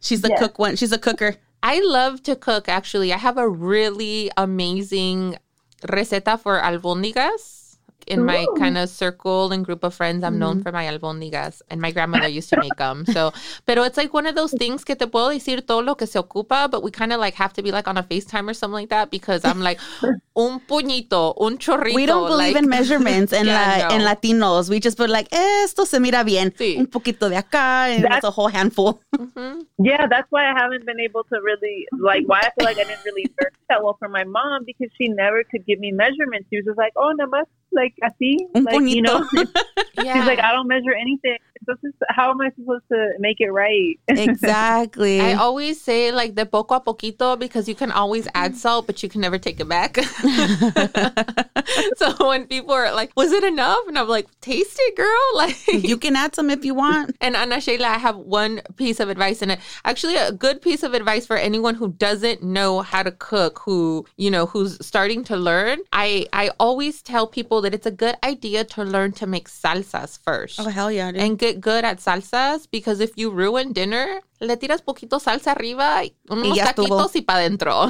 She's 0.00 0.20
the 0.20 0.28
Yeah. 0.28 0.38
cook 0.38 0.58
one. 0.58 0.76
She's 0.76 0.92
a 0.92 0.98
cooker. 0.98 1.36
I 1.62 1.80
love 1.80 2.22
to 2.24 2.36
cook. 2.36 2.68
Actually, 2.68 3.12
I 3.12 3.16
have 3.16 3.38
a 3.38 3.48
really 3.48 4.30
amazing 4.36 5.36
receta 5.82 6.38
for 6.38 6.60
albóndigas. 6.60 7.63
In 8.06 8.24
my 8.24 8.46
kind 8.58 8.76
of 8.78 8.88
circle 8.88 9.52
and 9.52 9.64
group 9.64 9.84
of 9.84 9.94
friends, 9.94 10.24
I'm 10.24 10.38
known 10.38 10.62
for 10.62 10.72
my 10.72 10.84
albóndigas, 10.86 11.62
and 11.70 11.80
my 11.80 11.90
grandmother 11.90 12.28
used 12.28 12.50
to 12.50 12.58
make 12.60 12.76
them. 12.76 13.04
So, 13.06 13.32
pero 13.66 13.82
it's 13.84 13.96
like 13.96 14.12
one 14.12 14.26
of 14.26 14.34
those 14.34 14.52
things 14.52 14.84
que 14.84 14.94
te 14.96 15.06
puedo 15.06 15.30
decir 15.30 15.66
todo 15.66 15.80
lo 15.82 15.94
que 15.94 16.06
se 16.06 16.18
ocupa, 16.18 16.70
but 16.70 16.82
we 16.82 16.90
kind 16.90 17.12
of 17.12 17.20
like 17.20 17.34
have 17.34 17.52
to 17.54 17.62
be 17.62 17.70
like 17.72 17.88
on 17.88 17.96
a 17.98 18.02
FaceTime 18.02 18.48
or 18.48 18.54
something 18.54 18.74
like 18.74 18.90
that 18.90 19.10
because 19.10 19.44
I'm 19.44 19.60
like 19.60 19.78
un 20.36 20.60
puñito, 20.60 21.34
un 21.40 21.58
chorrito. 21.58 21.94
We 21.94 22.06
don't 22.06 22.28
believe 22.28 22.54
like- 22.54 22.62
in 22.64 22.68
measurements 22.78 23.32
and 23.32 23.46
Yeah, 23.46 23.88
la, 23.88 23.88
no. 23.88 23.94
en 23.94 24.00
Latinos. 24.02 24.68
We 24.70 24.80
just 24.80 24.96
put 24.96 25.10
like, 25.10 25.28
esto 25.32 25.84
se 25.84 25.98
mira 25.98 26.24
bien. 26.24 26.52
Sí. 26.56 26.76
Un 26.78 26.86
poquito 26.86 27.28
de 27.30 27.36
acá, 27.36 27.86
and 27.94 28.04
That's- 28.04 28.20
that's 28.22 28.24
a 28.24 28.30
whole 28.30 28.48
handful. 28.48 29.00
Mhm. 29.16 29.66
yeah. 29.78 30.06
That's 30.06 30.30
why 30.30 30.44
I 30.50 30.54
haven't 30.54 30.84
been 30.84 31.00
able 31.00 31.24
to 31.24 31.40
really 31.42 31.86
like. 31.98 32.24
Why 32.26 32.40
I 32.40 32.50
feel 32.56 32.64
like 32.66 32.78
I 32.78 32.84
didn't 32.84 33.04
really 33.04 33.24
learn 33.40 33.50
that 33.68 33.82
well 33.82 33.96
from 33.98 34.12
my 34.12 34.24
mom 34.24 34.64
because 34.64 34.90
she 34.98 35.08
never 35.08 35.42
could 35.44 35.64
give 35.66 35.78
me 35.78 35.92
measurements. 35.92 36.46
She 36.50 36.56
was 36.58 36.66
just 36.66 36.78
like, 36.78 36.92
oh, 36.96 37.12
nada 37.16 37.30
más 37.30 37.44
like 37.74 37.94
así, 38.02 38.36
Un 38.54 38.64
like 38.64 38.88
you 38.88 39.02
know. 39.02 39.26
Yeah. 40.02 40.14
She's 40.14 40.26
like, 40.26 40.38
I 40.46 40.52
don't 40.52 40.68
measure 40.68 40.94
anything. 40.94 41.38
This 41.66 41.78
is, 41.82 41.92
how 42.08 42.30
am 42.30 42.40
I 42.40 42.50
supposed 42.58 42.84
to 42.90 43.12
make 43.18 43.40
it 43.40 43.50
right? 43.50 43.98
exactly. 44.08 45.20
I 45.20 45.34
always 45.34 45.80
say 45.80 46.12
like 46.12 46.34
the 46.34 46.46
poco 46.46 46.76
a 46.76 46.80
poquito 46.80 47.38
because 47.38 47.68
you 47.68 47.74
can 47.74 47.92
always 47.92 48.28
add 48.34 48.56
salt, 48.56 48.86
but 48.86 49.02
you 49.02 49.08
can 49.08 49.20
never 49.20 49.38
take 49.38 49.60
it 49.60 49.68
back. 49.68 49.96
so 51.96 52.28
when 52.28 52.46
people 52.46 52.72
are 52.72 52.92
like, 52.92 53.12
"Was 53.16 53.32
it 53.32 53.44
enough?" 53.44 53.86
and 53.86 53.98
I'm 53.98 54.08
like, 54.08 54.28
"Taste 54.40 54.76
it, 54.78 54.96
girl!" 54.96 55.20
Like 55.34 55.66
you 55.66 55.98
can 55.98 56.16
add 56.16 56.34
some 56.34 56.48
if 56.48 56.64
you 56.64 56.74
want. 56.74 57.16
And 57.20 57.36
Ana 57.36 57.60
Sheila, 57.60 57.88
I 57.88 57.98
have 57.98 58.16
one 58.16 58.62
piece 58.76 59.00
of 59.00 59.08
advice 59.08 59.42
in 59.42 59.50
it. 59.50 59.58
Actually, 59.84 60.16
a 60.16 60.32
good 60.32 60.62
piece 60.62 60.82
of 60.82 60.94
advice 60.94 61.26
for 61.26 61.36
anyone 61.36 61.74
who 61.74 61.92
doesn't 61.92 62.42
know 62.42 62.80
how 62.80 63.02
to 63.02 63.10
cook, 63.10 63.60
who, 63.64 64.06
you 64.16 64.30
know, 64.30 64.46
who's 64.46 64.84
starting 64.84 65.24
to 65.24 65.36
learn. 65.36 65.80
I, 65.92 66.26
I 66.32 66.50
always 66.60 67.02
tell 67.02 67.26
people 67.26 67.60
that 67.62 67.74
it's 67.74 67.86
a 67.86 67.90
good 67.90 68.16
idea 68.22 68.64
to 68.64 68.84
learn 68.84 69.12
to 69.12 69.26
make 69.26 69.48
salsas 69.48 70.18
first. 70.18 70.60
Oh 70.60 70.68
hell 70.68 70.90
yeah, 70.90 71.12
dude. 71.12 71.20
And 71.20 71.38
get 71.38 71.53
good 71.60 71.84
at 71.84 71.98
salsas 71.98 72.66
because 72.70 73.00
if 73.00 73.12
you 73.16 73.30
ruin 73.30 73.72
dinner, 73.72 74.20
le 74.40 74.56
tiras 74.56 74.82
poquito 74.82 75.20
salsa 75.20 75.52
arriba, 75.52 76.04
y 76.04 76.14
unos 76.28 76.56
ya 76.56 76.64
estuvo. 76.66 76.96
taquitos 76.96 77.16
y 77.16 77.22
para 77.22 77.40
adentro. 77.40 77.86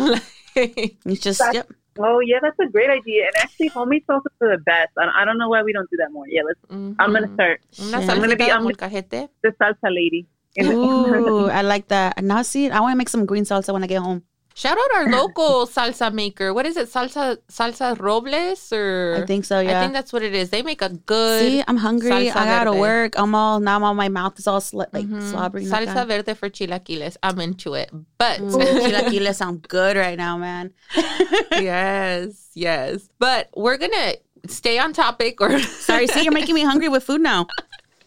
it's 0.56 1.20
just 1.20 1.42
yep. 1.52 1.68
oh 1.98 2.20
yeah, 2.20 2.38
that's 2.40 2.58
a 2.60 2.70
great 2.70 2.90
idea. 2.90 3.26
And 3.26 3.36
actually, 3.38 3.68
homemade 3.68 4.04
salsa 4.06 4.26
are 4.40 4.56
the 4.56 4.62
best. 4.64 4.90
I 4.98 5.04
don't, 5.06 5.14
I 5.14 5.24
don't 5.24 5.38
know 5.38 5.48
why 5.48 5.62
we 5.62 5.72
don't 5.72 5.88
do 5.90 5.96
that 5.98 6.12
more. 6.12 6.26
Yeah, 6.28 6.42
let's. 6.46 6.60
I'm 6.70 6.94
gonna 7.12 7.32
start 7.34 7.60
Una 7.80 7.98
I'm 7.98 8.20
gonna 8.20 8.36
be- 8.36 8.50
I'm- 8.50 8.64
molcajete. 8.64 9.28
the 9.42 9.50
salsa 9.60 9.90
lady. 9.90 10.26
Ooh, 10.62 11.48
I 11.50 11.62
like 11.62 11.88
that. 11.88 12.22
Now 12.22 12.42
see, 12.42 12.70
I 12.70 12.78
want 12.80 12.92
to 12.92 12.96
make 12.96 13.08
some 13.08 13.26
green 13.26 13.44
salsa 13.44 13.72
when 13.72 13.82
I 13.82 13.88
get 13.88 14.02
home. 14.02 14.22
Shout 14.56 14.78
out 14.78 14.90
our 14.94 15.10
local 15.10 15.66
salsa 15.66 16.12
maker. 16.12 16.54
What 16.54 16.64
is 16.64 16.76
it? 16.76 16.86
Salsa 16.88 17.38
salsa 17.48 17.98
Robles 17.98 18.72
or 18.72 19.18
I 19.20 19.26
think 19.26 19.44
so. 19.44 19.58
Yeah. 19.58 19.78
I 19.78 19.82
think 19.82 19.92
that's 19.92 20.12
what 20.12 20.22
it 20.22 20.32
is. 20.32 20.50
They 20.50 20.62
make 20.62 20.80
a 20.80 20.90
good 20.90 21.40
See, 21.40 21.64
I'm 21.66 21.76
hungry. 21.76 22.30
I 22.30 22.32
gotta 22.32 22.70
verde. 22.70 22.80
work. 22.80 23.12
I'm 23.18 23.34
all 23.34 23.58
now. 23.58 23.74
I'm 23.76 23.82
all 23.82 23.94
my 23.94 24.08
mouth 24.08 24.38
is 24.38 24.46
all 24.46 24.60
sli- 24.60 24.86
like 24.92 25.06
Mhm. 25.06 25.28
slobbering. 25.30 25.66
salsa 25.66 26.06
verde 26.06 26.34
for 26.34 26.48
chilaquiles. 26.48 27.16
I'm 27.22 27.40
into 27.40 27.74
it. 27.74 27.90
But 28.16 28.38
chilaquiles 28.40 29.34
sound 29.34 29.66
good 29.68 29.96
right 29.96 30.16
now, 30.16 30.38
man. 30.38 30.72
yes, 31.52 32.50
yes. 32.54 33.08
But 33.18 33.48
we're 33.56 33.76
gonna 33.76 34.14
stay 34.46 34.78
on 34.78 34.92
topic 34.92 35.40
or 35.40 35.58
Sorry, 35.58 36.06
see, 36.06 36.22
you're 36.22 36.32
making 36.32 36.54
me 36.54 36.62
hungry 36.62 36.88
with 36.88 37.02
food 37.02 37.20
now. 37.20 37.46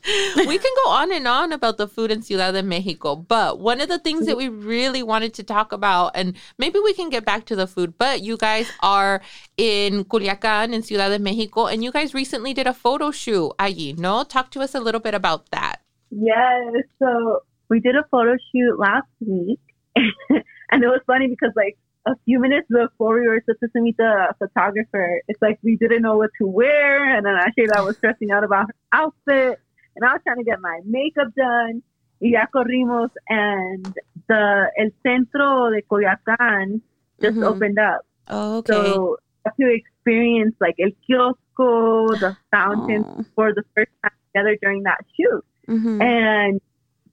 we 0.08 0.58
can 0.58 0.72
go 0.84 0.90
on 0.92 1.12
and 1.12 1.28
on 1.28 1.52
about 1.52 1.78
the 1.78 1.88
food 1.88 2.12
in 2.12 2.22
Ciudad 2.22 2.54
de 2.54 2.64
Mexico, 2.64 3.16
but 3.16 3.60
one 3.60 3.82
of 3.82 3.90
the 3.90 4.00
things 4.00 4.26
that 4.26 4.38
we 4.38 4.48
really 4.48 5.04
wanted 5.04 5.34
to 5.34 5.44
talk 5.44 5.74
about, 5.74 6.12
and 6.16 6.36
maybe 6.58 6.80
we 6.80 6.94
can 6.94 7.10
get 7.10 7.26
back 7.26 7.46
to 7.46 7.56
the 7.56 7.68
food, 7.68 7.98
but 7.98 8.22
you 8.22 8.38
guys 8.38 8.72
are 8.82 9.22
in 9.58 10.06
Coyoacán 10.06 10.74
in 10.74 10.82
Ciudad 10.82 11.10
de 11.10 11.20
Mexico, 11.20 11.66
and 11.66 11.84
you 11.84 11.92
guys 11.92 12.14
recently 12.14 12.54
did 12.54 12.68
a 12.68 12.74
photo 12.74 13.12
shoot 13.12 13.52
allí, 13.60 13.98
no? 13.98 14.24
Talk 14.24 14.50
to 14.52 14.62
us 14.62 14.74
a 14.74 14.80
little 14.80 15.02
bit 15.02 15.14
about 15.14 15.52
that. 15.52 15.82
Yes. 16.10 16.86
So 17.00 17.44
we 17.70 17.82
did 17.82 17.96
a 17.96 18.06
photo 18.10 18.38
shoot 18.52 18.80
last 18.80 19.08
week, 19.20 19.60
and 19.96 20.84
it 20.84 20.88
was 20.88 21.02
funny 21.06 21.28
because 21.28 21.52
like 21.56 21.78
a 22.06 22.16
few 22.24 22.40
minutes 22.40 22.68
before 22.70 23.20
we 23.20 23.28
were 23.28 23.42
supposed 23.46 23.74
to 23.74 23.82
meet 23.82 23.98
the 23.98 24.34
photographer, 24.40 25.22
it's 25.28 25.42
like 25.42 25.60
we 25.64 25.76
didn't 25.76 26.02
know 26.02 26.16
what 26.18 26.30
to 26.42 26.48
wear, 26.48 27.16
and 27.16 27.26
then 27.26 27.36
actually 27.36 27.70
I 27.72 27.82
was 27.82 27.98
stressing 27.98 28.32
out 28.32 28.46
about 28.46 28.68
her 28.68 28.76
outfit, 28.94 29.60
and 29.98 30.06
I 30.06 30.14
was 30.14 30.22
trying 30.24 30.38
to 30.38 30.44
get 30.44 30.62
my 30.62 30.80
makeup 30.86 31.34
done. 31.36 31.82
Y 32.20 32.30
ya 32.34 32.46
corrimos, 32.54 33.12
and 33.30 33.94
the 34.28 34.72
el 34.78 34.90
centro 35.04 35.70
de 35.70 35.82
Coyoacán 35.84 36.82
just 37.22 37.38
Mhm. 37.38 37.46
opened 37.46 37.80
up. 37.80 38.02
Oh, 38.30 38.58
okay. 38.58 38.74
So 38.74 39.18
to 39.58 39.68
experience 39.74 40.56
like 40.60 40.76
el 40.80 40.92
kiosco, 41.06 42.16
the 42.20 42.36
fountain 42.52 43.26
for 43.36 43.54
the 43.54 43.64
first 43.74 43.92
time 44.02 44.12
together 44.34 44.58
during 44.62 44.84
that 44.84 45.00
shoot. 45.16 45.44
Mhm. 45.68 46.02
And 46.02 46.62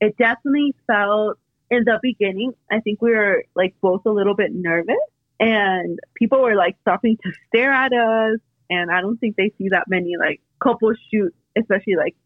it 0.01 0.17
definitely 0.17 0.75
felt 0.87 1.39
in 1.71 1.85
the 1.85 1.99
beginning, 2.03 2.53
I 2.71 2.81
think 2.81 3.01
we 3.01 3.13
were 3.13 3.45
like 3.55 3.75
both 3.81 4.05
a 4.07 4.11
little 4.11 4.35
bit 4.35 4.53
nervous 4.53 5.05
and 5.39 5.99
people 6.15 6.41
were 6.41 6.55
like 6.57 6.77
stopping 6.81 7.17
to 7.23 7.33
stare 7.47 7.73
at 7.73 7.93
us. 7.93 8.41
And 8.71 8.91
I 8.91 9.01
don't 9.01 9.19
think 9.19 9.37
they 9.37 9.53
see 9.59 9.69
that 9.69 9.87
many 9.89 10.17
like 10.19 10.41
couple 10.61 10.93
shoots, 11.11 11.37
especially 11.57 11.97
like 11.97 12.17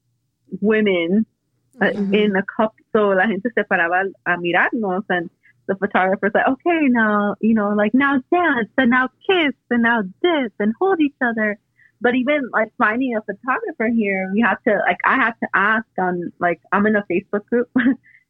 women 0.60 1.26
uh, 1.80 1.86
Mhm. 1.96 2.12
in 2.14 2.36
a 2.36 2.42
cup. 2.42 2.74
So 2.92 3.08
la 3.10 3.26
gente 3.26 3.50
se 3.54 3.62
paraba 3.70 4.04
a 4.26 4.36
mirarnos 4.36 5.04
and 5.08 5.30
the 5.66 5.76
photographer's 5.76 6.32
like, 6.34 6.48
okay, 6.48 6.88
now, 6.88 7.36
you 7.40 7.54
know, 7.54 7.70
like 7.70 7.92
now 7.94 8.20
dance 8.32 8.70
and 8.78 8.90
now 8.90 9.08
kiss 9.28 9.54
and 9.70 9.82
now 9.82 10.02
this 10.22 10.50
and 10.58 10.72
hold 10.80 11.00
each 11.00 11.14
other. 11.20 11.58
But 12.00 12.14
even 12.14 12.48
like 12.52 12.72
finding 12.78 13.16
a 13.16 13.22
photographer 13.22 13.88
here, 13.94 14.30
we 14.32 14.40
had 14.40 14.56
to 14.66 14.78
like 14.86 14.98
I 15.04 15.16
had 15.16 15.34
to 15.42 15.48
ask 15.54 15.86
on 15.98 16.32
like 16.38 16.60
I'm 16.72 16.86
in 16.86 16.96
a 16.96 17.04
Facebook 17.10 17.44
group 17.46 17.68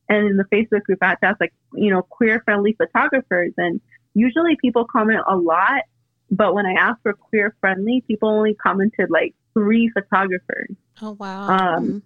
and 0.08 0.26
in 0.26 0.36
the 0.36 0.44
Facebook 0.44 0.82
group 0.84 0.98
I 1.02 1.08
had 1.10 1.20
to 1.22 1.26
ask 1.26 1.40
like, 1.40 1.54
you 1.74 1.90
know, 1.90 2.02
queer 2.02 2.40
friendly 2.44 2.74
photographers 2.74 3.52
and 3.56 3.80
usually 4.14 4.56
people 4.60 4.84
comment 4.84 5.20
a 5.28 5.36
lot, 5.36 5.82
but 6.30 6.54
when 6.54 6.66
I 6.66 6.72
asked 6.72 7.02
for 7.02 7.12
queer 7.12 7.54
friendly, 7.60 8.02
people 8.06 8.28
only 8.28 8.54
commented 8.54 9.10
like 9.10 9.34
three 9.59 9.90
photographers. 9.90 10.76
Oh, 11.02 11.12
wow. 11.12 11.48
Um 11.48 12.02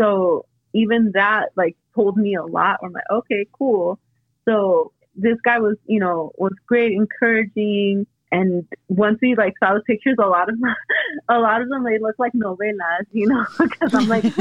so 0.00 0.46
even 0.74 1.12
that 1.14 1.50
like 1.56 1.76
told 1.94 2.16
me 2.16 2.34
a 2.34 2.44
lot. 2.44 2.78
I'm 2.82 2.92
like, 2.92 3.04
okay, 3.10 3.46
cool. 3.52 3.98
So 4.44 4.92
this 5.14 5.36
guy 5.44 5.58
was, 5.58 5.76
you 5.86 6.00
know, 6.00 6.32
was 6.38 6.52
great, 6.66 6.92
encouraging. 6.92 8.06
And 8.30 8.66
once 8.88 9.18
we 9.20 9.34
like 9.34 9.54
saw 9.62 9.74
the 9.74 9.80
pictures, 9.80 10.16
a 10.18 10.26
lot 10.26 10.48
of 10.48 10.58
them, 10.58 10.74
a 11.28 11.38
lot 11.38 11.60
of 11.60 11.68
them 11.68 11.84
they 11.84 11.98
look 11.98 12.16
like 12.18 12.32
novelas, 12.32 13.06
you 13.12 13.28
know, 13.28 13.44
because 13.58 13.94
I'm 13.94 14.08
like 14.08 14.24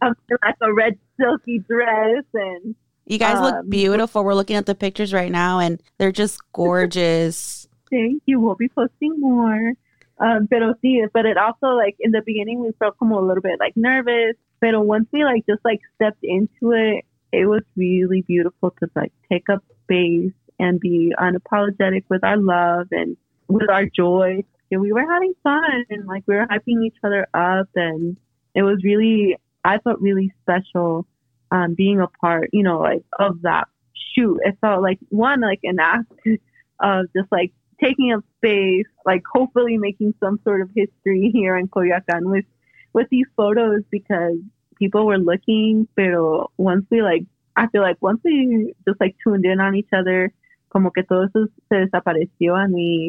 I'm 0.00 0.14
in 0.30 0.36
like 0.42 0.56
a 0.60 0.72
red 0.72 0.98
silky 1.20 1.58
dress 1.58 2.24
and 2.32 2.74
you 3.08 3.18
guys 3.18 3.40
look 3.40 3.54
um, 3.54 3.68
beautiful. 3.70 4.22
We're 4.22 4.34
looking 4.34 4.56
at 4.56 4.66
the 4.66 4.74
pictures 4.74 5.14
right 5.14 5.32
now, 5.32 5.60
and 5.60 5.82
they're 5.96 6.12
just 6.12 6.40
gorgeous. 6.52 7.66
thank 7.90 8.22
you. 8.26 8.38
We'll 8.38 8.54
be 8.54 8.68
posting 8.68 9.18
more. 9.18 9.72
Um, 10.20 10.48
pero 10.48 10.74
sí, 10.82 11.00
but 11.12 11.26
it 11.26 11.36
also 11.36 11.68
like 11.76 11.96
in 12.00 12.10
the 12.10 12.22
beginning 12.24 12.60
we 12.60 12.72
felt 12.78 12.98
como 12.98 13.20
a 13.20 13.24
little 13.24 13.42
bit 13.42 13.60
like 13.60 13.76
nervous. 13.76 14.34
But 14.60 14.74
once 14.84 15.08
we 15.12 15.24
like 15.24 15.46
just 15.46 15.64
like 15.64 15.80
stepped 15.94 16.24
into 16.24 16.72
it, 16.72 17.04
it 17.32 17.46
was 17.46 17.62
really 17.76 18.22
beautiful 18.22 18.74
to 18.80 18.90
like 18.96 19.12
take 19.30 19.48
up 19.48 19.62
space 19.84 20.32
and 20.58 20.80
be 20.80 21.14
unapologetic 21.18 22.04
with 22.08 22.24
our 22.24 22.36
love 22.36 22.88
and 22.90 23.16
with 23.46 23.70
our 23.70 23.86
joy. 23.86 24.44
And 24.70 24.80
we 24.80 24.92
were 24.92 25.06
having 25.08 25.34
fun 25.42 25.84
and 25.88 26.06
like 26.06 26.24
we 26.26 26.34
were 26.34 26.46
hyping 26.46 26.84
each 26.84 26.96
other 27.04 27.26
up 27.32 27.68
and 27.74 28.18
it 28.54 28.62
was 28.62 28.82
really 28.82 29.36
I 29.64 29.78
felt 29.78 30.00
really 30.00 30.32
special 30.42 31.06
um 31.52 31.74
being 31.74 32.00
a 32.00 32.08
part, 32.08 32.50
you 32.52 32.64
know, 32.64 32.80
like 32.80 33.04
of 33.18 33.42
that 33.42 33.68
shoot. 34.14 34.40
It 34.44 34.58
felt 34.60 34.82
like 34.82 34.98
one 35.10 35.40
like 35.40 35.60
an 35.62 35.78
act 35.80 36.12
of 36.80 37.06
just 37.16 37.30
like 37.30 37.52
taking 37.82 38.12
up 38.12 38.24
space, 38.36 38.86
like 39.04 39.22
hopefully 39.32 39.78
making 39.78 40.14
some 40.20 40.40
sort 40.44 40.60
of 40.60 40.70
history 40.74 41.30
here 41.32 41.56
in 41.56 41.68
Coyoacán 41.68 42.30
with 42.30 42.44
with 42.92 43.08
these 43.10 43.26
photos 43.36 43.82
because 43.90 44.36
people 44.78 45.06
were 45.06 45.18
looking, 45.18 45.86
pero 45.96 46.50
once 46.56 46.86
we 46.90 47.02
like 47.02 47.24
I 47.56 47.66
feel 47.68 47.82
like 47.82 47.96
once 48.00 48.20
we 48.24 48.74
just 48.86 49.00
like 49.00 49.16
tuned 49.22 49.44
in 49.44 49.60
on 49.60 49.74
each 49.74 49.92
other, 49.92 50.32
como 50.70 50.90
que 50.90 51.02
todo 51.02 51.24
eso 51.24 51.48
se 51.68 51.86
desapareció 51.86 52.56
and 52.56 52.74
we 52.74 53.08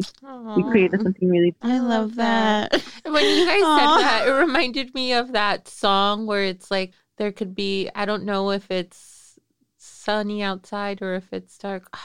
we 0.56 0.62
created 0.70 1.02
something 1.02 1.28
really 1.28 1.54
I 1.62 1.78
love 1.78 2.16
that. 2.16 2.72
When 3.04 3.24
you 3.24 3.46
guys 3.46 3.62
Aw. 3.62 3.78
said 3.78 4.04
that, 4.04 4.28
it 4.28 4.32
reminded 4.32 4.94
me 4.94 5.12
of 5.12 5.32
that 5.32 5.68
song 5.68 6.26
where 6.26 6.44
it's 6.44 6.70
like 6.70 6.92
there 7.16 7.32
could 7.32 7.54
be 7.54 7.90
I 7.94 8.04
don't 8.06 8.24
know 8.24 8.50
if 8.50 8.70
it's 8.70 9.38
sunny 9.76 10.42
outside 10.42 11.02
or 11.02 11.14
if 11.14 11.32
it's 11.32 11.56
dark. 11.58 11.96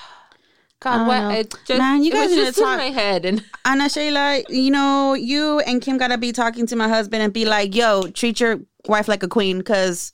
God, 0.86 1.08
what 1.08 1.36
it 1.36 1.54
uh, 1.54 1.58
just 1.66 1.80
Man, 1.80 2.04
you 2.04 2.12
guys 2.12 2.30
to 2.30 2.36
just 2.36 2.58
in 2.58 2.64
talk- 2.64 2.78
my 2.78 2.86
head 2.86 3.26
and 3.26 3.44
Ana 3.66 3.90
Sheila, 3.90 4.44
you 4.50 4.72
know, 4.72 5.14
you 5.14 5.60
and 5.60 5.82
Kim 5.82 5.98
gotta 5.98 6.18
be 6.18 6.32
talking 6.32 6.68
to 6.68 6.76
my 6.76 6.88
husband 6.88 7.24
and 7.24 7.34
be 7.34 7.46
like, 7.46 7.76
yo, 7.76 8.04
treat 8.12 8.40
your 8.40 8.60
wife 8.88 9.08
like 9.08 9.24
a 9.24 9.28
queen 9.28 9.58
because 9.58 10.12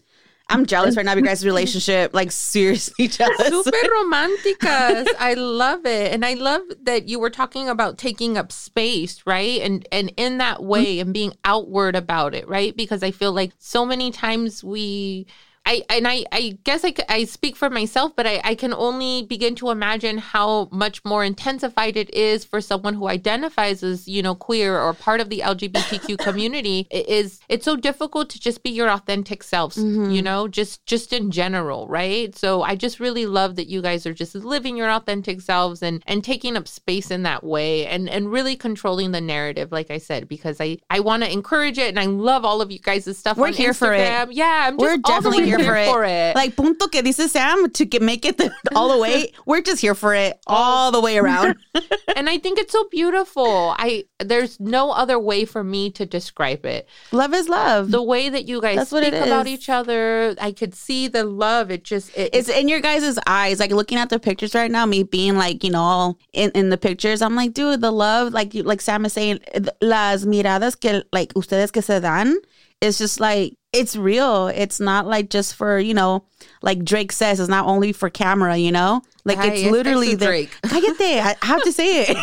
I'm 0.51 0.65
jealous 0.65 0.97
right 0.97 1.05
now 1.05 1.13
of 1.13 1.17
your 1.17 1.25
guys' 1.25 1.45
relationship. 1.45 2.13
Like, 2.13 2.31
seriously 2.31 3.07
jealous. 3.09 3.63
super 3.63 3.77
romanticas. 4.03 5.07
I 5.17 5.33
love 5.37 5.85
it. 5.85 6.13
And 6.13 6.25
I 6.25 6.33
love 6.33 6.61
that 6.83 7.07
you 7.07 7.19
were 7.19 7.29
talking 7.29 7.69
about 7.69 7.97
taking 7.97 8.37
up 8.37 8.51
space, 8.51 9.23
right? 9.25 9.61
And 9.61 9.87
and 9.91 10.11
in 10.17 10.39
that 10.39 10.57
mm-hmm. 10.57 10.67
way 10.67 10.99
and 10.99 11.13
being 11.13 11.33
outward 11.45 11.95
about 11.95 12.35
it, 12.35 12.47
right? 12.49 12.75
Because 12.75 13.01
I 13.01 13.11
feel 13.11 13.31
like 13.31 13.53
so 13.59 13.85
many 13.85 14.11
times 14.11 14.63
we 14.63 15.25
I 15.71 15.83
and 15.97 16.07
I, 16.07 16.25
I 16.31 16.57
guess 16.65 16.83
I, 16.83 16.93
I 17.07 17.23
speak 17.23 17.55
for 17.55 17.69
myself, 17.69 18.13
but 18.15 18.27
I, 18.27 18.41
I 18.43 18.55
can 18.55 18.73
only 18.73 19.23
begin 19.23 19.55
to 19.55 19.69
imagine 19.69 20.17
how 20.17 20.67
much 20.71 21.03
more 21.05 21.23
intensified 21.23 21.95
it 21.95 22.13
is 22.13 22.43
for 22.43 22.59
someone 22.59 22.93
who 22.95 23.07
identifies 23.07 23.81
as 23.83 24.07
you 24.07 24.21
know 24.21 24.35
queer 24.35 24.77
or 24.77 24.93
part 24.93 25.21
of 25.21 25.29
the 25.29 25.39
LGBTQ 25.39 26.17
community. 26.27 26.87
It 26.91 27.07
is 27.07 27.39
it's 27.47 27.63
so 27.65 27.75
difficult 27.77 28.29
to 28.31 28.39
just 28.39 28.63
be 28.63 28.69
your 28.69 28.89
authentic 28.89 29.43
selves, 29.43 29.77
Mhm. 29.77 30.13
you 30.13 30.21
know, 30.21 30.47
just 30.49 30.85
just 30.85 31.13
in 31.13 31.31
general, 31.31 31.87
right? 31.87 32.35
So 32.37 32.63
I 32.63 32.75
just 32.75 32.99
really 32.99 33.25
love 33.25 33.55
that 33.55 33.67
you 33.67 33.81
guys 33.81 34.05
are 34.05 34.13
just 34.13 34.35
living 34.35 34.75
your 34.75 34.89
authentic 34.91 35.39
selves 35.41 35.81
and 35.81 36.03
and 36.05 36.23
taking 36.23 36.57
up 36.57 36.67
space 36.67 37.11
in 37.11 37.23
that 37.23 37.43
way 37.43 37.85
and 37.87 38.09
and 38.09 38.31
really 38.31 38.55
controlling 38.57 39.11
the 39.11 39.21
narrative, 39.21 39.71
like 39.71 39.89
I 39.89 39.99
said, 39.99 40.27
because 40.27 40.59
I 40.59 40.79
I 40.89 40.99
want 40.99 41.23
to 41.23 41.31
encourage 41.31 41.77
it 41.77 41.87
and 41.89 41.99
I 41.99 42.05
love 42.07 42.43
all 42.43 42.61
of 42.61 42.71
you 42.71 42.79
guys' 42.79 43.17
stuff. 43.17 43.37
We're 43.37 43.47
on 43.47 43.53
here 43.53 43.73
for 43.73 43.93
it. 43.93 44.33
Yeah, 44.33 44.65
I'm 44.67 44.77
just 44.77 44.81
We're 44.81 44.97
definitely 44.97 45.45
way 45.45 45.60
here 45.63 45.73
for 45.73 45.77
it. 45.77 45.87
for 45.87 46.03
it. 46.05 46.35
Like, 46.35 46.55
punto 46.55 46.87
que 46.87 47.01
dice 47.01 47.31
Sam 47.31 47.69
to 47.71 47.85
get, 47.85 48.01
make 48.01 48.25
it 48.25 48.37
the, 48.37 48.51
all 48.75 48.89
the 48.89 48.97
way. 48.97 49.31
We're 49.45 49.61
just 49.61 49.81
here 49.81 49.95
for 49.95 50.13
it 50.13 50.39
oh. 50.47 50.53
all 50.53 50.91
the 50.91 51.01
way 51.01 51.17
around. 51.17 51.57
and 52.15 52.29
I 52.29 52.37
think 52.37 52.59
it's 52.59 52.71
so 52.71 52.87
beautiful. 52.89 53.75
I 53.77 54.05
there's 54.19 54.59
no 54.59 54.91
other 54.91 55.17
way 55.19 55.45
for 55.45 55.63
me 55.63 55.89
to 55.91 56.05
describe 56.05 56.65
it. 56.65 56.87
love 57.11 57.33
is 57.33 57.49
love. 57.49 57.91
The 57.91 58.03
way 58.03 58.29
that 58.29 58.47
you 58.47 58.61
guys 58.61 58.77
That's 58.77 58.89
speak 58.89 59.13
it 59.13 59.27
about 59.27 59.47
each 59.47 59.69
other, 59.69 60.35
I 60.39 60.51
could 60.51 60.75
see 60.75 61.07
the 61.07 61.23
love. 61.23 61.71
It 61.71 61.83
just 61.83 62.15
it, 62.17 62.31
it's 62.33 62.49
in 62.49 62.67
your 62.67 62.79
guys' 62.79 63.17
eyes. 63.27 63.59
Like 63.59 63.71
looking 63.71 63.97
at 63.97 64.09
the 64.09 64.19
pictures 64.19 64.55
right 64.55 64.71
now, 64.71 64.85
me 64.85 65.03
being 65.03 65.37
like, 65.37 65.63
you 65.63 65.71
know, 65.71 65.81
all 65.81 66.19
in, 66.33 66.51
in 66.51 66.69
the 66.69 66.77
pictures, 66.77 67.21
I'm 67.21 67.35
like, 67.35 67.53
dude, 67.53 67.81
the 67.81 67.91
love, 67.91 68.33
like 68.33 68.53
you, 68.53 68.63
like 68.63 68.81
Sam 68.81 69.05
is 69.05 69.13
saying, 69.13 69.39
las 69.81 70.25
miradas 70.25 70.79
que 70.79 71.03
like 71.11 71.33
ustedes 71.33 71.71
que 71.71 71.81
se 71.81 71.99
dan, 71.99 72.35
it's 72.81 72.97
just 72.97 73.19
like 73.19 73.53
it's 73.73 73.95
real. 73.95 74.47
It's 74.47 74.79
not 74.79 75.07
like 75.07 75.29
just 75.29 75.55
for 75.55 75.79
you 75.79 75.93
know, 75.93 76.25
like 76.61 76.83
Drake 76.83 77.11
says, 77.11 77.39
it's 77.39 77.47
not 77.47 77.65
only 77.65 77.93
for 77.93 78.09
camera. 78.09 78.57
You 78.57 78.71
know, 78.71 79.01
like 79.23 79.37
Ay, 79.37 79.47
it's 79.47 79.71
literally 79.71 80.15
the. 80.15 80.25
Drake. 80.25 80.51
Cállate, 80.65 81.21
I 81.21 81.45
have 81.45 81.63
to 81.63 81.71
say 81.71 82.05
it. 82.07 82.17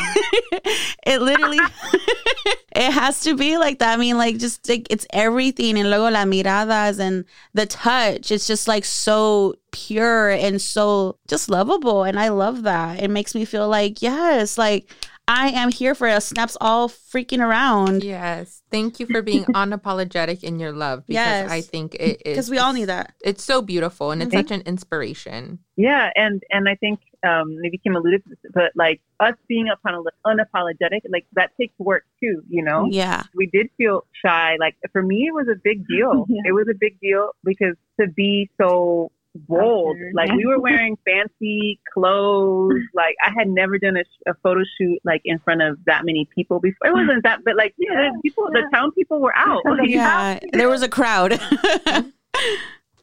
it 1.07 1.23
literally, 1.23 1.59
it 2.77 2.93
has 2.93 3.21
to 3.21 3.37
be 3.37 3.57
like 3.57 3.79
that. 3.79 3.95
I 3.95 3.97
mean, 3.97 4.19
like 4.19 4.39
just 4.39 4.69
like 4.69 4.89
it's 4.91 5.07
everything, 5.13 5.79
and 5.79 5.89
luego 5.89 6.11
las 6.11 6.27
miradas 6.27 6.99
and 6.99 7.25
the 7.55 7.67
touch. 7.67 8.31
It's 8.31 8.47
just 8.47 8.69
like 8.69 8.85
so 8.85 9.55
pure 9.71 10.31
and 10.31 10.61
so 10.61 11.17
just 11.29 11.49
lovable, 11.49 12.03
and 12.03 12.19
I 12.19 12.29
love 12.29 12.65
that. 12.65 13.03
It 13.03 13.09
makes 13.09 13.35
me 13.35 13.45
feel 13.45 13.69
like 13.69 14.03
yes, 14.03 14.59
like 14.59 14.91
I 15.29 15.51
am 15.51 15.71
here 15.71 15.95
for 15.95 16.09
it. 16.09 16.23
Snaps 16.23 16.57
all 16.61 16.89
freaking 16.89 17.41
around 17.41 18.03
Yes. 18.03 18.63
Thank 18.71 18.99
you 18.99 19.07
for 19.07 19.23
being 19.23 19.45
unapologetic 19.55 20.43
in 20.43 20.59
your 20.59 20.73
love 20.73 21.07
because 21.07 21.15
Yes. 21.15 21.51
I 21.51 21.61
think 21.61 21.95
it 21.95 22.23
is 22.25 22.35
because 22.35 22.51
we 22.51 22.59
all 22.59 22.73
need 22.73 22.87
that. 22.87 23.15
It's 23.23 23.45
so 23.45 23.63
beautiful 23.63 24.11
and 24.11 24.23
it's 24.23 24.33
such 24.33 24.51
an 24.51 24.63
inspiration. 24.63 25.61
Yeah, 25.77 26.11
and 26.17 26.43
and 26.51 26.69
I 26.69 26.75
think 26.75 27.01
um, 27.27 27.57
maybe 27.61 27.79
Kim 27.79 27.97
alluded 27.97 28.25
to 28.25 28.31
this, 28.31 28.39
but 28.53 28.73
like 28.75 29.01
us 29.21 29.35
being 29.49 29.69
upon 29.69 30.05
unapologetic, 30.27 31.01
like 31.11 31.27
that 31.35 31.51
takes 31.59 31.75
work 31.79 32.05
too, 32.21 32.43
you 32.49 32.63
know? 32.63 32.87
Yeah. 32.91 33.25
We 33.35 33.47
did 33.47 33.69
feel 33.77 34.05
shy. 34.25 34.57
Like 34.59 34.77
for 34.93 35.03
me, 35.03 35.27
it 35.29 35.35
was 35.35 35.49
a 35.49 35.59
big 35.63 35.87
deal. 35.87 36.27
Yeah. 36.29 36.43
It 36.47 36.53
was 36.53 36.67
a 36.71 36.75
big 36.79 37.01
deal 37.01 37.31
because 37.43 37.75
to 38.01 38.07
be 38.07 38.51
so 38.61 39.11
bold, 39.35 39.97
like 40.15 40.31
we 40.33 40.47
were 40.47 40.59
wearing 40.59 40.97
fancy 41.05 41.81
clothes. 41.93 42.75
Like 42.95 43.15
I 43.25 43.31
had 43.37 43.49
never 43.49 43.79
done 43.79 43.97
a, 43.97 44.05
a 44.31 44.35
photo 44.43 44.63
shoot 44.77 44.99
like 45.05 45.23
in 45.25 45.39
front 45.39 45.63
of 45.63 45.79
that 45.87 46.05
many 46.05 46.29
people 46.35 46.59
before. 46.61 46.89
It 46.89 46.93
wasn't 46.93 47.23
that, 47.23 47.45
but 47.45 47.57
like 47.57 47.75
Yeah, 47.79 48.11
the 48.13 48.21
people, 48.23 48.49
the 48.51 48.69
town 48.73 48.91
people 48.93 49.21
were 49.21 49.37
out. 49.37 49.63
Like, 49.67 49.89
Yeah. 49.89 50.39
There 50.53 50.69
was 50.69 50.83
a 50.83 50.89
crowd. 50.89 51.41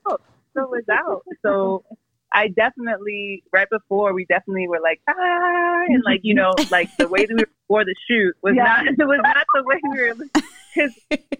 so 0.07 0.17
was 0.55 0.83
out. 0.91 1.23
So 1.41 1.83
I 2.33 2.47
definitely 2.49 3.43
right 3.53 3.69
before 3.69 4.13
we 4.13 4.25
definitely 4.25 4.67
were 4.67 4.79
like 4.81 5.01
ah 5.07 5.83
and 5.87 6.03
like 6.05 6.21
you 6.23 6.33
know 6.33 6.53
like 6.71 6.89
the 6.97 7.07
way 7.07 7.25
that 7.25 7.33
we 7.33 7.43
were 7.43 7.49
before 7.67 7.85
the 7.85 7.95
shoot 8.07 8.35
was 8.41 8.55
Yeah. 8.55 8.63
not 8.63 8.87
it 8.87 8.97
was 8.97 9.19
not 9.23 9.45
the 9.53 9.63
way 9.63 9.79
we 9.83 9.99
were 9.99 10.15
because 10.73 10.93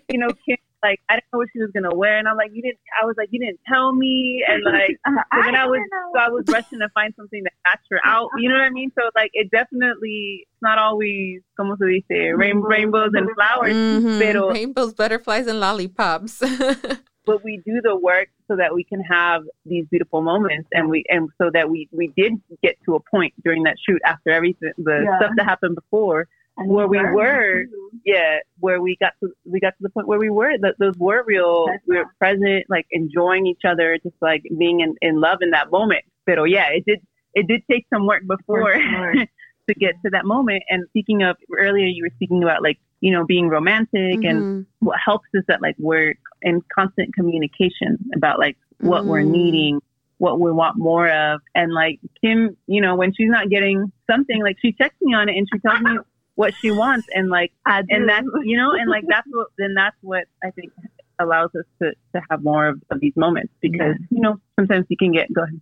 you 0.09 0.17
know 0.19 0.29
Kim 0.45 0.57
like 0.87 0.99
I 1.09 1.15
didn't 1.17 1.29
know 1.33 1.39
what 1.41 1.49
she 1.53 1.59
was 1.65 1.71
gonna 1.75 1.95
wear 2.03 2.15
and 2.19 2.27
I'm 2.29 2.37
like 2.43 2.51
you 2.53 2.61
didn't 2.67 2.79
I 3.01 3.05
was 3.09 3.15
like 3.21 3.29
you 3.31 3.39
didn't 3.43 3.59
tell 3.71 3.87
me 4.03 4.43
and 4.47 4.61
like 4.63 4.95
so 5.33 5.37
then 5.45 5.55
I 5.63 5.65
was 5.73 5.81
so 6.13 6.19
I 6.19 6.29
was 6.29 6.43
rushing 6.57 6.79
to 6.85 6.89
find 6.97 7.11
something 7.19 7.41
that 7.47 7.53
matched 7.67 7.87
her 7.93 7.99
out 8.05 8.29
you 8.37 8.47
know 8.49 8.55
what 8.59 8.63
I 8.71 8.73
mean 8.79 8.91
so 8.97 9.03
like 9.15 9.31
it 9.33 9.49
definitely 9.51 10.45
it's 10.51 10.61
not 10.61 10.77
always 10.77 11.41
como 11.57 11.75
se 11.77 11.85
dice 12.09 12.19
rain, 12.43 12.57
rainbows 12.61 13.11
and 13.13 13.27
flowers 13.37 13.73
Mhm. 13.73 14.19
pero 14.19 14.41
Rainbows, 14.51 14.93
butterflies, 14.93 15.47
and 15.47 15.59
lollipops. 15.59 16.33
but 17.29 17.43
we 17.43 17.53
do 17.65 17.81
the 17.81 17.95
work 18.09 18.29
so 18.47 18.55
that 18.55 18.71
we 18.77 18.83
can 18.83 19.01
have 19.01 19.41
these 19.65 19.85
beautiful 19.93 20.21
moments 20.21 20.67
and 20.77 20.89
we 20.93 21.03
and 21.09 21.23
so 21.39 21.49
that 21.55 21.65
we 21.73 21.79
we 21.91 22.05
did 22.15 22.33
get 22.61 22.75
to 22.85 22.95
a 22.95 23.01
point 23.13 23.33
during 23.43 23.63
that 23.63 23.75
shoot 23.85 24.01
after 24.05 24.29
everything 24.39 24.71
the 24.77 24.97
Yeah. 25.05 25.17
stuff 25.19 25.31
that 25.37 25.45
happened 25.53 25.75
before 25.83 26.27
And 26.57 26.69
where 26.69 26.87
we 26.87 26.97
were 26.97 27.65
yeah 28.05 28.37
where 28.59 28.81
we 28.81 28.95
got 28.99 29.13
to 29.21 29.31
we 29.45 29.59
got 29.59 29.71
to 29.71 29.81
the 29.81 29.89
point 29.89 30.07
where 30.07 30.19
we 30.19 30.29
were 30.29 30.57
that 30.61 30.75
those 30.79 30.95
were 30.97 31.23
real 31.25 31.67
That's 31.67 31.83
we 31.87 31.97
were 31.97 32.05
present 32.17 32.65
like 32.69 32.85
enjoying 32.91 33.47
each 33.47 33.61
other 33.67 33.97
just 34.03 34.15
like 34.21 34.43
being 34.57 34.79
in, 34.81 34.95
in 35.01 35.19
love 35.19 35.39
in 35.41 35.51
that 35.51 35.71
moment 35.71 36.03
but 36.25 36.35
yeah 36.45 36.67
it 36.69 36.85
did 36.85 36.99
it 37.33 37.47
did 37.47 37.61
take 37.69 37.85
some 37.93 38.05
work 38.05 38.23
before 38.27 38.73
to 39.67 39.73
get 39.75 39.95
to 40.03 40.11
that 40.11 40.25
moment 40.25 40.63
and 40.69 40.85
speaking 40.89 41.23
of 41.23 41.35
earlier 41.57 41.85
you 41.85 42.03
were 42.03 42.11
speaking 42.15 42.43
about 42.43 42.61
like 42.61 42.77
you 43.01 43.11
know 43.11 43.25
being 43.25 43.49
romantic 43.49 44.23
and 44.23 44.45
Mhm. 44.45 44.65
what 44.79 44.97
helps 45.03 45.27
is 45.33 45.43
that 45.47 45.61
like 45.61 45.75
we're 45.79 46.13
in 46.41 46.61
constant 46.73 47.13
communication 47.15 47.97
about 48.15 48.39
like 48.39 48.57
what 48.81 49.05
we're 49.07 49.21
Mm. 49.21 49.29
needing, 49.29 49.81
what 50.17 50.39
we 50.39 50.51
want 50.51 50.77
more 50.77 51.09
of. 51.09 51.41
And 51.55 51.73
like 51.73 51.99
Kim, 52.21 52.55
you 52.67 52.81
know, 52.81 52.95
when 52.95 53.13
she's 53.13 53.29
not 53.29 53.49
getting 53.49 53.91
something, 54.09 54.41
like 54.43 54.57
she 54.61 54.73
checks 54.73 54.95
me 55.01 55.13
on 55.13 55.27
it 55.29 55.37
and 55.37 55.47
she 55.51 55.59
tells 55.59 55.81
me 55.81 55.97
what 56.35 56.53
she 56.61 56.69
wants 56.69 57.07
and 57.13 57.29
like 57.29 57.51
I 57.65 57.81
do. 57.81 57.87
and 57.89 58.09
that's 58.09 58.27
you 58.43 58.57
know, 58.57 58.71
and 58.73 58.89
like 58.89 59.05
that's 59.07 59.27
what 59.31 59.47
then 59.57 59.73
that's 59.73 59.95
what 60.01 60.25
I 60.43 60.51
think 60.51 60.71
allows 61.19 61.49
us 61.55 61.65
to, 61.81 61.91
to 62.13 62.21
have 62.29 62.43
more 62.43 62.67
of, 62.67 62.81
of 62.91 62.99
these 62.99 63.15
moments 63.15 63.53
because, 63.61 63.95
you 64.09 64.21
know, 64.21 64.37
sometimes 64.59 64.85
you 64.89 64.97
can 64.97 65.11
get 65.11 65.33
go 65.33 65.43
ahead. 65.43 65.61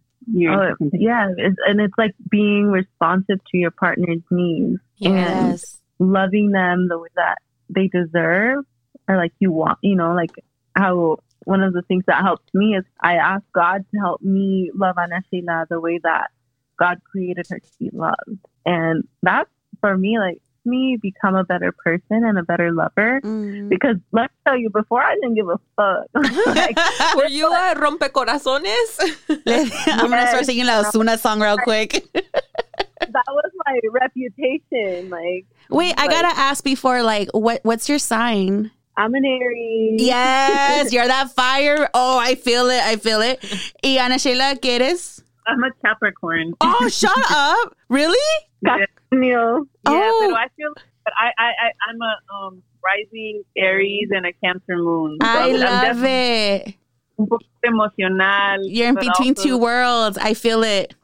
Oh, 0.81 0.89
yeah, 0.93 1.27
it's, 1.37 1.57
and 1.67 1.81
it's 1.81 1.93
like 1.97 2.15
being 2.29 2.67
responsive 2.67 3.39
to 3.51 3.57
your 3.57 3.71
partner's 3.71 4.21
needs 4.31 4.79
and 5.01 5.59
loving 5.99 6.51
them 6.51 6.87
the 6.87 6.97
way 6.97 7.09
that 7.15 7.39
they 7.69 7.87
deserve 7.87 8.65
or 9.07 9.17
like 9.17 9.33
you 9.39 9.51
want, 9.51 9.79
you 9.81 9.95
know, 9.95 10.13
like 10.13 10.31
how 10.75 11.17
one 11.45 11.61
of 11.61 11.73
the 11.73 11.81
things 11.81 12.05
that 12.07 12.23
helps 12.23 12.45
me 12.53 12.75
is 12.75 12.85
I 13.01 13.15
ask 13.15 13.43
God 13.53 13.85
to 13.91 13.99
help 13.99 14.21
me 14.21 14.71
love 14.73 14.97
Ana 14.97 15.21
Sheila 15.29 15.65
the 15.69 15.79
way 15.79 15.99
that 16.03 16.31
God 16.79 17.01
created 17.03 17.45
her 17.49 17.59
to 17.59 17.69
be 17.79 17.89
loved. 17.91 18.39
And 18.65 19.07
that's 19.21 19.49
for 19.81 19.97
me, 19.97 20.19
like, 20.19 20.41
me 20.65 20.97
become 21.01 21.35
a 21.35 21.43
better 21.43 21.71
person 21.71 22.23
and 22.23 22.37
a 22.37 22.43
better 22.43 22.71
lover. 22.71 23.21
Mm. 23.23 23.69
Because 23.69 23.97
let 24.11 24.23
me 24.23 24.37
tell 24.45 24.57
you, 24.57 24.69
before 24.69 25.01
I 25.01 25.15
didn't 25.15 25.35
give 25.35 25.49
a 25.49 25.59
fuck. 25.75 26.07
like, 26.55 26.77
Were 27.15 27.27
you 27.27 27.47
a 27.51 27.75
rompecorazones? 27.75 28.99
I'm 29.87 30.09
gonna 30.09 30.27
start 30.27 30.45
singing 30.45 30.65
the 30.65 30.79
Osuna 30.79 31.17
song 31.17 31.41
real 31.41 31.57
quick. 31.57 32.05
that 32.13 33.25
was 33.27 33.51
my 33.65 33.79
reputation. 33.91 35.09
Like, 35.09 35.45
Wait, 35.69 35.93
I 35.97 36.07
gotta 36.07 36.39
ask 36.39 36.63
before, 36.63 37.03
like, 37.03 37.29
what 37.33 37.61
what's 37.63 37.89
your 37.89 37.99
sign? 37.99 38.71
I'm 38.95 39.13
an 39.15 39.25
Aries. 39.25 40.01
Yes, 40.01 40.93
you're 40.93 41.07
that 41.07 41.31
fire. 41.31 41.89
Oh, 41.93 42.19
I 42.19 42.35
feel 42.35 42.69
it. 42.69 42.81
I 42.83 42.97
feel 42.97 43.21
it. 43.21 43.43
Y 43.83 43.97
Ana 43.97 44.19
Sheila, 44.19 44.55
¿qué 44.61 44.79
eres? 44.79 45.23
I'm 45.47 45.63
a 45.63 45.71
Capricorn. 45.83 46.53
Oh, 46.61 46.87
shut 46.89 47.11
up. 47.31 47.75
Really? 47.89 48.17
Capricorn. 48.63 49.67
Yeah, 49.85 49.91
Oh. 50.11 50.27
but 50.31 50.37
I 50.39 50.47
feel 50.55 50.71
but 51.03 51.13
I, 51.19 51.31
I, 51.37 51.47
I 51.47 51.71
I'm 51.89 51.99
a 52.01 52.13
um 52.33 52.63
rising 52.83 53.43
Aries 53.57 54.09
and 54.11 54.25
a 54.25 54.31
Cancer 54.43 54.77
moon. 54.77 55.17
So 55.21 55.27
I 55.27 55.43
I'm 55.45 55.51
love 55.53 55.81
definitely 55.81 56.09
it. 56.09 56.75
un 57.19 57.27
poquito 57.27 57.65
emocional. 57.65 58.59
You're 58.65 58.89
in 58.89 58.95
between 58.95 59.29
also- 59.35 59.43
two 59.43 59.57
worlds. 59.57 60.17
I 60.17 60.33
feel 60.33 60.63
it. 60.63 60.95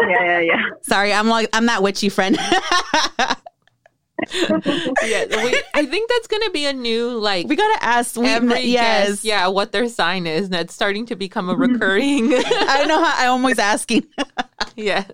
Yeah, 0.00 0.24
yeah, 0.24 0.40
yeah. 0.40 0.62
Sorry, 0.82 1.12
I'm 1.12 1.28
like 1.28 1.50
I'm 1.52 1.66
that 1.66 1.82
witchy 1.82 2.08
friend. 2.08 2.38
yeah, 4.32 5.26
we, 5.44 5.62
I 5.74 5.86
think 5.86 6.08
that's 6.10 6.26
gonna 6.26 6.50
be 6.50 6.66
a 6.66 6.72
new 6.72 7.10
like 7.18 7.46
we 7.46 7.54
gotta 7.56 7.84
ask. 7.84 8.16
We, 8.16 8.26
every 8.28 8.62
yes, 8.62 9.08
guest, 9.08 9.24
yeah, 9.24 9.46
what 9.48 9.72
their 9.72 9.88
sign 9.88 10.26
is. 10.26 10.46
And 10.46 10.54
it's 10.56 10.74
starting 10.74 11.06
to 11.06 11.16
become 11.16 11.48
a 11.50 11.54
recurring. 11.66 12.32
I 12.34 12.84
know. 12.88 13.02
How, 13.04 13.32
I'm 13.34 13.40
always 13.42 13.58
asking. 13.58 14.06
yes. 14.76 15.06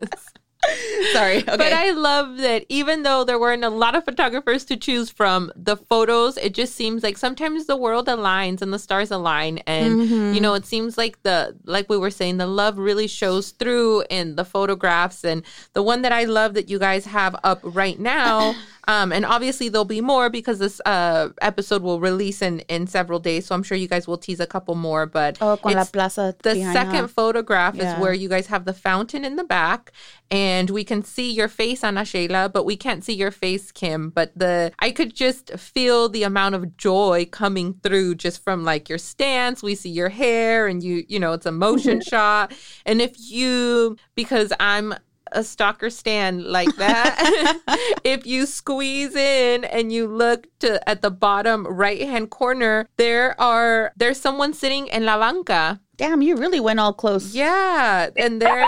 Sorry. 1.13 1.39
Okay. 1.39 1.57
But 1.57 1.73
I 1.73 1.91
love 1.93 2.39
that 2.39 2.65
even 2.69 3.03
though 3.03 3.25
there 3.25 3.39
weren't 3.39 3.65
a 3.65 3.69
lot 3.71 3.95
of 3.95 4.05
photographers 4.05 4.65
to 4.67 4.77
choose 4.77 5.11
from, 5.11 5.53
the 5.55 5.77
photos, 5.77 6.37
it 6.37 6.55
just 6.55 6.75
seems 6.75 7.03
like 7.03 7.17
sometimes 7.19 7.67
the 7.67 7.77
world 7.77 8.07
aligns 8.07 8.63
and 8.63 8.73
the 8.73 8.79
stars 8.79 9.11
align. 9.11 9.59
And, 9.67 10.01
Mhm. 10.01 10.35
you 10.35 10.41
know, 10.41 10.55
it 10.55 10.67
seems 10.67 10.97
like 10.99 11.23
the, 11.23 11.55
like 11.65 11.89
we 11.89 11.97
were 11.99 12.11
saying, 12.11 12.39
the 12.39 12.47
love 12.47 12.79
really 12.79 13.07
shows 13.07 13.51
through 13.51 14.05
in 14.11 14.37
the 14.37 14.45
photographs. 14.45 15.25
And 15.25 15.43
the 15.73 15.83
one 15.83 16.03
that 16.03 16.13
I 16.13 16.25
love 16.25 16.55
that 16.55 16.69
you 16.69 16.79
guys 16.79 17.05
have 17.07 17.37
up 17.45 17.61
right 17.63 17.99
now, 17.99 18.55
um, 18.89 19.13
and 19.13 19.25
obviously 19.25 19.69
there'll 19.69 19.85
be 19.85 20.01
more 20.01 20.31
because 20.31 20.59
this 20.59 20.81
uh, 20.87 21.29
episode 21.41 21.83
will 21.83 22.01
release 22.01 22.43
in, 22.43 22.61
in 22.61 22.87
several 22.87 23.19
days. 23.19 23.47
So 23.47 23.55
I'm 23.55 23.63
sure 23.63 23.77
you 23.77 23.89
guys 23.89 24.07
will 24.07 24.19
tease 24.19 24.41
a 24.41 24.47
couple 24.47 24.75
more. 24.75 25.07
But 25.07 25.39
oh, 25.41 25.57
con 25.57 25.75
la 25.75 25.85
plaza. 25.85 26.35
the 26.43 26.55
second 26.55 26.95
huh? 26.95 27.07
photograph 27.09 27.75
Yeah. 27.77 27.95
is 27.97 28.01
where 28.01 28.13
you 28.13 28.29
guys 28.29 28.47
have 28.49 28.65
the 28.65 28.73
fountain 28.75 29.25
in 29.25 29.37
the 29.37 29.45
back, 29.45 29.93
and 30.31 30.71
we 30.71 30.85
can 30.85 31.03
see 31.03 31.31
your 31.33 31.49
face, 31.49 31.83
Ana 31.85 32.05
Sheila, 32.05 32.49
but 32.49 32.65
we 32.65 32.77
can't 32.77 33.05
see 33.05 33.15
your 33.15 33.31
face, 33.31 33.73
Kim. 33.73 34.11
But 34.11 34.33
the 34.37 34.73
I 34.79 34.91
could 34.91 35.15
just 35.15 35.51
feel 35.59 36.09
the 36.09 36.23
amount 36.23 36.55
of 36.55 36.77
joy 36.77 37.27
coming 37.31 37.75
through 37.83 38.17
just 38.17 38.43
from 38.43 38.65
like 38.65 38.89
your 38.89 38.99
stance. 38.99 39.63
We 39.63 39.75
see 39.75 39.91
your 39.91 40.09
hair, 40.11 40.67
and 40.67 40.83
you, 40.83 41.05
you 41.09 41.19
know, 41.19 41.33
it's 41.33 41.47
a 41.47 41.53
motion 41.53 42.01
shot. 42.11 42.53
And 42.87 43.01
if 43.01 43.13
you, 43.19 43.97
because 44.15 44.53
I'm 44.61 44.95
a 45.35 45.45
stalker 45.45 45.91
stand 45.91 46.45
like 46.45 46.75
that, 46.77 47.59
if 48.05 48.27
you 48.27 48.47
squeeze 48.47 49.15
in 49.15 49.65
and 49.65 49.93
you 49.93 50.07
look 50.07 50.47
to 50.61 50.87
at 50.89 51.03
the 51.03 51.11
bottom 51.11 51.67
right 51.67 52.01
hand 52.01 52.31
corner, 52.31 52.89
there 52.97 53.39
are 53.41 53.93
there's 53.97 54.21
someone 54.21 54.55
sitting 54.55 54.87
in 54.87 55.05
la 55.05 55.19
banca. 55.19 55.81
Damn, 55.97 56.23
you 56.23 56.37
really 56.37 56.59
went 56.59 56.81
all 56.81 56.93
close. 56.93 57.35
Yeah, 57.37 58.09
and 58.17 58.43
they're 58.43 58.67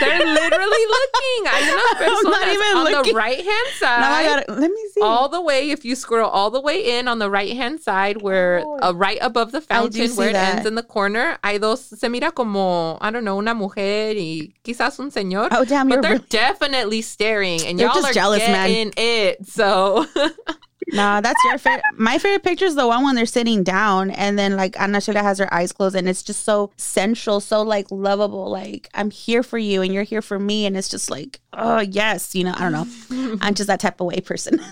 they're 0.00 0.18
literally 0.26 0.84
looking. 0.96 1.44
Hay 1.46 1.70
unas 1.70 2.24
I'm 2.24 2.30
not 2.30 2.48
even 2.48 2.76
on 2.76 2.84
the 2.86 2.90
looking. 2.90 3.14
right 3.14 3.36
hand 3.36 3.68
Now 3.80 4.12
I 4.12 4.24
side. 4.24 4.46
got. 4.48 4.58
Let 4.58 4.70
me 4.70 4.88
see. 4.92 5.00
All 5.00 5.28
the 5.28 5.40
way, 5.40 5.70
if 5.70 5.84
you 5.84 5.94
scroll 5.94 6.28
all 6.28 6.50
the 6.50 6.60
way 6.60 6.98
in 6.98 7.06
on 7.06 7.20
the 7.20 7.30
right 7.30 7.52
hand 7.54 7.80
side, 7.80 8.22
where 8.22 8.62
Oh. 8.64 8.78
uh, 8.88 8.92
right 8.92 9.18
above 9.20 9.52
the 9.52 9.60
fountain, 9.60 10.10
where 10.16 10.30
it 10.30 10.32
that. 10.32 10.54
ends 10.56 10.66
in 10.66 10.74
the 10.74 10.82
corner, 10.82 11.38
hay 11.44 11.58
dos. 11.58 11.80
Se 11.80 12.08
mira 12.08 12.32
como 12.32 12.98
I 13.00 13.10
don't 13.12 13.24
know, 13.24 13.38
una 13.38 13.54
mujer 13.54 14.16
y 14.16 14.54
quizás 14.64 14.98
un 14.98 15.10
señor. 15.12 15.48
oh 15.52 15.64
damn, 15.64 15.88
but 15.88 16.02
they're 16.02 16.12
Really, 16.14 16.26
definitely 16.28 17.02
staring, 17.02 17.64
and 17.66 17.78
They're 17.78 17.86
y'all 17.86 17.94
just 17.96 18.08
are 18.10 18.12
jealous, 18.12 18.40
man. 18.40 18.68
getting 18.68 18.92
it. 18.96 19.46
So 19.46 20.06
nah, 20.88 21.20
that's 21.20 21.42
your 21.44 21.58
favorite. 21.58 21.84
My 21.96 22.18
favorite 22.18 22.42
picture 22.42 22.64
is 22.64 22.74
the 22.74 22.86
one 22.86 23.04
when 23.04 23.14
they're 23.14 23.26
sitting 23.26 23.62
down, 23.62 24.10
and 24.10 24.38
then 24.38 24.56
like 24.56 24.78
Ana 24.80 25.00
has 25.00 25.38
her 25.38 25.52
eyes 25.52 25.72
closed, 25.72 25.96
and 25.96 26.08
it's 26.08 26.22
just 26.22 26.44
so 26.44 26.70
sensual, 26.76 27.40
so 27.40 27.62
like 27.62 27.86
lovable. 27.90 28.50
Like 28.50 28.88
I'm 28.94 29.10
here 29.10 29.42
for 29.42 29.58
you, 29.58 29.82
and 29.82 29.92
you're 29.92 30.02
here 30.02 30.22
for 30.22 30.38
me, 30.38 30.66
and 30.66 30.76
it's 30.76 30.88
just 30.88 31.10
like, 31.10 31.40
oh 31.52 31.80
yes, 31.80 32.34
you 32.34 32.44
know. 32.44 32.54
I 32.56 32.70
don't 32.70 32.72
know. 32.72 33.38
I'm 33.40 33.54
just 33.54 33.66
that 33.66 33.80
type 33.80 34.00
of 34.00 34.06
way 34.06 34.20
person. 34.20 34.60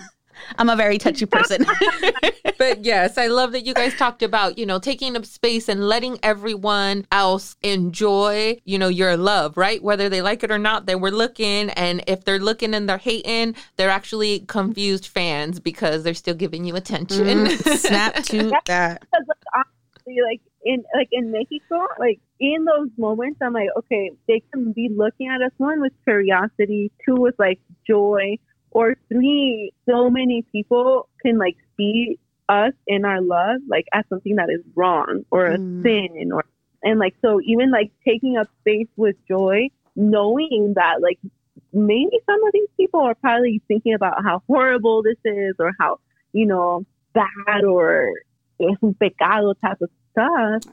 I'm 0.57 0.69
a 0.69 0.75
very 0.75 0.97
touchy 0.97 1.25
person. 1.25 1.65
but 2.57 2.83
yes, 2.83 3.17
I 3.17 3.27
love 3.27 3.51
that 3.53 3.65
you 3.65 3.73
guys 3.73 3.95
talked 3.95 4.23
about, 4.23 4.57
you 4.57 4.65
know, 4.65 4.79
taking 4.79 5.15
up 5.15 5.25
space 5.25 5.69
and 5.69 5.87
letting 5.87 6.19
everyone 6.23 7.05
else 7.11 7.55
enjoy, 7.61 8.57
you 8.65 8.77
know, 8.77 8.87
your 8.87 9.17
love, 9.17 9.57
right? 9.57 9.81
Whether 9.81 10.09
they 10.09 10.21
like 10.21 10.43
it 10.43 10.51
or 10.51 10.59
not, 10.59 10.85
they 10.85 10.95
were 10.95 11.11
looking. 11.11 11.69
And 11.71 12.03
if 12.07 12.25
they're 12.25 12.39
looking 12.39 12.73
and 12.73 12.87
they're 12.87 12.97
hating, 12.97 13.55
they're 13.77 13.89
actually 13.89 14.39
confused 14.41 15.07
fans 15.07 15.59
because 15.59 16.03
they're 16.03 16.13
still 16.13 16.35
giving 16.35 16.65
you 16.65 16.75
attention. 16.75 17.45
Mm, 17.45 17.77
Snap 17.77 18.15
to 18.23 18.49
that. 18.65 19.01
because 19.01 19.25
like 19.27 19.37
honestly, 19.55 20.21
like 20.23 20.41
in 20.65 20.83
like 20.95 21.09
in 21.11 21.31
Mexico, 21.31 21.87
like 21.99 22.19
in 22.39 22.65
those 22.65 22.89
moments, 22.97 23.39
I'm 23.41 23.53
like, 23.53 23.69
okay, 23.77 24.11
they 24.27 24.41
can 24.51 24.71
be 24.71 24.89
looking 24.89 25.27
at 25.29 25.41
us 25.41 25.51
one 25.57 25.81
with 25.81 25.93
curiosity, 26.03 26.91
two 27.05 27.15
with 27.15 27.35
like 27.39 27.59
joy, 27.87 28.37
or 28.73 28.95
three, 29.07 29.71
so 29.89 30.09
many 30.09 30.43
people 30.51 31.07
can 31.21 31.37
like 31.37 31.57
see 31.77 32.19
us 32.49 32.73
in 32.87 33.05
our 33.05 33.21
love 33.21 33.61
like 33.69 33.85
as 33.93 34.03
something 34.09 34.35
that 34.35 34.49
is 34.49 34.61
wrong 34.75 35.23
or 35.31 35.47
a 35.47 35.57
Mm. 35.59 35.81
sin 35.83 36.31
or 36.33 36.43
and 36.83 36.99
like 36.99 37.15
so 37.21 37.39
even 37.45 37.71
like 37.71 37.91
taking 38.03 38.35
up 38.37 38.47
space 38.61 38.89
with 38.97 39.15
joy, 39.27 39.69
knowing 39.95 40.73
that 40.75 41.01
like 41.01 41.19
maybe 41.71 42.19
some 42.25 42.43
of 42.45 42.51
these 42.53 42.67
people 42.75 42.99
are 42.99 43.15
probably 43.15 43.61
thinking 43.67 43.93
about 43.93 44.23
how 44.23 44.41
horrible 44.47 45.01
this 45.01 45.17
is 45.23 45.55
or 45.59 45.71
how, 45.79 45.99
you 46.33 46.45
know, 46.45 46.85
bad 47.13 47.63
or 47.63 48.11
es 48.59 48.77
un 48.83 48.93
pecado 48.95 49.53
type 49.53 49.81
of 49.81 49.89
stuff. 50.11 50.63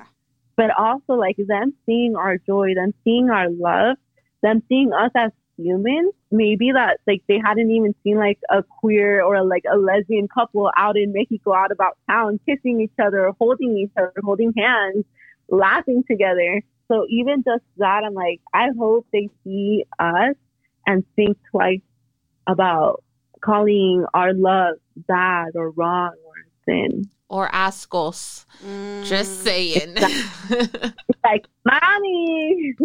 But 0.57 0.71
also 0.77 1.15
like 1.15 1.37
them 1.39 1.73
seeing 1.87 2.17
our 2.17 2.37
joy, 2.39 2.75
them 2.75 2.93
seeing 3.05 3.31
our 3.31 3.49
love, 3.49 3.97
them 4.43 4.63
seeing 4.69 4.93
us 4.93 5.13
as 5.15 5.31
humans, 5.63 6.13
maybe 6.31 6.71
that 6.73 6.99
like 7.07 7.23
they 7.29 7.41
hadn't 7.45 7.71
even 7.71 7.95
seen 8.03 8.17
like 8.17 8.39
a 8.51 8.63
queer 8.63 9.23
or 9.23 9.45
like 9.45 9.65
a 9.71 9.77
lesbian 9.77 10.29
couple 10.29 10.71
out 10.77 10.97
in 10.97 11.13
Mexico 11.13 11.55
out 11.55 11.73
about 11.73 11.99
town 12.09 12.41
kissing 12.47 12.81
each 12.81 12.99
other, 13.03 13.33
holding 13.39 13.77
each 13.77 13.93
other, 13.97 14.13
holding 14.23 14.53
hands, 14.57 15.05
laughing 15.49 16.05
together. 16.11 16.63
So 16.89 17.07
even 17.09 17.45
just 17.45 17.65
that, 17.77 18.03
I'm 18.05 18.15
like, 18.15 18.41
I 18.53 18.69
hope 18.79 19.07
they 19.13 19.29
see 19.45 19.85
us 19.99 20.35
and 20.87 21.05
think 21.15 21.37
twice 21.51 21.81
about 22.47 23.05
calling 23.41 24.05
our 24.13 24.33
love 24.35 24.77
bad 24.97 25.51
or 25.55 25.71
wrong 25.71 26.13
or 26.71 26.89
sin. 26.89 27.11
Or 27.29 27.49
ascos. 27.51 28.45
Mm. 28.67 29.05
Just 29.05 29.45
saying. 29.45 29.95
It's 29.97 31.19
like, 31.25 31.47
mommy. 31.65 32.75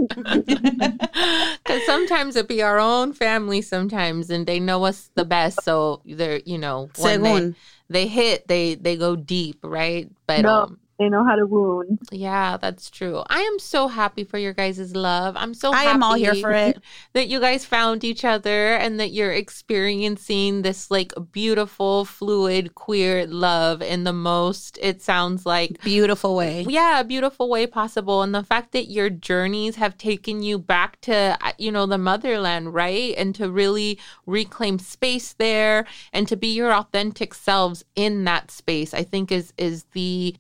Because 1.66 1.84
sometimes 1.86 2.36
it 2.36 2.48
be 2.48 2.62
our 2.62 2.80
own 2.80 3.14
family 3.14 3.62
sometimes, 3.62 4.30
and 4.30 4.46
they 4.46 4.60
know 4.60 4.86
us 4.86 5.10
the 5.16 5.26
best. 5.26 5.64
So 5.64 6.02
they're, 6.06 6.42
you 6.46 6.60
know, 6.60 6.90
when 7.00 7.24
they, 7.24 7.54
they 7.90 8.08
hit, 8.08 8.48
they 8.48 8.76
they 8.76 8.98
go 8.98 9.16
deep, 9.16 9.58
right? 9.64 10.10
But 10.28 10.42
No. 10.42 10.52
um, 10.52 10.80
they 10.98 11.10
know 11.10 11.26
how 11.26 11.36
to 11.36 11.46
wound. 11.46 12.00
yeah, 12.12 12.58
that's 12.58 12.90
true. 12.90 13.24
I 13.30 13.42
am 13.42 13.60
so 13.60 13.88
happy 13.88 14.24
for 14.24 14.38
your 14.38 14.54
guys' 14.54 14.96
love. 14.96 15.36
I'm 15.38 15.54
so 15.54 15.72
I 15.74 15.84
happy 15.84 15.90
am 15.90 16.04
all 16.04 16.14
here 16.16 16.36
for 16.36 16.52
it. 16.52 16.80
that 17.14 17.28
you 17.28 17.40
guys 17.40 17.66
found 17.66 18.04
each 18.04 18.24
other 18.24 18.76
and 18.76 19.00
that 19.00 19.12
you're 19.12 19.32
experiencing 19.32 20.62
this 20.62 20.90
like 20.90 21.12
beautiful, 21.32 22.06
fluid, 22.06 22.76
queer 22.76 23.28
love 23.28 23.82
in 23.82 24.04
the 24.06 24.14
most, 24.14 24.80
it 24.82 25.02
sounds 25.02 25.46
like 25.46 25.82
Beautiful 25.82 26.36
way. 26.36 26.66
yeah, 26.68 27.00
a 27.00 27.04
beautiful 27.04 27.50
way 27.50 27.68
possible. 27.68 28.22
And 28.22 28.34
the 28.34 28.44
fact 28.44 28.72
that 28.72 28.86
your 28.90 29.10
journeys 29.10 29.76
have 29.76 29.98
taken 29.98 30.42
you 30.44 30.58
back 30.58 31.00
to, 31.02 31.38
uh, 31.42 31.52
you 31.58 31.72
know, 31.72 31.86
the 31.86 31.98
motherland, 31.98 32.74
right? 32.74 33.14
And 33.18 33.36
to 33.36 33.50
really 33.50 34.00
reclaim 34.26 34.80
space 34.80 35.34
there 35.34 35.86
and 36.14 36.28
to 36.28 36.38
be 36.38 36.48
your 36.54 36.74
authentic 36.74 37.34
selves 37.34 37.84
in 37.96 38.24
that 38.26 38.50
space, 38.50 38.94
I 38.94 39.04
think 39.04 39.32
is, 39.32 39.54
is 39.58 39.84
the 39.94 40.36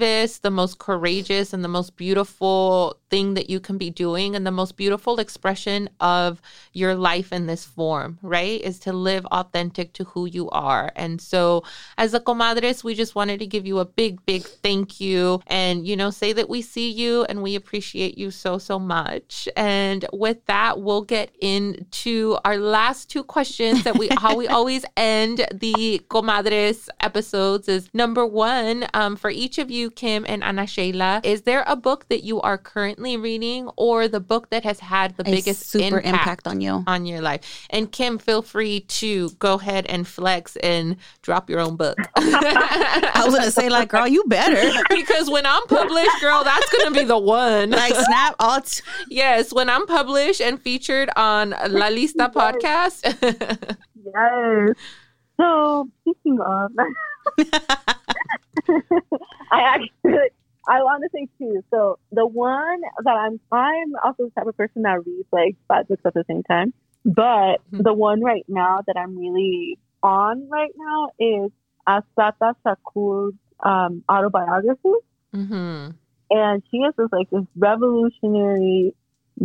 bravest, 0.00 0.42
the 0.42 0.50
most 0.50 0.78
courageous, 0.78 1.52
and 1.52 1.62
the 1.62 1.68
most 1.68 1.96
beautiful 1.96 2.96
thing 3.10 3.34
that 3.34 3.50
you 3.50 3.60
can 3.60 3.76
be 3.76 3.90
doing 3.90 4.36
and 4.36 4.46
the 4.46 4.50
most 4.50 4.76
beautiful 4.76 5.18
expression 5.18 5.90
of 6.00 6.40
your 6.72 6.94
life 6.94 7.32
in 7.32 7.46
this 7.46 7.64
form, 7.64 8.18
right? 8.22 8.60
Is 8.62 8.78
to 8.80 8.92
live 8.92 9.26
authentic 9.26 9.92
to 9.94 10.04
who 10.04 10.26
you 10.26 10.48
are. 10.50 10.92
And 10.94 11.20
so 11.20 11.64
as 11.98 12.14
a 12.14 12.20
comadres, 12.20 12.84
we 12.84 12.94
just 12.94 13.14
wanted 13.14 13.40
to 13.40 13.46
give 13.46 13.66
you 13.66 13.80
a 13.80 13.84
big, 13.84 14.24
big 14.24 14.44
thank 14.44 15.00
you 15.00 15.42
and, 15.48 15.86
you 15.86 15.96
know, 15.96 16.10
say 16.10 16.32
that 16.32 16.48
we 16.48 16.62
see 16.62 16.90
you 16.90 17.24
and 17.24 17.42
we 17.42 17.56
appreciate 17.56 18.16
you 18.16 18.30
so, 18.30 18.58
so 18.58 18.78
much. 18.78 19.48
And 19.56 20.06
with 20.12 20.44
that, 20.46 20.80
we'll 20.80 21.02
get 21.02 21.34
into 21.40 22.38
our 22.44 22.56
last 22.56 23.10
two 23.10 23.24
questions 23.24 23.82
that 23.82 23.98
we, 23.98 24.08
how 24.18 24.36
we 24.36 24.46
always 24.46 24.84
end 24.96 25.46
the 25.52 26.00
comadres 26.08 26.88
episodes 27.00 27.68
is 27.68 27.90
number 27.92 28.24
one, 28.24 28.86
um, 28.94 29.16
for 29.16 29.30
each 29.30 29.58
of 29.58 29.70
you, 29.70 29.89
Kim 29.90 30.24
and 30.28 30.42
Ana 30.42 30.66
Sheila, 30.66 31.20
is 31.24 31.42
there 31.42 31.64
a 31.66 31.76
book 31.76 32.08
that 32.08 32.24
you 32.24 32.40
are 32.40 32.56
currently 32.58 33.16
reading 33.16 33.68
or 33.76 34.08
the 34.08 34.20
book 34.20 34.50
that 34.50 34.64
has 34.64 34.80
had 34.80 35.16
the 35.16 35.22
A 35.22 35.30
biggest 35.30 35.68
super 35.70 35.98
impact, 35.98 36.06
impact 36.06 36.46
on 36.48 36.60
you. 36.60 36.84
on 36.86 37.06
your 37.06 37.20
life? 37.20 37.66
And 37.70 37.90
Kim, 37.90 38.18
feel 38.18 38.42
free 38.42 38.80
to 38.80 39.30
go 39.38 39.54
ahead 39.54 39.86
and 39.86 40.06
flex 40.06 40.56
and 40.56 40.96
drop 41.22 41.50
your 41.50 41.60
own 41.60 41.76
book. 41.76 41.98
I 42.16 43.22
was 43.24 43.34
gonna 43.34 43.50
say, 43.50 43.68
like, 43.68 43.88
girl, 43.88 44.06
you 44.06 44.24
better. 44.28 44.70
because 44.88 45.30
when 45.30 45.46
I'm 45.46 45.66
published, 45.66 46.20
girl, 46.20 46.44
that's 46.44 46.70
gonna 46.70 46.92
be 46.92 47.04
the 47.04 47.18
one. 47.18 47.70
Like 47.70 47.94
snap 47.94 48.36
all 48.38 48.60
t- 48.62 48.82
yes, 49.08 49.52
when 49.52 49.68
I'm 49.68 49.86
published 49.86 50.40
and 50.40 50.60
featured 50.60 51.10
on 51.16 51.50
La 51.50 51.88
Lista 51.90 52.32
podcast. 52.32 53.02
Yes. 54.02 54.76
So 55.36 55.88
speaking 56.02 56.38
of, 56.40 56.70
I 59.50 59.60
actually 59.60 60.30
I 60.68 60.82
want 60.82 61.02
to 61.02 61.10
say 61.14 61.26
two. 61.38 61.62
So 61.70 61.98
the 62.12 62.26
one 62.26 62.80
that 63.04 63.10
I'm 63.16 63.40
I'm 63.52 63.92
also 64.04 64.24
the 64.24 64.30
type 64.36 64.46
of 64.46 64.56
person 64.56 64.82
that 64.82 64.98
reads 65.06 65.28
like 65.32 65.56
five 65.68 65.88
books 65.88 66.02
at 66.04 66.14
the 66.14 66.24
same 66.28 66.42
time. 66.44 66.72
But 67.04 67.60
Mhm. 67.72 67.84
the 67.84 67.94
one 67.94 68.22
right 68.22 68.44
now 68.48 68.80
that 68.86 68.96
I'm 68.96 69.16
really 69.16 69.78
on 70.02 70.48
right 70.50 70.72
now 70.76 71.08
is 71.18 71.50
Assata 71.86 72.54
Shakur's 72.64 73.34
um, 73.64 74.04
autobiography 74.08 74.92
hmm 75.32 75.90
and 76.30 76.62
she 76.70 76.78
is 76.78 76.94
just 76.98 77.12
like 77.12 77.28
this 77.30 77.44
revolutionary, 77.56 78.94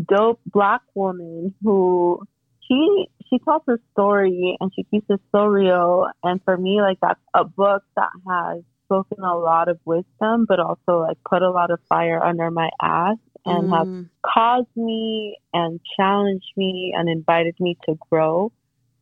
dope 0.07 0.39
black 0.45 0.81
woman 0.93 1.53
who 1.63 2.21
she 2.67 3.07
she 3.29 3.39
tells 3.39 3.63
her 3.67 3.79
story 3.91 4.57
and 4.59 4.71
she 4.75 4.83
keeps 4.83 5.07
it 5.09 5.21
so 5.31 5.45
real. 5.45 6.07
And 6.23 6.41
for 6.43 6.57
me, 6.57 6.81
like 6.81 6.99
that's 7.01 7.19
a 7.33 7.43
book 7.43 7.83
that 7.95 8.09
has 8.27 8.63
spoken 8.85 9.23
a 9.23 9.37
lot 9.37 9.67
of 9.67 9.79
wisdom, 9.85 10.45
but 10.47 10.59
also 10.59 10.99
like 10.99 11.17
put 11.27 11.41
a 11.41 11.49
lot 11.49 11.71
of 11.71 11.79
fire 11.89 12.23
under 12.23 12.51
my 12.51 12.69
ass 12.81 13.17
and 13.45 13.69
has 13.73 13.87
Mm. 13.87 14.09
caused 14.25 14.75
me 14.75 15.37
and 15.53 15.79
challenged 15.95 16.51
me 16.57 16.93
and 16.95 17.09
invited 17.09 17.55
me 17.59 17.77
to 17.87 17.97
grow 18.09 18.51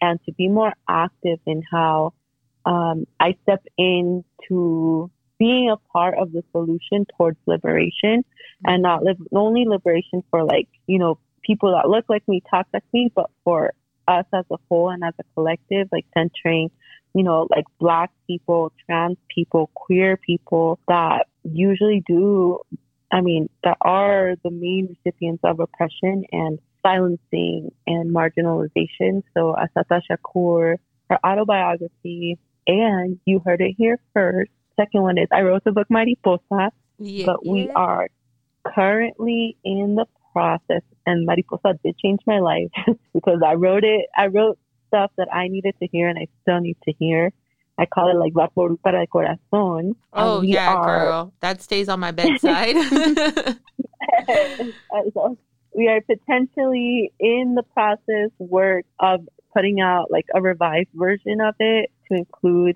and 0.02 0.20
to 0.26 0.34
be 0.34 0.48
more 0.50 0.74
active 0.88 1.40
in 1.46 1.62
how 1.72 2.14
um, 2.66 3.06
I 3.20 3.36
step 3.44 3.64
into 3.78 5.10
being 5.40 5.70
a 5.70 5.78
part 5.92 6.18
of 6.18 6.32
the 6.32 6.44
solution 6.52 7.06
towards 7.18 7.38
liberation 7.46 8.24
and 8.66 8.82
not 8.82 9.04
live 9.04 9.18
only 9.34 9.66
liberation 9.66 10.24
for 10.30 10.44
like, 10.44 10.70
you 10.88 11.00
know, 11.00 11.20
people 11.44 11.72
that 11.72 11.90
look 11.90 12.06
like 12.10 12.28
me, 12.28 12.42
talk 12.50 12.68
like 12.74 12.84
me, 12.94 13.12
but 13.14 13.30
for 13.44 13.74
us 14.08 14.26
as 14.34 14.46
a 14.52 14.58
whole 14.70 14.90
and 14.90 15.04
as 15.04 15.14
a 15.20 15.24
collective, 15.34 15.88
like 15.92 16.06
centering, 16.14 16.70
you 17.14 17.24
know, 17.24 17.48
like 17.50 17.66
black 17.80 18.12
people, 18.28 18.72
trans 18.86 19.18
people, 19.34 19.70
queer 19.74 20.18
people 20.18 20.80
that 20.88 21.28
usually 21.44 22.04
do 22.08 22.60
I 23.14 23.22
mean, 23.22 23.48
that 23.64 23.78
are 23.80 24.36
the 24.44 24.50
main 24.50 24.98
recipients 25.06 25.44
of 25.44 25.60
oppression 25.60 26.26
and 26.32 26.58
silencing 26.82 27.72
and 27.86 28.14
marginalization. 28.14 29.22
So 29.36 29.56
Assata 29.56 30.02
Shakur, 30.10 30.78
her 31.12 31.20
autobiography, 31.24 32.40
and 32.66 33.20
you 33.26 33.40
heard 33.46 33.62
it 33.62 33.76
here 33.78 34.00
first. 34.14 34.50
Second 34.76 35.04
one 35.04 35.20
is 35.20 35.28
I 35.32 35.42
wrote 35.42 35.64
the 35.64 35.72
book 35.72 35.88
Mariposa, 35.92 36.72
Yeah, 36.98 37.28
but 37.28 37.46
we 37.46 37.70
are 37.76 38.10
currently 38.66 39.58
in 39.64 39.94
the 39.96 40.08
process, 40.32 40.82
and 41.06 41.26
Mariposa 41.26 41.78
did 41.84 41.98
change 41.98 42.20
my 42.26 42.40
life 42.40 42.70
because 43.14 43.42
I 43.46 43.54
wrote 43.54 43.84
it. 43.84 44.06
I 44.18 44.28
wrote 44.28 44.58
stuff 44.88 45.12
that 45.18 45.28
I 45.34 45.48
needed 45.48 45.76
to 45.82 45.88
hear, 45.88 46.08
and 46.08 46.18
I 46.20 46.28
still 46.42 46.60
need 46.60 46.78
to 46.86 46.94
hear. 47.00 47.32
I 47.78 47.86
call 47.88 48.10
it 48.10 48.16
like 48.16 48.34
vapor 48.36 48.76
para 48.84 49.00
el 49.02 49.08
corazón. 49.08 49.96
Oh 50.14 50.36
um, 50.38 50.42
we 50.42 50.54
yeah, 50.54 50.74
are- 50.76 50.86
girl. 51.06 51.34
That 51.40 51.62
stays 51.62 51.90
on 51.90 52.00
my 52.00 52.12
bedside. 52.12 52.76
we 55.76 55.88
are 55.88 56.02
potentially 56.02 57.12
in 57.20 57.56
the 57.56 57.64
process 57.74 58.30
work 58.38 58.86
of 59.00 59.28
putting 59.54 59.82
out 59.82 60.12
like 60.12 60.26
a 60.34 60.42
revised 60.42 60.90
version 60.94 61.42
of 61.42 61.56
it 61.60 61.92
to 62.10 62.18
include 62.18 62.76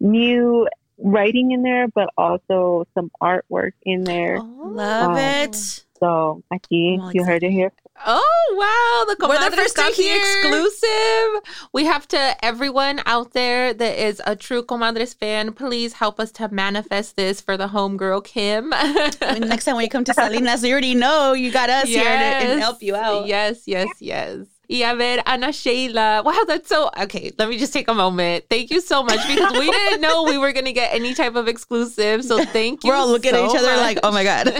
new 0.00 0.68
writing 0.98 1.50
in 1.52 1.62
there, 1.62 1.88
but 1.88 2.08
also 2.16 2.86
some 2.94 3.10
artwork 3.22 3.72
in 3.82 4.04
there. 4.04 4.40
Love 4.40 5.16
Oh. 5.16 5.42
it. 5.42 5.84
So 6.00 6.42
aquí, 6.52 7.00
I'm 7.00 7.10
you 7.14 7.24
heard 7.24 7.42
it 7.42 7.50
here. 7.50 7.72
Oh 8.06 8.54
wow, 8.56 9.12
the 9.12 9.26
We're 9.26 9.38
the 9.38 9.44
comadres 9.44 9.56
first 9.56 9.76
to 9.76 9.82
got 9.82 9.96
the 9.96 10.02
hear. 10.02 10.22
exclusive. 10.22 11.56
We 11.72 11.84
have 11.86 12.06
to 12.08 12.44
everyone 12.44 13.02
out 13.06 13.32
there 13.32 13.74
that 13.74 13.98
is 13.98 14.22
a 14.24 14.36
true 14.36 14.62
comadres 14.62 15.16
fan, 15.16 15.52
please 15.52 15.94
help 15.94 16.20
us 16.20 16.30
to 16.32 16.48
manifest 16.48 17.16
this 17.16 17.40
for 17.40 17.56
the 17.56 17.68
homegirl 17.68 18.24
Kim. 18.24 18.72
I 18.72 19.38
mean, 19.38 19.48
next 19.48 19.64
time 19.64 19.76
when 19.76 19.84
you 19.84 19.90
come 19.90 20.04
to 20.04 20.14
Salinas, 20.18 20.62
you 20.62 20.72
already 20.72 20.94
know 20.94 21.32
you 21.32 21.50
got 21.50 21.70
us 21.70 21.88
here 21.88 22.04
to 22.04 22.08
and 22.08 22.60
help 22.60 22.82
you 22.82 22.94
out. 22.94 23.26
Yes, 23.26 23.62
yes, 23.66 23.88
yes. 23.98 24.46
Y 24.70 24.82
a 24.82 24.94
ver, 24.94 25.22
Ana 25.24 25.50
Sheila. 25.50 26.22
Wow, 26.22 26.44
that's 26.46 26.68
so 26.68 26.90
okay. 27.00 27.32
Let 27.38 27.48
me 27.48 27.56
just 27.56 27.72
take 27.72 27.88
a 27.88 27.94
moment. 27.94 28.44
Thank 28.50 28.70
you 28.70 28.82
so 28.82 29.02
much 29.02 29.26
because 29.26 29.52
we 29.58 29.70
didn't 29.70 30.02
know 30.02 30.24
we 30.24 30.36
were 30.36 30.52
gonna 30.52 30.72
get 30.72 30.92
any 30.94 31.14
type 31.14 31.36
of 31.36 31.48
exclusive. 31.48 32.22
So 32.22 32.44
thank 32.44 32.84
you. 32.84 32.90
We're 32.90 32.96
all 32.96 33.08
looking 33.08 33.34
at 33.34 33.48
each 33.48 33.56
other 33.56 33.76
like, 33.78 33.98
oh 34.02 34.12
my 34.12 34.24
God. 34.24 34.52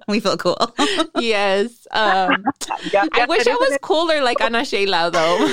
we 0.08 0.20
feel 0.20 0.36
cool. 0.36 0.56
yes. 1.18 1.88
Um, 1.90 2.44
Yeah, 2.92 3.04
I 3.12 3.18
yeah, 3.18 3.26
wish 3.26 3.46
I 3.48 3.54
was 3.56 3.76
cooler 3.82 4.22
like 4.22 4.40
Ana 4.40 4.64
Sheila 4.64 5.10
though. 5.10 5.52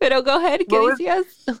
Pero 0.00 0.22
go 0.22 0.36
ahead, 0.38 0.60
¿qué 0.68 0.72
What 0.72 0.82
was- 0.82 0.98
decías? 0.98 1.60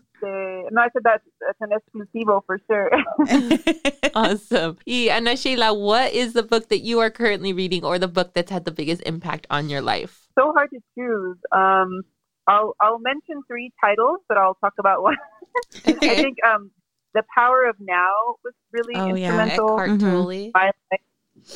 No, 0.70 0.80
I 0.82 0.88
said 0.92 1.02
that's, 1.04 1.24
that's 1.40 1.60
an 1.60 1.70
exclusivo 1.70 2.42
for 2.46 2.60
sure. 2.68 2.90
Awesome. 4.14 4.78
Y 4.86 5.08
Ana 5.10 5.36
Sheila, 5.36 5.74
what 5.74 6.12
is 6.12 6.34
the 6.34 6.42
book 6.42 6.68
that 6.68 6.80
you 6.80 7.00
are 7.00 7.10
currently 7.10 7.52
reading 7.52 7.84
or 7.84 7.98
the 7.98 8.06
book 8.08 8.32
that's 8.34 8.50
had 8.50 8.64
the 8.64 8.70
biggest 8.70 9.02
impact 9.06 9.46
on 9.50 9.68
your 9.68 9.80
life? 9.82 10.20
so 10.38 10.52
hard 10.52 10.68
to 10.70 10.80
choose. 10.98 11.36
Um, 11.52 12.02
I'll 12.46 12.74
I'll 12.80 12.98
mention 12.98 13.42
three 13.46 13.72
titles, 13.82 14.18
but 14.28 14.36
I'll 14.36 14.56
talk 14.56 14.74
about 14.78 15.02
one. 15.02 15.16
I 15.86 15.92
think 15.92 16.38
um, 16.46 16.70
the 17.14 17.22
Power 17.34 17.64
of 17.64 17.76
Now 17.80 18.36
was 18.44 18.52
really 18.72 18.94
Oh, 18.96 19.14
yeah. 19.14 19.28
instrumental. 19.30 19.80
Eckhart. 19.80 20.00
Tolle. 20.00 20.50
my. 20.54 20.72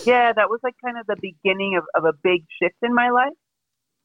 Yeah, 0.04 0.32
that 0.32 0.48
was 0.50 0.60
like 0.62 0.74
kind 0.84 0.96
of 0.98 1.06
the 1.06 1.16
beginning 1.20 1.76
of, 1.78 1.84
of 1.94 2.04
a 2.04 2.16
big 2.22 2.44
shift 2.60 2.76
in 2.82 2.94
my 2.94 3.10
life, 3.10 3.32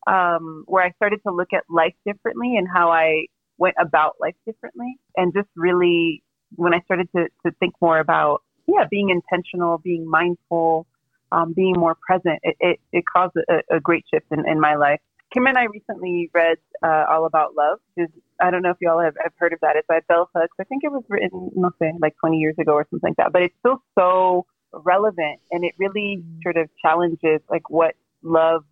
um, 0.07 0.64
where 0.68 0.84
I 0.84 0.91
started 0.91 1.20
to 1.28 1.34
look 1.34 1.49
at 1.53 1.64
life 1.70 1.93
differently 2.05 2.55
and 2.57 2.68
how 2.72 2.89
I 2.91 3.26
went 3.58 3.76
about 3.80 4.16
life 4.20 4.36
differently, 4.45 4.97
and 5.16 5.34
just 5.34 5.49
really 5.56 6.24
when 6.56 6.74
I 6.74 6.82
started 6.82 7.10
to 7.16 7.28
to 7.45 7.51
think 7.60 7.74
more 7.82 7.99
about 7.99 8.41
yeah, 8.68 8.86
being 8.89 9.10
intentional, 9.10 9.78
being 9.78 10.10
mindful, 10.10 10.88
um, 11.32 11.54
being 11.54 11.76
more 11.78 11.95
present, 11.95 12.39
it 12.43 12.56
it, 12.60 12.80
it 12.91 13.04
caused 13.12 13.34
a, 13.49 13.76
a 13.76 13.80
great 13.80 14.06
shift 14.12 14.28
in, 14.32 14.47
in 14.47 14.60
my 14.60 14.76
life. 14.76 14.99
Kim 15.34 15.47
and 15.47 15.58
I 15.58 15.64
recently 15.64 16.30
read 16.34 16.58
uh, 16.84 17.06
All 17.10 17.26
About 17.26 17.56
Love. 17.56 17.80
Is, 17.97 18.08
I 18.39 18.51
don't 18.51 18.62
know 18.62 18.70
if 18.70 18.78
y'all 18.82 18.99
have, 18.99 19.16
have 19.22 19.34
heard 19.38 19.51
of 19.51 19.60
that. 19.62 19.76
It's 19.76 19.88
by 19.88 20.01
Bell 20.08 20.30
Hooks. 20.36 20.56
I 20.62 20.64
think 20.64 20.84
it 20.84 20.91
was 20.91 21.04
written, 21.10 21.49
no 21.56 21.72
sé, 21.82 21.91
like 21.99 22.16
20 22.20 22.38
years 22.38 22.56
ago 22.60 22.74
or 22.74 22.86
something 22.91 23.10
like 23.10 23.18
that. 23.18 23.34
But 23.34 23.41
it's 23.41 23.56
still 23.60 23.82
so 23.97 24.45
relevant, 24.74 25.39
and 25.51 25.64
it 25.64 25.74
really 25.80 26.24
sort 26.43 26.58
of 26.58 26.70
challenges 26.84 27.41
like 27.49 27.70
what 27.70 27.95
love, 28.22 28.64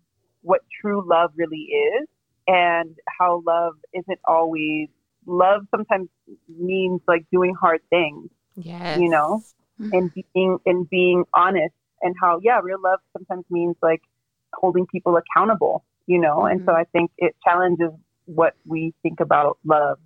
what 0.42 0.60
true 0.80 1.04
love 1.06 1.32
really 1.36 1.68
is, 1.98 2.08
and 2.52 2.90
how 3.18 3.42
love 3.46 3.74
isn't 3.94 4.20
always. 4.26 4.88
Love 5.26 5.62
sometimes 5.70 6.08
means 6.48 7.00
like 7.06 7.24
doing 7.32 7.54
hard 7.54 7.80
things 7.90 8.28
Yes. 8.56 8.98
You 8.98 9.08
know? 9.08 9.40
and 9.92 10.10
being 10.34 10.58
and 10.66 10.88
being 10.90 11.24
honest 11.34 11.74
and 12.02 12.14
how 12.20 12.38
yeah 12.42 12.58
real 12.62 12.80
love 12.80 13.00
sometimes 13.16 13.44
means 13.50 13.74
like 13.82 14.02
holding 14.52 14.86
people 14.86 15.16
accountable 15.16 15.82
you 16.06 16.20
know 16.20 16.44
and 16.44 16.60
so 16.66 16.72
i 16.72 16.84
think 16.92 17.10
it 17.18 17.34
challenges 17.42 17.90
what 18.26 18.54
we 18.64 18.92
think 19.02 19.18
about 19.18 19.58
love 19.64 19.98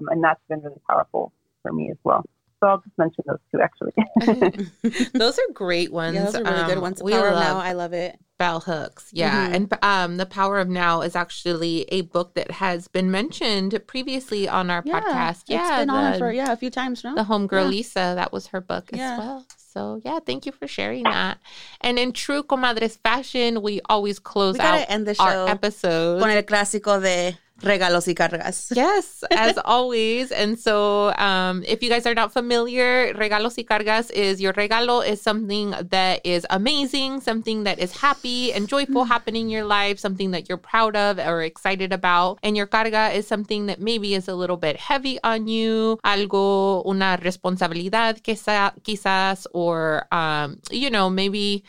Um, 0.00 0.08
and 0.12 0.22
that's 0.22 0.40
been 0.48 0.60
really 0.60 0.80
powerful 0.88 1.32
for 1.62 1.72
me 1.72 1.90
as 1.90 1.96
well 2.04 2.22
so 2.60 2.66
i'll 2.68 2.78
just 2.86 2.96
mention 2.96 3.24
those 3.26 3.38
two 3.50 3.60
actually 3.60 3.92
Those 5.18 5.36
are 5.38 5.52
great 5.52 5.90
ones. 5.92 6.14
yeah, 6.14 6.24
those 6.24 6.34
are 6.36 6.44
really 6.44 6.66
good 6.68 6.76
Um, 6.76 6.82
ones. 6.82 7.02
We 7.02 7.12
Power 7.12 7.28
of 7.28 7.34
love 7.34 7.56
Now, 7.56 7.60
I 7.60 7.72
love 7.72 7.92
it. 7.92 8.18
Bell 8.38 8.60
Hooks. 8.60 9.10
Yeah. 9.12 9.48
Mhm. 9.48 9.54
And 9.54 9.78
um, 9.82 10.16
The 10.16 10.26
Power 10.26 10.58
of 10.58 10.68
Now 10.68 11.02
is 11.02 11.14
actually 11.16 11.82
a 11.90 12.02
book 12.02 12.34
that 12.34 12.50
has 12.52 12.86
been 12.88 13.10
mentioned 13.10 13.78
previously 13.86 14.48
on 14.48 14.70
our 14.70 14.82
podcast. 14.82 15.42
it's 15.42 15.50
Yeah. 15.50 15.80
been 15.80 15.90
on 15.90 16.12
the, 16.12 16.18
for 16.18 16.32
yeah 16.32 16.52
a 16.52 16.56
few 16.56 16.70
times 16.70 17.02
now. 17.04 17.14
the 17.14 17.24
homegirl 17.24 17.62
Yeah. 17.64 17.68
Lisa, 17.76 18.12
that 18.16 18.32
was 18.32 18.48
her 18.48 18.60
book 18.60 18.90
Yeah. 18.92 19.12
as 19.14 19.18
well. 19.18 19.46
So 19.74 20.00
yeah, 20.04 20.18
thank 20.24 20.46
you 20.46 20.52
for 20.52 20.66
sharing 20.66 21.04
that. 21.04 21.38
And 21.80 21.98
in 21.98 22.12
true 22.12 22.42
comadres 22.42 22.98
fashion, 23.02 23.60
we 23.62 23.80
always 23.88 24.18
close 24.18 24.54
we 24.54 24.60
out 24.64 24.86
end 24.88 25.06
the 25.06 25.16
our 25.20 25.32
show 25.32 25.46
episode. 25.46 26.20
con 26.20 26.30
el 26.30 26.42
clásico 26.42 27.00
de 27.02 27.36
regalos 27.60 28.06
y 28.06 28.14
cargas. 28.14 28.70
Yes, 28.76 29.24
as 29.32 29.58
always. 29.64 30.30
And 30.30 30.56
so, 30.58 31.12
um, 31.18 31.64
if 31.66 31.82
you 31.82 31.90
guys 31.90 32.06
are 32.06 32.14
not 32.14 32.32
familiar, 32.32 33.12
regalos 33.14 33.56
y 33.58 33.64
cargas 33.64 34.10
is 34.12 34.40
your 34.40 34.52
regalo 34.54 35.04
is 35.04 35.20
something 35.20 35.74
that 35.90 36.20
is 36.24 36.46
amazing, 36.50 37.20
something 37.20 37.64
that 37.64 37.78
is 37.80 37.90
happy 37.98 38.27
and 38.54 38.68
joyful 38.68 39.04
happening 39.04 39.46
in 39.46 39.50
your 39.50 39.64
life, 39.64 39.98
something 39.98 40.30
that 40.32 40.48
you're 40.48 40.58
proud 40.58 40.96
of 40.96 41.18
or 41.18 41.42
excited 41.42 41.92
about. 41.92 42.38
And 42.42 42.56
your 42.56 42.66
carga 42.66 43.14
is 43.14 43.26
something 43.26 43.66
that 43.66 43.80
maybe 43.80 44.14
is 44.14 44.28
a 44.28 44.34
little 44.34 44.56
bit 44.56 44.76
heavy 44.76 45.18
on 45.22 45.48
you, 45.48 45.98
algo, 46.04 46.84
una 46.86 47.18
responsabilidad 47.20 48.22
quizá, 48.22 48.72
quizás, 48.82 49.46
or, 49.52 50.06
um, 50.12 50.60
you 50.70 50.90
know, 50.90 51.10
maybe 51.10 51.64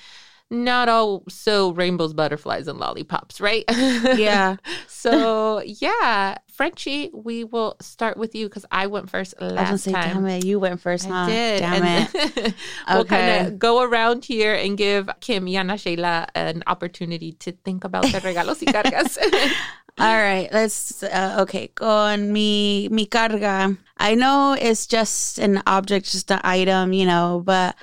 not 0.52 0.90
all 0.90 1.24
so 1.30 1.72
rainbows, 1.72 2.14
butterflies, 2.14 2.68
and 2.68 2.80
lollipops, 2.80 3.40
right? 3.42 3.64
Yeah. 3.70 4.58
So 5.00 5.62
yeah, 5.66 6.40
Frenchie, 6.52 7.10
we 7.14 7.46
will 7.46 7.78
start 7.80 8.18
with 8.18 8.36
you 8.36 8.50
because 8.50 8.66
I 8.70 8.88
went 8.88 9.10
first 9.10 9.34
I 9.40 9.46
was 9.46 9.54
last 9.54 9.84
say, 9.84 9.94
time. 9.94 10.10
damn 10.10 10.26
it, 10.28 10.44
you 10.44 10.60
went 10.60 10.82
first, 10.82 11.06
huh? 11.06 11.14
I 11.14 11.30
did. 11.30 11.60
Damn 11.60 11.84
and 11.84 12.10
it. 12.14 12.54
we'll 12.90 13.00
Okay. 13.02 13.16
kind 13.16 13.48
of 13.48 13.60
go 13.60 13.82
around 13.82 14.26
here 14.26 14.54
and 14.54 14.78
give 14.78 15.10
Kim, 15.22 15.46
Yana, 15.46 15.80
Sheila 15.80 16.28
an 16.36 16.64
opportunity 16.68 17.32
to 17.34 17.54
think 17.64 17.86
about 17.86 18.04
the 18.12 18.20
regalos 18.20 18.60
y 18.62 18.68
cargas. 18.74 19.18
All 19.98 20.06
right, 20.18 20.50
let's. 20.52 21.02
Uh, 21.04 21.38
okay, 21.42 21.68
con 21.68 22.34
mi 22.34 22.90
mi 22.90 23.06
carga. 23.06 23.78
I 23.98 24.16
know 24.16 24.56
it's 24.60 24.86
just 24.86 25.40
an 25.40 25.62
object, 25.66 26.12
just 26.12 26.30
an 26.30 26.42
item, 26.44 26.92
you 26.92 27.06
know, 27.06 27.42
but 27.46 27.76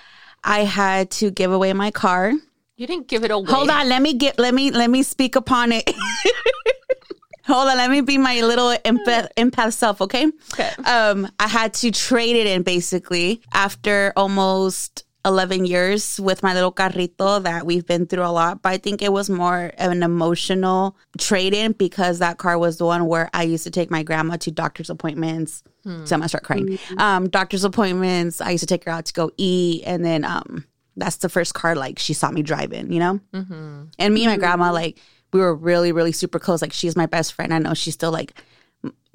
I 0.44 0.60
had 0.64 1.10
to 1.22 1.30
give 1.30 1.50
away 1.52 1.72
my 1.72 1.90
car. 1.90 2.32
You 2.76 2.86
didn't 2.86 3.08
give 3.08 3.24
it 3.24 3.30
away. 3.30 3.50
Hold 3.50 3.70
on, 3.70 3.88
let 3.88 4.02
me 4.02 4.14
get. 4.14 4.38
Let 4.38 4.54
me 4.54 4.70
let 4.70 4.90
me 4.90 5.02
speak 5.02 5.36
upon 5.36 5.72
it. 5.72 5.90
Hold 7.46 7.68
on, 7.68 7.76
let 7.76 7.90
me 7.90 8.00
be 8.00 8.18
my 8.18 8.40
little 8.40 8.76
empath, 8.84 9.28
empath 9.36 9.72
self, 9.72 10.00
okay? 10.00 10.26
Okay. 10.52 10.70
Um, 10.84 11.30
I 11.38 11.46
had 11.46 11.74
to 11.74 11.92
trade 11.92 12.34
it 12.34 12.48
in 12.48 12.64
basically 12.64 13.40
after 13.54 14.12
almost 14.16 15.04
11 15.24 15.64
years 15.64 16.18
with 16.18 16.42
my 16.42 16.54
little 16.54 16.72
carrito 16.72 17.40
that 17.44 17.64
we've 17.64 17.86
been 17.86 18.06
through 18.06 18.24
a 18.24 18.30
lot. 18.32 18.62
But 18.62 18.70
I 18.72 18.78
think 18.78 19.00
it 19.00 19.12
was 19.12 19.30
more 19.30 19.72
of 19.78 19.92
an 19.92 20.02
emotional 20.02 20.96
trade 21.18 21.54
in 21.54 21.70
because 21.72 22.18
that 22.18 22.38
car 22.38 22.58
was 22.58 22.78
the 22.78 22.84
one 22.84 23.06
where 23.06 23.30
I 23.32 23.44
used 23.44 23.62
to 23.62 23.70
take 23.70 23.92
my 23.92 24.02
grandma 24.02 24.36
to 24.38 24.50
doctor's 24.50 24.90
appointments. 24.90 25.62
So 25.84 26.16
I'm 26.16 26.20
gonna 26.20 26.28
start 26.28 26.42
crying. 26.42 26.80
Um, 26.98 27.28
doctor's 27.28 27.62
appointments. 27.62 28.40
I 28.40 28.50
used 28.50 28.62
to 28.62 28.66
take 28.66 28.82
her 28.86 28.90
out 28.90 29.04
to 29.06 29.12
go 29.12 29.30
eat, 29.36 29.84
and 29.86 30.04
then 30.04 30.24
um, 30.24 30.64
that's 30.96 31.16
the 31.16 31.28
first 31.28 31.54
car 31.54 31.74
like 31.74 31.98
she 31.98 32.14
saw 32.14 32.30
me 32.30 32.42
driving. 32.42 32.92
You 32.92 33.00
know. 33.00 33.20
Mm-hmm. 33.32 33.82
And 33.98 34.14
me 34.14 34.24
and 34.24 34.32
my 34.32 34.38
grandma, 34.38 34.72
like, 34.72 34.98
we 35.32 35.40
were 35.40 35.54
really, 35.54 35.92
really 35.92 36.12
super 36.12 36.38
close. 36.38 36.62
Like, 36.62 36.72
she's 36.72 36.96
my 36.96 37.06
best 37.06 37.32
friend. 37.32 37.52
I 37.52 37.58
know 37.58 37.74
she's 37.74 37.94
still 37.94 38.12
like, 38.12 38.34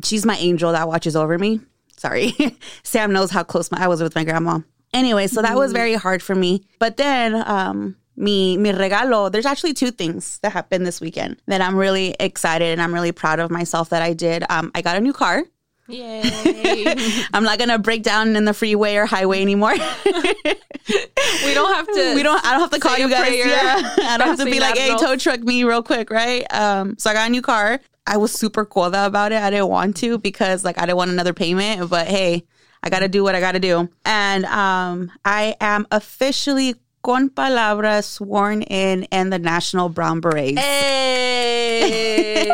she's 0.03 0.25
my 0.25 0.37
angel 0.37 0.71
that 0.71 0.87
watches 0.87 1.15
over 1.15 1.37
me. 1.37 1.59
Sorry. 1.97 2.33
Sam 2.83 3.13
knows 3.13 3.31
how 3.31 3.43
close 3.43 3.71
my, 3.71 3.83
I 3.83 3.87
was 3.87 4.01
with 4.01 4.15
my 4.15 4.23
grandma. 4.23 4.59
Anyway, 4.93 5.27
so 5.27 5.41
that 5.41 5.55
was 5.55 5.71
very 5.71 5.93
hard 5.93 6.21
for 6.21 6.35
me. 6.35 6.63
But 6.79 6.97
then, 6.97 7.35
um, 7.47 7.95
mi, 8.17 8.57
mi 8.57 8.71
regalo, 8.71 9.31
there's 9.31 9.45
actually 9.45 9.73
two 9.73 9.91
things 9.91 10.39
that 10.39 10.51
happened 10.51 10.85
this 10.85 10.99
weekend 10.99 11.37
that 11.47 11.61
I'm 11.61 11.77
really 11.77 12.15
excited 12.19 12.71
and 12.71 12.81
I'm 12.81 12.93
really 12.93 13.11
proud 13.11 13.39
of 13.39 13.51
myself 13.51 13.89
that 13.89 14.01
I 14.01 14.13
did. 14.13 14.43
Um, 14.49 14.71
I 14.75 14.81
got 14.81 14.97
a 14.97 14.99
new 14.99 15.13
car. 15.13 15.43
Yay. 15.91 17.23
I'm 17.33 17.43
not 17.43 17.59
gonna 17.59 17.79
break 17.79 18.03
down 18.03 18.35
in 18.35 18.45
the 18.45 18.53
freeway 18.53 18.95
or 18.95 19.05
highway 19.05 19.41
anymore. 19.41 19.73
we 19.75 21.53
don't 21.53 21.73
have 21.73 21.87
to. 21.87 22.13
we 22.15 22.23
don't. 22.23 22.43
I 22.45 22.51
don't 22.51 22.61
have 22.61 22.71
to 22.71 22.79
call 22.79 22.97
you 22.97 23.09
guys. 23.09 23.27
prayer. 23.27 23.47
Yeah, 23.47 23.95
I 23.97 24.17
don't 24.17 24.27
have 24.27 24.39
to 24.39 24.45
be 24.45 24.59
like, 24.59 24.77
"Hey, 24.77 24.95
tow 24.97 25.15
truck 25.17 25.41
me 25.41 25.63
real 25.63 25.83
quick," 25.83 26.09
right? 26.09 26.45
Um, 26.53 26.97
so 26.97 27.09
I 27.09 27.13
got 27.13 27.27
a 27.27 27.31
new 27.31 27.41
car. 27.41 27.79
I 28.07 28.17
was 28.17 28.31
super 28.31 28.65
cool 28.65 28.85
about 28.85 29.31
it. 29.31 29.41
I 29.41 29.49
didn't 29.49 29.69
want 29.69 29.97
to 29.97 30.17
because 30.17 30.63
like 30.65 30.77
I 30.77 30.81
didn't 30.81 30.97
want 30.97 31.11
another 31.11 31.33
payment, 31.33 31.89
but 31.89 32.07
hey, 32.07 32.45
I 32.83 32.89
got 32.89 32.99
to 32.99 33.07
do 33.07 33.23
what 33.23 33.35
I 33.35 33.39
got 33.39 33.51
to 33.53 33.59
do. 33.59 33.89
And 34.05 34.45
um, 34.45 35.11
I 35.23 35.55
am 35.61 35.85
officially 35.91 36.75
con 37.03 37.29
palabras 37.29 38.05
sworn 38.05 38.63
in 38.63 39.03
in 39.05 39.29
the 39.29 39.39
National 39.39 39.89
Brown 39.89 40.19
Berets. 40.19 40.59
Hey, 40.59 42.49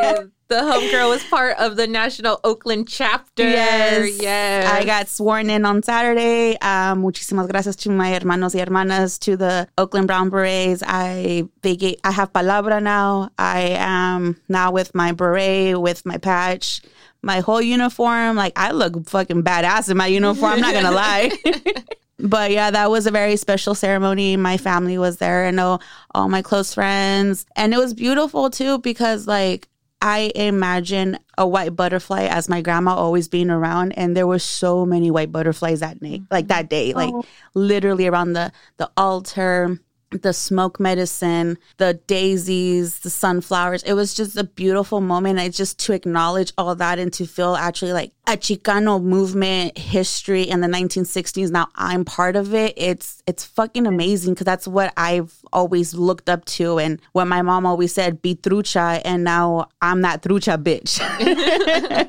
the 0.48 0.56
homegirl 0.56 1.10
was 1.10 1.24
part 1.26 1.58
of 1.58 1.76
the 1.76 1.88
National 1.88 2.40
Oakland 2.44 2.88
chapter. 2.88 3.44
Yes. 3.44 4.22
yes. 4.22 4.72
I 4.72 4.86
got 4.86 5.08
sworn 5.08 5.50
in 5.50 5.66
on 5.66 5.84
Saturday. 5.84 6.58
Um, 6.60 7.02
muchísimas 7.02 7.50
gracias 7.50 7.76
to 7.78 7.90
my 7.90 8.12
hermanos 8.12 8.54
y 8.54 8.62
hermanas 8.62 9.20
to 9.20 9.36
the 9.36 9.68
Oakland 9.78 10.08
Brown 10.08 10.30
Berets. 10.30 10.84
I 10.86 11.48
they 11.62 11.76
gave, 11.76 11.98
I 12.04 12.12
have 12.12 12.32
palabra 12.32 12.82
now. 12.82 13.30
I 13.38 13.76
am 13.78 14.40
now 14.48 14.72
with 14.72 14.96
my 14.96 15.12
beret, 15.12 15.80
with 15.80 16.06
my 16.06 16.18
patch, 16.18 16.82
my 17.22 17.42
whole 17.42 17.62
uniform. 17.62 18.36
Like 18.36 18.54
I 18.56 18.72
look 18.72 19.10
fucking 19.10 19.44
badass 19.44 19.90
in 19.92 19.98
my 19.98 20.08
uniform. 20.08 20.54
I'm 20.54 20.62
not 20.62 20.74
gonna 20.74 20.92
lie. 20.92 21.32
But 22.20 22.50
yeah, 22.50 22.72
that 22.72 22.90
was 22.90 23.06
a 23.06 23.12
very 23.12 23.36
special 23.36 23.76
ceremony. 23.76 24.38
My 24.38 24.58
family 24.58 24.98
was 24.98 25.18
there. 25.18 25.46
I 25.46 25.52
know 25.52 25.80
all 26.16 26.30
my 26.30 26.42
close 26.42 26.74
friends. 26.74 27.46
And 27.56 27.76
it 27.76 27.78
was 27.78 27.94
beautiful 27.94 28.50
too 28.50 28.80
because 28.80 29.28
like 29.28 29.68
I 30.02 30.32
imagine 30.36 31.18
a 31.38 31.48
white 31.48 31.76
butterfly 31.76 32.24
as 32.24 32.48
my 32.48 32.62
grandma 32.62 32.96
always 32.96 33.28
being 33.28 33.50
around 33.50 33.94
and 33.94 34.16
there 34.16 34.28
were 34.28 34.40
so 34.40 34.86
many 34.86 35.10
white 35.10 35.32
butterflies 35.32 35.80
that 35.80 36.02
night 36.02 36.22
like 36.30 36.48
that 36.48 36.70
day 36.70 36.94
like 36.94 37.14
oh. 37.14 37.26
literally 37.56 38.08
around 38.08 38.34
the 38.34 38.52
the 38.78 38.90
altar 38.96 39.80
the 40.12 40.34
smoke 40.34 40.80
medicine, 40.80 41.58
the 41.78 41.96
daisies, 42.08 43.00
the 43.00 43.10
sunflowers. 43.10 43.84
It 43.84 43.94
was 43.94 44.14
just 44.14 44.38
a 44.38 44.44
beautiful 44.44 45.02
moment. 45.02 45.40
I 45.40 45.50
just 45.50 45.80
to 45.80 45.94
acknowledge 45.94 46.54
all 46.58 46.76
that 46.76 47.00
and 47.00 47.12
to 47.14 47.26
feel 47.26 47.56
actually 47.56 47.94
like 47.94 48.14
a 48.26 48.32
Chicano 48.32 49.02
movement 49.02 49.78
history 49.78 50.44
in 50.44 50.62
the 50.62 50.68
1960s. 50.68 51.50
Now 51.52 51.68
I'm 51.76 52.06
part 52.06 52.36
of 52.36 52.54
it. 52.54 52.74
It's 52.78 53.22
it's 53.28 53.44
fucking 53.44 53.88
amazing 53.88 54.34
because 54.34 54.46
that's 54.46 54.68
what 54.68 54.94
I've 54.98 55.34
always 55.52 55.94
looked 55.94 56.30
up 56.30 56.46
to 56.46 56.80
and 56.80 57.02
what 57.14 57.26
my 57.26 57.42
mom 57.42 57.66
always 57.66 57.94
said, 57.94 58.22
be 58.22 58.36
trucha, 58.36 59.02
and 59.04 59.24
now 59.24 59.70
I'm 59.82 60.02
that 60.02 60.24
trucha 60.24 60.62
bitch. 60.62 61.00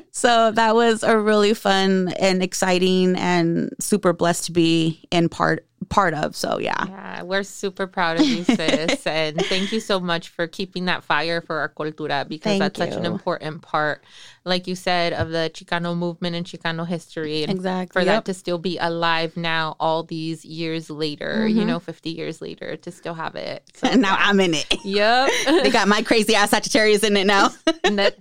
so 0.11 0.51
that 0.51 0.75
was 0.75 1.03
a 1.03 1.17
really 1.17 1.53
fun 1.53 2.13
and 2.19 2.43
exciting 2.43 3.15
and 3.15 3.71
super 3.79 4.13
blessed 4.13 4.45
to 4.45 4.51
be 4.51 5.05
in 5.11 5.29
part 5.29 5.65
part 5.87 6.13
of. 6.13 6.35
So 6.35 6.59
yeah. 6.59 6.85
Yeah, 6.87 7.21
we're 7.23 7.43
super 7.43 7.87
proud 7.87 8.19
of 8.19 8.25
you, 8.25 8.43
sis. 8.43 9.07
and 9.07 9.37
thank 9.45 9.71
you 9.71 9.79
so 9.79 9.99
much 9.99 10.29
for 10.29 10.47
keeping 10.47 10.85
that 10.85 11.03
fire 11.03 11.41
for 11.41 11.59
our 11.59 11.69
cultura 11.69 12.27
because 12.27 12.59
Thank 12.59 12.61
that's 12.61 12.77
such 12.77 12.93
an 12.93 13.05
important 13.05 13.61
part, 13.61 14.03
like 14.49 14.67
you 14.67 14.75
said, 14.75 15.13
of 15.13 15.29
the 15.29 15.49
Chicano 15.53 15.95
movement 15.95 16.35
and 16.35 16.45
Chicano 16.45 16.85
history. 16.85 17.43
And 17.43 17.51
Exactly. 17.51 18.01
for 18.01 18.05
that 18.05 18.25
to 18.25 18.33
still 18.33 18.57
be 18.57 18.77
alive 18.79 19.37
now, 19.37 19.75
all 19.79 20.03
these 20.03 20.43
years 20.43 20.89
later, 20.89 21.47
you 21.47 21.63
know, 21.63 21.79
50 21.79 22.09
years 22.09 22.41
later, 22.41 22.75
to 22.77 22.91
still 22.91 23.13
have 23.13 23.35
it. 23.35 23.63
So, 23.79 23.87
And 23.87 24.01
now 24.01 24.17
I'm 24.19 24.39
in 24.41 24.53
it. 24.55 24.67
yep. 24.83 25.29
they 25.45 25.69
got 25.71 25.87
my 25.87 26.01
crazy 26.01 26.35
ass 26.35 26.49
Sagittarius 26.49 27.03
in 27.03 27.15
it 27.15 27.25
now. 27.25 27.49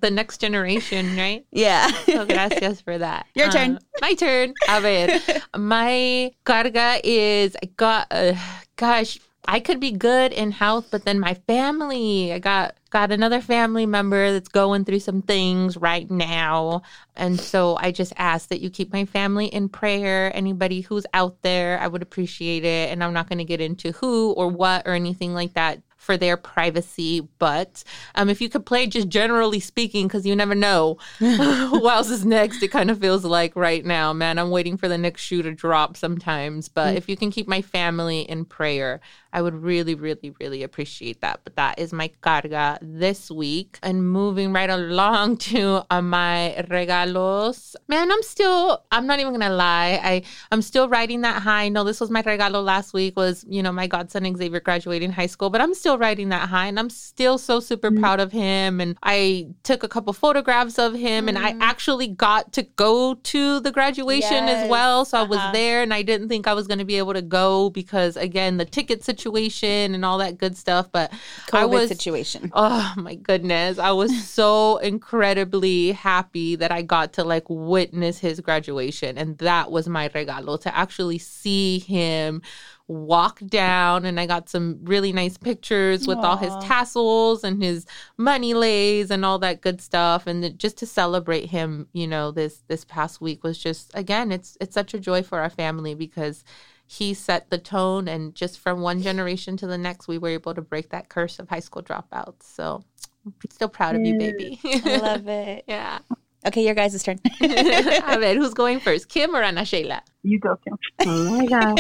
The 0.01 0.11
next 0.11 0.39
generation, 0.39 1.17
right? 1.17 1.45
yeah. 1.51 1.91
So 2.07 2.25
gracias 2.27 2.81
for 2.81 2.99
that. 2.99 3.27
Your 3.35 3.49
turn. 3.51 3.77
Uh, 3.77 3.81
my 4.01 4.15
turn. 4.15 4.55
A 4.69 4.81
ver, 4.81 5.21
my 5.57 6.33
carga 6.45 7.01
is 7.05 7.57
I 7.63 7.67
got. 7.77 8.07
Uh, 8.11 8.35
gosh, 8.77 9.19
I 9.47 9.61
could 9.61 9.81
be 9.81 9.93
good 9.93 10.33
in 10.33 10.53
health, 10.53 10.89
but 10.91 11.05
then 11.05 11.19
my 11.21 11.35
family. 11.35 12.33
I 12.33 12.39
got 12.39 12.75
got 12.91 13.13
another 13.13 13.41
family 13.41 13.87
member 13.87 14.33
that's 14.33 14.49
going 14.49 14.85
through 14.85 15.01
some 15.01 15.23
things 15.23 15.77
right 15.77 16.11
now, 16.11 16.83
and 17.19 17.39
so 17.39 17.77
I 17.81 17.91
just 17.91 18.13
ask 18.17 18.49
that 18.49 18.61
you 18.61 18.71
keep 18.71 18.93
my 18.93 19.05
family 19.05 19.47
in 19.47 19.69
prayer. 19.69 20.31
Anybody 20.35 20.83
who's 20.83 21.05
out 21.13 21.43
there, 21.43 21.79
I 21.81 21.89
would 21.89 22.01
appreciate 22.01 22.65
it. 22.65 22.91
And 22.91 23.03
I'm 23.03 23.13
not 23.13 23.29
going 23.29 23.39
to 23.39 23.45
get 23.45 23.61
into 23.61 23.93
who 23.93 24.33
or 24.33 24.49
what 24.49 24.87
or 24.87 24.93
anything 24.93 25.35
like 25.35 25.55
that 25.55 25.83
for 25.97 26.17
their 26.17 26.37
privacy. 26.37 27.27
But 27.39 27.83
um, 28.15 28.31
if 28.31 28.41
you 28.41 28.49
could 28.49 28.65
play 28.65 28.87
just 28.87 29.09
generally 29.09 29.59
speaking, 29.59 30.07
because 30.07 30.25
you 30.25 30.37
never 30.37 30.55
know 30.55 30.99
who 31.19 31.89
else 31.89 32.09
is 32.09 32.25
next, 32.25 32.63
it 32.63 32.69
kind 32.69 32.91
of 32.91 33.01
feels 33.01 33.25
like 33.25 33.57
right 33.57 33.85
now, 33.85 34.13
man. 34.13 34.39
I'm 34.39 34.51
waiting 34.51 34.77
for 34.77 34.89
the 34.89 34.97
next 34.97 35.23
shoe 35.23 35.43
to 35.43 35.53
drop 35.53 35.97
sometimes. 35.97 36.69
But 36.69 36.97
if 36.97 37.09
you 37.09 37.17
can 37.17 37.33
keep 37.33 37.49
my 37.49 37.63
family 37.63 38.21
in 38.21 38.45
prayer, 38.45 39.01
I 39.33 39.43
would 39.43 39.55
really, 39.55 39.95
really, 39.95 40.35
really 40.41 40.63
appreciate 40.63 41.21
that. 41.21 41.41
But 41.45 41.57
that 41.57 41.79
is 41.79 41.93
my 41.93 42.11
carga 42.23 42.79
this 42.81 43.31
week. 43.31 43.79
And 43.83 44.11
moving 44.11 44.53
right 44.55 44.71
along 44.71 45.37
to 45.53 45.85
uh, 45.91 46.01
my 46.01 46.55
regalos. 46.71 47.77
Man, 47.89 48.11
I'm 48.11 48.23
still, 48.23 48.83
I'm 48.91 49.07
not 49.07 49.21
even 49.21 49.33
gonna 49.33 49.51
lie. 49.51 50.01
I, 50.03 50.23
I'm 50.51 50.63
still 50.63 50.89
riding 50.89 51.21
that 51.23 51.43
high. 51.43 51.69
No, 51.69 51.85
this 51.85 52.01
was 52.01 52.11
my 52.11 52.23
regalo 52.23 52.65
last 52.65 52.95
week 52.95 53.17
was, 53.19 53.45
you 53.49 53.63
know, 53.63 53.71
my 53.73 53.87
godson 53.87 54.25
Xavier 54.37 54.61
graduating 54.61 55.13
high 55.13 55.27
school, 55.27 55.51
but 55.51 55.61
I'm 55.61 55.75
still 55.75 55.99
riding 55.99 56.31
that 56.31 56.49
high 56.49 56.67
and 56.69 56.79
I'm 56.79 56.89
still 56.91 57.37
so 57.37 57.61
super 57.61 57.91
proud 57.91 58.21
of 58.21 58.33
him. 58.33 58.81
And 58.81 58.97
I 59.03 59.49
took 59.63 59.83
a 59.83 59.89
couple 59.89 60.13
photographs 60.15 60.79
of 60.79 60.95
him 60.95 61.29
and 61.29 61.37
I 61.39 61.55
actually 61.61 62.09
got 62.09 62.53
to 62.55 62.63
go 62.63 63.15
to 63.15 63.61
the 63.61 63.73
graduation 63.73 64.49
as 64.49 64.69
well. 64.71 65.05
So 65.05 65.19
I 65.19 65.23
was 65.23 65.39
Uh-huh. 65.39 65.53
there 65.53 65.83
and 65.83 65.93
I 65.93 66.01
didn't 66.03 66.29
think 66.29 66.47
I 66.47 66.55
was 66.55 66.67
to 66.67 66.85
be 66.85 66.97
able 66.97 67.13
to 67.13 67.23
go 67.23 67.69
because 67.71 68.17
again, 68.17 68.57
the 68.57 68.65
ticket 68.65 69.05
situation 69.05 69.18
and 69.27 70.05
all 70.05 70.19
that 70.19 70.39
good 70.39 70.57
stuff. 70.57 70.91
But 70.91 71.13
I 71.53 71.65
COVID 71.65 71.71
was 71.71 71.89
situation. 71.89 72.51
Oh 72.53 72.95
my 72.97 73.15
goodness. 73.15 73.79
I 73.79 73.93
was 73.93 74.25
so 74.29 74.79
incredibly 74.79 75.93
happy 75.93 76.57
that 76.57 76.73
I 76.73 76.83
got 76.83 77.13
to 77.15 77.25
like 77.25 77.45
witness 77.49 78.19
his 78.19 78.41
graduation. 78.41 79.19
And 79.19 79.39
that 79.39 79.71
was 79.71 79.89
my 79.89 80.09
regalo 80.09 80.61
to 80.61 80.77
actually 80.77 81.19
see 81.19 81.79
him 81.81 82.43
walk 82.89 83.41
down. 83.47 84.05
And 84.07 84.19
I 84.19 84.27
got 84.27 84.49
some 84.49 84.79
really 84.83 85.13
nice 85.13 85.37
pictures 85.37 86.07
with 86.07 86.19
all 86.19 86.37
his 86.37 86.55
tassels 86.65 87.45
and 87.45 87.63
his 87.63 87.87
money 88.17 88.55
leis 88.55 89.11
and 89.11 89.25
all 89.25 89.39
that 89.41 89.61
good 89.61 89.81
stuff. 89.81 90.27
And 90.27 90.43
then 90.43 90.57
just 90.57 90.79
to 90.79 90.87
celebrate 90.87 91.51
him, 91.51 91.87
you 91.93 92.07
know, 92.07 92.31
this 92.31 92.63
this 92.69 92.85
past 92.85 93.21
week 93.21 93.45
was 93.45 93.59
just 93.59 93.91
again, 93.95 94.33
it's 94.33 94.57
it's 94.61 94.75
such 94.75 94.95
a 94.95 95.01
joy 95.01 95.23
for 95.23 95.41
our 95.41 95.51
family 95.51 95.95
because 95.95 96.45
he 96.91 97.13
set 97.13 97.51
the 97.51 97.59
tone 97.59 98.09
and 98.09 98.35
just 98.35 98.59
from 98.59 98.81
one 98.81 99.03
generation 99.03 99.57
to 99.59 99.67
the 99.67 99.77
next 99.77 100.09
we 100.09 100.17
were 100.17 100.31
able 100.31 100.55
to 100.55 100.63
break 100.63 100.89
that 100.89 101.11
curse 101.11 101.39
of 101.39 101.47
high 101.51 101.61
school 101.61 101.83
dropouts 101.83 102.45
so 102.45 102.83
I'm 103.27 103.35
still 103.51 103.69
proud 103.69 103.95
of 103.95 104.01
you 104.07 104.17
baby 104.19 104.59
I 104.65 104.97
love 104.97 105.29
it. 105.45 105.65
yeah 105.69 105.99
Okay, 106.47 106.65
your 106.65 106.75
guys' 106.75 107.03
turn. 107.03 107.19
a 107.43 108.17
ver 108.19 108.35
who's 108.37 108.55
going 108.55 108.81
first 108.81 109.09
kim 109.11 109.35
or 109.37 109.43
ana 109.43 109.65
sheila 109.67 110.01
You 110.23 110.39
go, 110.41 110.57
Kim. 110.65 110.79
Oh 111.07 111.37
my 111.37 111.47
god. 111.47 111.79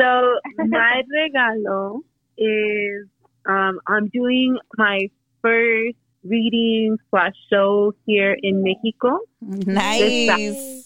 so 0.00 0.34
my 0.58 1.02
regalo 1.16 2.00
is 2.36 3.08
um, 3.48 3.80
I'm 3.88 4.08
doing 4.08 4.58
my 4.76 5.08
first 5.42 5.96
reading 6.24 6.98
slash 7.10 7.32
show 7.50 7.94
here 8.06 8.36
in 8.42 8.62
Mexico. 8.62 9.18
nice. 9.40 10.77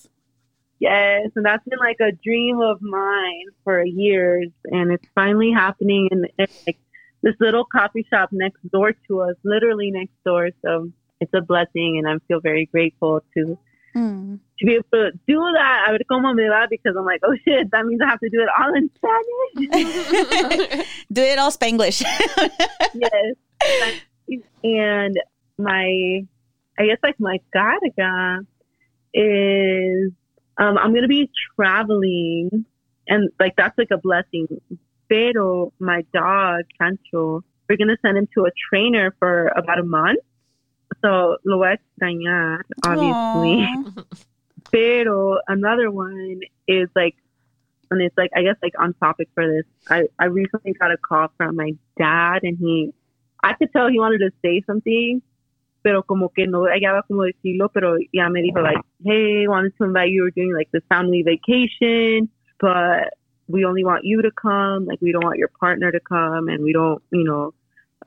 Yes, 0.82 1.30
and 1.36 1.44
that's 1.46 1.64
been 1.68 1.78
like 1.78 2.00
a 2.00 2.10
dream 2.10 2.60
of 2.60 2.82
mine 2.82 3.46
for 3.62 3.84
years, 3.84 4.48
and 4.64 4.90
it's 4.90 5.06
finally 5.14 5.52
happening 5.52 6.08
And 6.10 6.26
it's 6.38 6.66
like 6.66 6.78
this 7.22 7.36
little 7.38 7.64
coffee 7.64 8.04
shop 8.12 8.30
next 8.32 8.62
door 8.72 8.92
to 9.06 9.20
us, 9.20 9.36
literally 9.44 9.92
next 9.92 10.16
door. 10.26 10.50
So 10.62 10.90
it's 11.20 11.32
a 11.34 11.40
blessing, 11.40 11.98
and 11.98 12.08
I 12.08 12.18
feel 12.26 12.40
very 12.40 12.66
grateful 12.66 13.22
to 13.34 13.56
Mm. 13.94 14.38
to 14.58 14.66
be 14.66 14.72
able 14.72 14.86
to 14.94 15.10
do 15.28 15.38
that. 15.58 15.84
I 15.86 15.92
would 15.92 16.02
como 16.10 16.32
me 16.32 16.48
va 16.48 16.66
because 16.70 16.94
I'm 16.98 17.04
like, 17.04 17.20
oh 17.28 17.36
shit, 17.44 17.70
that 17.72 17.84
means 17.86 18.00
I 18.04 18.08
have 18.08 18.20
to 18.20 18.30
do 18.30 18.40
it 18.40 18.48
all 18.58 18.72
in 18.74 18.88
Spanish. 18.96 20.86
Do 21.12 21.20
it 21.22 21.38
all 21.38 21.50
Spanglish. 21.50 22.02
yes. 22.94 23.34
And 24.64 25.14
my, 25.58 26.24
I 26.78 26.86
guess 26.86 26.96
like 27.02 27.20
my 27.20 27.38
carga 27.54 28.46
is, 29.12 30.12
um, 30.62 30.78
I'm 30.78 30.90
going 30.90 31.02
to 31.02 31.08
be 31.08 31.28
traveling 31.56 32.64
and 33.08 33.30
like 33.40 33.56
that's 33.56 33.76
like 33.76 33.90
a 33.90 33.98
blessing. 33.98 34.46
Pero 35.08 35.72
my 35.80 36.04
dog, 36.14 36.64
Sancho, 36.78 37.42
we're 37.68 37.76
going 37.76 37.88
to 37.88 37.98
send 38.00 38.16
him 38.16 38.28
to 38.34 38.44
a 38.44 38.50
trainer 38.70 39.14
for 39.18 39.48
about 39.56 39.80
a 39.80 39.82
month. 39.82 40.20
So 41.00 41.36
lo 41.44 41.58
voy 41.58 41.74
a 41.74 41.78
extrañar, 41.78 42.60
obviously. 42.84 43.68
Pero 44.70 45.38
another 45.48 45.90
one 45.90 46.40
is 46.68 46.88
like, 46.94 47.16
and 47.90 48.00
it's 48.00 48.16
like, 48.16 48.30
I 48.34 48.42
guess 48.42 48.56
like 48.62 48.74
on 48.78 48.94
topic 48.94 49.28
for 49.34 49.46
this, 49.46 49.64
I, 49.90 50.04
I 50.18 50.26
recently 50.26 50.74
got 50.74 50.92
a 50.92 50.96
call 50.96 51.28
from 51.36 51.56
my 51.56 51.72
dad 51.98 52.44
and 52.44 52.56
he, 52.58 52.94
I 53.42 53.54
could 53.54 53.72
tell 53.72 53.88
he 53.88 53.98
wanted 53.98 54.18
to 54.18 54.30
say 54.42 54.62
something, 54.66 55.20
pero 55.82 56.02
como 56.02 56.28
que 56.30 56.46
no 56.46 56.64
hallaba 56.64 57.02
como 57.06 57.22
decirlo, 57.24 57.68
pero 57.68 57.96
ya 58.12 58.28
me 58.28 58.42
dijo 58.42 58.62
like, 58.62 58.80
hey, 59.04 59.46
wanted 59.48 59.76
to 59.76 59.84
invite 59.84 60.10
you, 60.10 60.22
we're 60.22 60.30
doing 60.30 60.54
like 60.54 60.70
this 60.72 60.82
family 60.88 61.22
vacation, 61.22 62.28
but 62.60 63.14
we 63.48 63.64
only 63.64 63.84
want 63.84 64.04
you 64.04 64.22
to 64.22 64.30
come, 64.30 64.86
like 64.86 65.00
we 65.00 65.12
don't 65.12 65.24
want 65.24 65.38
your 65.38 65.50
partner 65.60 65.90
to 65.90 66.00
come 66.00 66.48
and 66.48 66.62
we 66.62 66.72
don't, 66.72 67.02
you 67.10 67.24
know, 67.24 67.52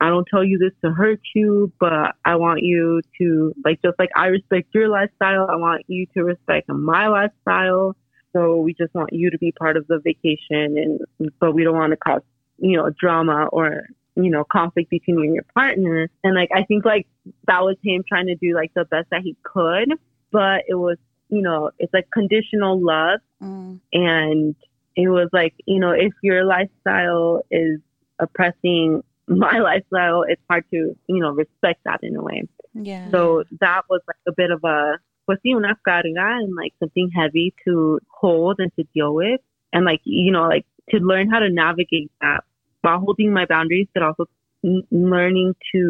I 0.00 0.08
don't 0.08 0.26
tell 0.28 0.44
you 0.44 0.58
this 0.58 0.72
to 0.84 0.90
hurt 0.92 1.20
you, 1.34 1.72
but 1.78 2.14
I 2.24 2.36
want 2.36 2.62
you 2.62 3.00
to 3.18 3.54
like 3.64 3.80
just 3.82 3.98
like 3.98 4.10
I 4.14 4.26
respect 4.26 4.74
your 4.74 4.88
lifestyle, 4.88 5.46
I 5.48 5.56
want 5.56 5.84
you 5.88 6.06
to 6.14 6.24
respect 6.24 6.68
my 6.68 7.08
lifestyle. 7.08 7.96
So 8.32 8.56
we 8.56 8.74
just 8.74 8.94
want 8.94 9.12
you 9.12 9.30
to 9.30 9.38
be 9.38 9.52
part 9.52 9.78
of 9.78 9.86
the 9.86 9.98
vacation 9.98 10.76
and 10.76 11.00
but 11.40 11.54
we 11.54 11.64
don't 11.64 11.76
want 11.76 11.92
to 11.92 11.96
cause, 11.96 12.20
you 12.58 12.76
know, 12.76 12.90
drama 12.90 13.48
or, 13.52 13.88
you 14.16 14.30
know, 14.30 14.44
conflict 14.44 14.90
between 14.90 15.16
you 15.18 15.22
and 15.24 15.34
your 15.34 15.44
partner. 15.54 16.08
And 16.24 16.34
like 16.34 16.50
I 16.54 16.64
think 16.64 16.84
like 16.84 17.06
that 17.46 17.62
was 17.62 17.76
him 17.84 18.02
trying 18.08 18.26
to 18.26 18.34
do 18.36 18.54
like 18.54 18.72
the 18.74 18.84
best 18.84 19.08
that 19.10 19.22
he 19.22 19.36
could, 19.42 19.92
but 20.32 20.62
it 20.68 20.74
was, 20.74 20.96
you 21.28 21.42
know, 21.42 21.70
it's 21.78 21.92
like 21.94 22.08
conditional 22.12 22.80
love 22.84 23.20
Mm. 23.42 23.80
and 23.92 24.54
it 24.96 25.08
was 25.08 25.28
like 25.30 25.52
you 25.66 25.78
know 25.78 25.90
if 25.90 26.10
your 26.22 26.42
lifestyle 26.46 27.42
is 27.50 27.78
oppressing 28.18 29.02
my 29.28 29.58
lifestyle 29.70 30.22
it's 30.22 30.40
hard 30.48 30.64
to 30.70 30.96
you 31.06 31.20
know 31.20 31.32
respect 31.32 31.80
that 31.84 32.00
in 32.02 32.16
a 32.16 32.22
way 32.22 32.44
Yeah. 32.72 33.10
so 33.10 33.44
that 33.60 33.82
was 33.90 34.00
like 34.08 34.16
a 34.26 34.32
bit 34.32 34.50
of 34.50 34.64
a 34.64 34.98
pues 35.26 35.38
sí, 35.44 35.54
una 35.54 35.76
carga 35.86 36.38
and 36.40 36.54
like 36.56 36.72
something 36.78 37.10
heavy 37.10 37.52
to 37.66 37.98
hold 38.08 38.56
and 38.58 38.72
to 38.76 38.84
deal 38.94 39.12
with 39.14 39.40
and 39.74 39.84
like 39.84 40.00
you 40.04 40.32
know 40.32 40.48
like 40.48 40.64
to 40.90 40.96
learn 40.98 41.28
how 41.28 41.40
to 41.40 41.50
navigate 41.50 42.10
that 42.22 42.44
while 42.86 43.00
holding 43.06 43.30
my 43.40 43.46
boundaries 43.54 43.88
but 43.94 44.02
also 44.08 44.24
n- 44.64 44.86
learning 44.90 45.54
to 45.72 45.80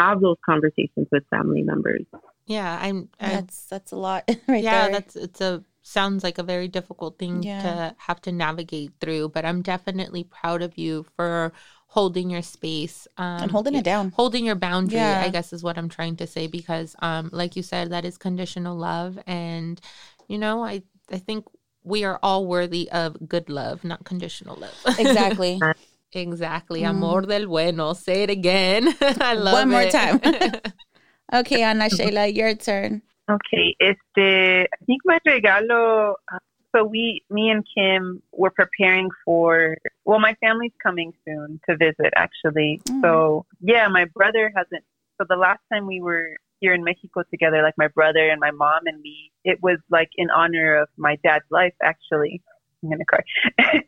have 0.00 0.16
those 0.26 0.40
conversations 0.50 1.06
with 1.12 1.24
family 1.34 1.62
members 1.72 2.04
yeah 2.46 2.70
i'm 2.86 2.98
I, 3.20 3.30
that's 3.36 3.56
that's 3.72 3.92
a 3.92 3.96
lot 4.06 4.22
right 4.48 4.64
yeah 4.68 4.82
there. 4.84 4.92
that's 4.96 5.14
it's 5.26 5.40
a 5.40 5.52
sounds 5.82 6.24
like 6.24 6.38
a 6.38 6.42
very 6.42 6.66
difficult 6.78 7.16
thing 7.16 7.44
Yeah. 7.44 7.62
to 7.62 7.72
have 8.08 8.20
to 8.22 8.32
navigate 8.32 8.90
through. 9.00 9.28
But 9.28 9.44
I'm 9.44 9.62
definitely 9.62 10.24
proud 10.24 10.60
of 10.60 10.76
you 10.76 11.06
for 11.14 11.52
holding 11.86 12.28
your 12.28 12.42
space 12.42 13.06
um, 13.16 13.42
and 13.44 13.50
holding 13.52 13.76
it 13.76 13.84
down. 13.84 14.10
holding 14.10 14.44
your 14.44 14.56
boundary 14.56 14.98
Yeah. 14.98 15.22
i 15.22 15.28
guess 15.30 15.52
is 15.52 15.62
what 15.62 15.78
i'm 15.78 15.88
trying 15.88 16.16
to 16.16 16.26
say 16.26 16.48
because 16.48 16.96
um 17.08 17.30
like 17.32 17.54
you 17.54 17.62
said 17.62 17.84
that 17.90 18.04
is 18.04 18.18
conditional 18.18 18.76
love 18.76 19.12
and 19.28 19.80
you 20.26 20.36
know 20.36 20.64
i 20.64 20.82
i 21.12 21.18
think 21.18 21.46
we 21.84 22.02
are 22.08 22.18
all 22.26 22.42
worthy 22.46 22.90
of 22.90 23.16
good 23.28 23.48
love 23.48 23.84
not 23.84 24.04
conditional 24.04 24.56
love 24.56 24.74
Exactly. 24.98 25.60
exactly 26.12 26.82
Mm. 26.82 26.90
amor 26.90 27.22
del 27.26 27.46
bueno 27.46 27.92
say 27.94 28.22
it 28.24 28.30
again 28.30 28.88
i 29.20 29.34
love 29.34 29.54
it. 29.54 29.60
One 29.60 29.68
more 29.70 29.82
it. 29.82 29.90
time. 29.92 30.20
okay, 31.34 31.62
Ana 31.62 31.88
Sheila, 31.90 32.26
your 32.28 32.54
turn. 32.54 33.02
Okay, 33.28 33.74
este, 33.80 34.68
I 34.70 34.84
think 34.86 35.02
my 35.04 35.18
regalo. 35.26 36.14
uh, 36.32 36.38
So 36.74 36.84
we, 36.84 37.24
me 37.30 37.50
and 37.50 37.64
Kim, 37.74 38.22
were 38.32 38.50
preparing 38.52 39.08
for. 39.24 39.76
Well, 40.04 40.20
my 40.20 40.34
family's 40.44 40.76
coming 40.82 41.12
soon 41.24 41.58
to 41.68 41.76
visit, 41.76 42.12
actually. 42.14 42.80
Mm. 42.84 43.00
So 43.02 43.46
yeah, 43.60 43.88
my 43.88 44.04
brother 44.04 44.52
hasn't. 44.54 44.84
So 45.18 45.24
the 45.28 45.36
last 45.36 45.60
time 45.72 45.86
we 45.86 46.00
were 46.00 46.36
here 46.60 46.74
in 46.74 46.84
Mexico 46.84 47.22
together, 47.30 47.62
like 47.62 47.74
my 47.78 47.88
brother 47.88 48.28
and 48.30 48.38
my 48.40 48.50
mom 48.52 48.82
and 48.86 49.00
me, 49.00 49.32
it 49.44 49.58
was 49.62 49.78
like 49.90 50.10
in 50.16 50.28
honor 50.30 50.76
of 50.82 50.88
my 50.96 51.16
dad's 51.24 51.48
life. 51.50 51.74
Actually, 51.82 52.42
I'm 52.86 52.90
gonna 52.90 53.04
cry. 53.04 53.80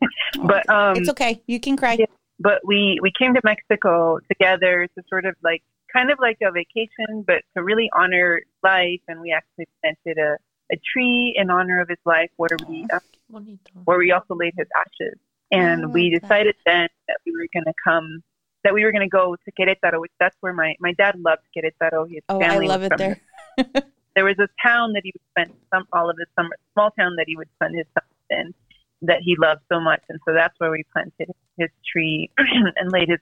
but 0.47 0.69
um, 0.69 0.97
it's 0.97 1.09
okay. 1.11 1.43
You 1.47 1.61
can 1.61 1.77
cry. 1.77 1.97
yeah. 1.99 2.07
but 2.41 2.61
we 2.67 2.99
we 3.03 3.13
came 3.19 3.35
to 3.35 3.41
Mexico 3.45 4.19
together 4.29 4.89
to 4.97 5.03
sort 5.09 5.25
of 5.25 5.35
like 5.43 5.63
kind 5.93 6.11
of 6.11 6.19
like 6.21 6.39
a 6.43 6.51
vacation, 6.51 7.23
but 7.27 7.43
to 7.57 7.63
really 7.63 7.89
honor 7.97 8.43
life. 8.63 9.01
And 9.09 9.21
we 9.21 9.33
actually 9.33 9.67
planted 9.81 10.19
a, 10.19 10.37
a 10.73 10.77
tree 10.93 11.35
in 11.37 11.51
honor 11.51 11.81
of 11.81 11.89
his 11.89 11.99
life, 12.05 12.31
where 12.37 12.51
we 12.69 12.87
uh, 12.93 12.99
Bonito. 13.31 13.59
where 13.85 13.99
we 13.99 14.13
also 14.13 14.35
laid 14.35 14.55
his 14.57 14.69
ashes. 14.77 15.19
And 15.51 15.87
Oh, 15.87 15.89
we 15.89 16.11
decided 16.11 16.57
then 16.67 16.89
that 17.07 17.17
we 17.25 17.33
were 17.33 17.47
going 17.55 17.65
to 17.65 17.73
come, 17.83 18.23
that 18.65 18.75
we 18.75 18.85
were 18.85 18.93
going 18.93 19.09
to 19.09 19.09
go 19.09 19.35
to 19.35 19.53
Querétaro, 19.53 19.99
which 20.01 20.13
that's 20.21 20.37
where 20.41 20.53
my 20.53 20.75
my 20.81 20.93
dad 20.93 21.19
loved 21.19 21.43
Querétaro. 21.57 22.07
His 22.11 22.23
Oh, 22.29 22.39
I 22.41 22.49
family 22.49 22.69
love 22.69 22.83
it 22.83 22.89
from 22.89 22.99
there. 22.99 23.21
there 24.15 24.25
was 24.27 24.39
a 24.39 24.49
town 24.63 24.93
that 24.93 25.03
he 25.05 25.13
would 25.15 25.23
spend 25.31 25.57
some 25.73 25.87
all 25.93 26.11
of 26.11 26.17
his 26.19 26.29
summer 26.37 26.55
small 26.75 26.91
town 26.91 27.17
that 27.17 27.25
he 27.29 27.37
would 27.37 27.49
spend 27.57 27.75
his 27.77 27.87
summers 27.95 28.29
in 28.47 28.55
that 29.03 29.21
he 29.23 29.37
loved 29.39 29.61
so 29.71 29.81
much 29.81 30.03
and 30.09 30.19
so 30.27 30.35
that's 30.35 30.59
where 30.59 30.71
we 30.71 30.85
planted 30.93 31.31
his 31.57 31.71
tree 31.91 32.31
and 32.39 32.93
laid 32.93 33.09
his 33.09 33.21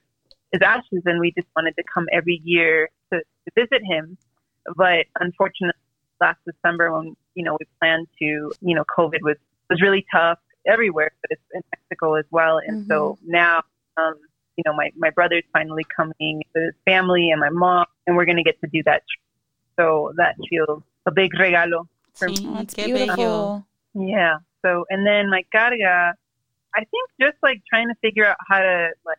his 0.51 0.61
ashes 0.61 1.01
and 1.05 1.19
we 1.19 1.31
just 1.31 1.47
wanted 1.55 1.75
to 1.75 1.83
come 1.93 2.07
every 2.11 2.41
year 2.43 2.89
to, 3.11 3.19
to 3.19 3.51
visit 3.55 3.83
him 3.83 4.17
but 4.75 5.05
unfortunately 5.19 5.79
last 6.19 6.39
december 6.45 6.91
when 6.91 7.15
you 7.35 7.43
know 7.43 7.55
we 7.59 7.65
planned 7.79 8.07
to 8.17 8.51
you 8.61 8.75
know 8.75 8.83
covid 8.97 9.21
was 9.21 9.37
was 9.69 9.81
really 9.81 10.05
tough 10.11 10.39
everywhere 10.65 11.11
but 11.21 11.31
it's 11.31 11.41
in 11.53 11.61
mexico 11.71 12.15
as 12.15 12.25
well 12.31 12.59
and 12.65 12.87
so 12.87 13.17
now 13.25 13.61
um 13.97 14.15
you 14.55 14.63
know 14.65 14.73
my 14.73 14.91
my 14.97 15.11
brother's 15.11 15.43
finally 15.53 15.85
coming 15.95 16.41
with 16.55 16.63
his 16.63 16.73
family 16.85 17.29
and 17.29 17.39
my 17.39 17.49
mom 17.49 17.85
and 18.07 18.15
we're 18.15 18.25
going 18.25 18.37
to 18.37 18.43
get 18.43 18.59
to 18.61 18.67
do 18.67 18.81
that 18.83 19.03
so 19.79 20.11
that 20.17 20.35
feels 20.49 20.81
a 21.05 21.11
big 21.11 21.31
regalo. 21.33 21.87
For 22.13 22.29
Sí, 22.29 22.47
qué 22.75 22.93
bello. 22.93 23.65
Yeah. 23.93 24.39
So 24.65 24.85
and 24.89 25.05
then 25.05 25.29
my 25.29 25.43
carga, 25.53 26.13
I 26.75 26.79
think 26.79 27.09
just 27.19 27.37
like 27.41 27.61
trying 27.69 27.87
to 27.87 27.95
figure 28.01 28.25
out 28.25 28.37
how 28.47 28.59
to 28.59 28.89
like 29.05 29.17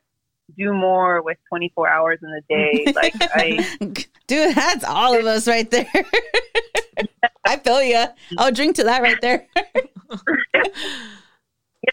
do 0.56 0.72
more 0.72 1.22
with 1.22 1.36
24 1.48 1.88
hours 1.88 2.18
in 2.22 2.30
the 2.30 2.42
day. 2.48 2.92
Like 2.94 3.14
I, 3.20 3.76
Dude, 4.26 4.54
that's 4.54 4.84
all 4.84 5.18
of 5.18 5.24
us 5.26 5.46
right 5.46 5.70
there. 5.70 5.86
I 7.44 7.56
feel 7.58 7.82
you. 7.82 8.04
I'll 8.36 8.52
drink 8.52 8.76
to 8.76 8.84
that 8.84 9.02
right 9.02 9.20
there. 9.20 9.46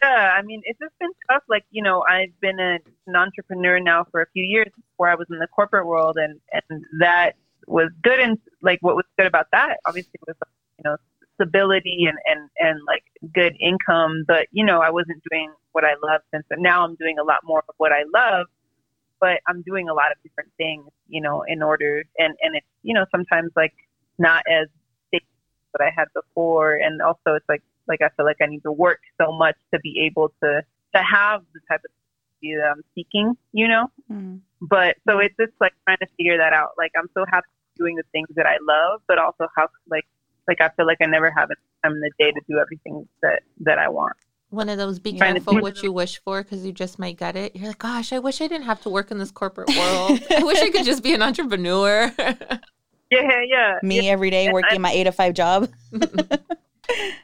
yeah. 0.02 0.34
I 0.38 0.42
mean, 0.42 0.62
it's 0.66 0.80
just 0.80 0.98
been 1.00 1.12
tough. 1.30 1.44
Like 1.48 1.64
you 1.72 1.82
know, 1.84 2.04
I've 2.10 2.38
been 2.42 2.60
a, 2.60 2.80
an 3.08 3.16
entrepreneur 3.16 3.80
now 3.80 4.06
for 4.12 4.22
a 4.22 4.26
few 4.34 4.44
years 4.44 4.68
before 4.76 5.10
I 5.10 5.16
was 5.16 5.28
in 5.30 5.40
the 5.40 5.48
corporate 5.48 5.86
world, 5.86 6.18
and 6.18 6.40
and 6.52 6.84
that 7.00 7.36
was 7.68 7.90
good. 8.04 8.20
And 8.20 8.38
like 8.62 8.80
what 8.82 8.96
was 8.96 9.06
good 9.18 9.28
about 9.28 9.48
that, 9.52 9.78
obviously, 9.86 10.20
was 10.28 10.36
you 10.78 10.84
know 10.84 10.98
stability 11.36 12.08
and 12.08 12.18
and 12.26 12.50
and 12.60 12.80
like 12.88 13.04
good 13.34 13.56
income. 13.60 14.24
But 14.28 14.48
you 14.52 14.66
know, 14.66 14.80
I 14.80 14.90
wasn't 14.90 15.22
doing 15.30 15.52
what 15.72 15.84
I 15.84 15.94
loved, 16.04 16.26
and 16.34 16.44
so 16.50 16.56
now 16.58 16.84
I'm 16.84 16.96
doing 16.96 17.18
a 17.20 17.24
lot 17.24 17.40
more 17.44 17.64
of 17.68 17.76
what 17.78 17.92
I 17.92 18.04
love. 18.14 18.48
But 19.20 19.40
I'm 19.48 19.62
doing 19.62 19.88
a 19.90 19.94
lot 19.94 20.12
of 20.12 20.22
different 20.24 20.52
things, 20.58 20.86
you 21.08 21.22
know, 21.22 21.44
in 21.48 21.62
order, 21.64 22.04
and 22.18 22.36
and 22.42 22.56
it's 22.56 22.68
you 22.84 22.94
know 22.94 23.06
sometimes 23.12 23.52
like 23.56 23.74
not 24.18 24.44
as 24.50 24.68
stable 25.08 25.26
as 25.80 25.88
I 25.88 25.92
had 25.96 26.08
before, 26.14 26.76
and 26.76 27.02
also 27.02 27.36
it's 27.36 27.50
like 27.50 27.64
like 27.88 28.02
I 28.02 28.10
feel 28.18 28.26
like 28.26 28.38
I 28.42 28.48
need 28.48 28.64
to 28.64 28.72
work 28.72 29.00
so 29.22 29.32
much 29.32 29.56
to 29.74 29.80
be 29.80 30.06
able 30.06 30.34
to 30.44 30.62
to 30.96 31.04
have 31.04 31.42
the 31.54 31.60
type 31.70 31.82
of 31.84 31.92
that 32.54 32.74
I'm 32.76 32.84
seeking, 32.94 33.36
you 33.54 33.68
know. 33.68 33.88
Mm. 34.12 34.42
But 34.62 34.98
so 35.08 35.20
it's 35.20 35.36
just 35.40 35.54
like 35.60 35.74
trying 35.86 35.98
to 35.98 36.08
figure 36.18 36.38
that 36.38 36.54
out. 36.54 36.72
Like 36.78 36.92
I'm 36.98 37.10
so 37.14 37.26
happy 37.32 37.48
doing 37.78 37.96
the 37.96 38.04
things 38.12 38.28
that 38.36 38.46
I 38.46 38.58
love, 38.62 39.02
but 39.08 39.18
also 39.18 39.48
how 39.56 39.68
like 39.90 40.06
like 40.48 40.62
I 40.62 40.70
feel 40.70 40.86
like 40.86 40.98
I 41.02 41.06
never 41.06 41.32
have 41.32 41.50
enough 41.50 41.58
time 41.84 41.94
in 41.94 42.00
the 42.02 42.12
day 42.20 42.32
to 42.32 42.42
do 42.50 42.60
everything 42.60 43.08
that 43.22 43.44
that 43.62 43.80
I 43.80 43.90
want. 43.90 44.14
One 44.50 44.70
of 44.70 44.78
those 44.78 45.00
be 45.00 45.18
Trying 45.18 45.34
careful 45.36 45.54
think- 45.54 45.64
what 45.64 45.84
you 45.84 45.92
wish 45.92 46.22
for 46.24 46.44
because 46.44 46.66
you 46.66 46.72
just 46.72 47.00
might 47.00 47.18
get 47.18 47.36
it. 47.36 47.56
You're 47.56 47.70
like, 47.70 47.80
gosh, 47.80 48.14
I 48.14 48.20
wish 48.20 48.40
I 48.42 48.48
didn't 48.48 48.66
have 48.66 48.82
to 48.84 48.90
work 48.90 49.12
in 49.12 49.18
this 49.18 49.32
corporate 49.32 49.70
world. 49.70 50.20
I 50.32 50.44
wish 50.44 50.62
I 50.62 50.70
could 50.70 50.86
just 50.86 51.04
be 51.04 51.14
an 51.14 51.22
entrepreneur. 51.22 52.12
Yeah, 53.12 53.42
yeah. 53.48 53.78
Me 53.84 54.10
every 54.10 54.32
day 54.32 54.46
And 54.46 54.54
working 54.54 54.82
my 54.82 54.92
eight 54.92 55.04
to 55.04 55.12
five 55.12 55.36
job. 55.36 55.70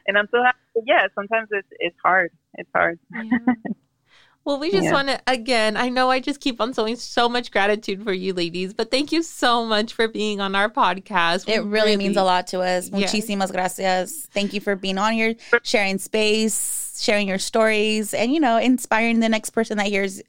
And 0.07 0.17
I'm 0.17 0.28
so 0.32 0.41
happy. 0.43 0.57
Yeah, 0.86 1.07
sometimes 1.15 1.49
it's 1.51 1.67
it's 1.80 1.95
hard. 2.03 2.32
It's 2.55 2.69
hard. 2.74 2.99
Yeah. 3.13 3.38
Well, 4.44 4.60
we 4.60 4.72
just 4.72 4.86
Yeah. 4.86 4.94
want 4.94 5.08
to, 5.10 5.22
again, 5.28 5.78
I 5.78 5.89
know 5.89 6.10
I 6.10 6.20
just 6.20 6.39
keep 6.39 6.60
on 6.60 6.74
showing 6.74 6.96
so 6.96 7.30
much 7.30 7.52
gratitude 7.52 8.04
for 8.04 8.12
you 8.12 8.34
ladies, 8.34 8.74
but 8.74 8.89
thank 8.89 9.12
you 9.12 9.22
so 9.22 9.66
much 9.66 9.94
for 9.94 10.08
being 10.08 10.42
on 10.42 10.56
our 10.56 10.68
podcast. 10.70 11.48
It 11.48 11.64
We 11.64 11.70
really, 11.70 11.96
means 11.96 12.18
a 12.18 12.24
lot 12.24 12.48
to 12.48 12.62
us. 12.62 12.89
Yes. 12.92 13.14
Muchísimas 13.14 13.52
gracias. 13.52 14.28
Thank 14.34 14.54
you 14.54 14.60
for 14.62 14.76
being 14.76 14.98
on 14.98 15.14
here, 15.14 15.36
sharing 15.62 16.00
space, 16.00 17.00
sharing 17.00 17.28
your 17.28 17.38
stories, 17.39 18.14
and 18.16 18.34
you 18.34 18.39
know, 18.39 18.58
inspiring 18.58 19.20
the 19.20 19.30
next 19.30 19.52
person 19.52 19.78
that 19.78 19.88
hears 19.88 20.22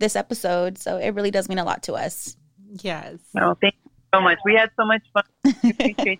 this 0.00 0.16
episode. 0.16 0.76
So 0.78 0.96
it 0.96 1.10
really 1.14 1.30
does 1.30 1.48
mean 1.48 1.58
a 1.58 1.64
lot 1.64 1.84
to 1.84 1.94
us. 1.94 2.36
Yes. 2.82 3.18
No, 3.34 3.56
thank 3.60 3.74
you 3.84 3.89
so 4.12 4.20
much. 4.20 4.38
We 4.44 4.54
had 4.54 4.70
so 4.76 4.84
much 4.84 5.02
fun. 5.12 5.24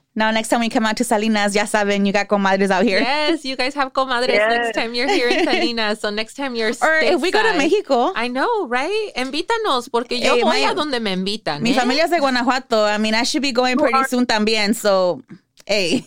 now, 0.14 0.30
next 0.30 0.48
time 0.48 0.60
we 0.60 0.68
come 0.68 0.86
out 0.86 0.96
to 0.98 1.04
Salinas, 1.04 1.54
ya 1.54 1.64
saben, 1.64 2.06
you 2.06 2.12
got 2.12 2.28
comadres 2.28 2.70
out 2.70 2.84
here. 2.84 3.00
Yes, 3.00 3.44
you 3.44 3.56
guys 3.56 3.74
have 3.74 3.92
comadres 3.92 4.36
next 4.36 4.74
time 4.74 4.94
you're 4.94 5.08
here 5.08 5.28
in 5.28 5.44
Salinas. 5.48 6.00
So 6.00 6.10
next 6.10 6.34
time 6.34 6.54
you're 6.54 6.70
Or 6.82 6.98
if 6.98 7.20
we 7.20 7.30
go 7.30 7.42
to 7.42 7.58
Mexico. 7.58 8.12
I 8.14 8.28
know, 8.28 8.66
right? 8.68 9.12
Invítanos, 9.16 9.90
porque 9.90 10.20
yo 10.20 10.36
hey, 10.36 10.42
voy 10.42 10.62
my, 10.62 10.70
a 10.70 10.74
donde 10.74 11.00
me 11.00 11.12
invitan. 11.12 11.62
Mi 11.62 11.72
eh? 11.72 11.74
familia's 11.74 12.10
de 12.10 12.18
Guanajuato. 12.18 12.84
I 12.84 12.98
mean, 12.98 13.14
I 13.14 13.24
should 13.24 13.42
be 13.42 13.52
going 13.52 13.76
pretty 13.76 14.04
soon 14.04 14.26
también. 14.26 14.74
So, 14.74 15.22
hey. 15.66 16.06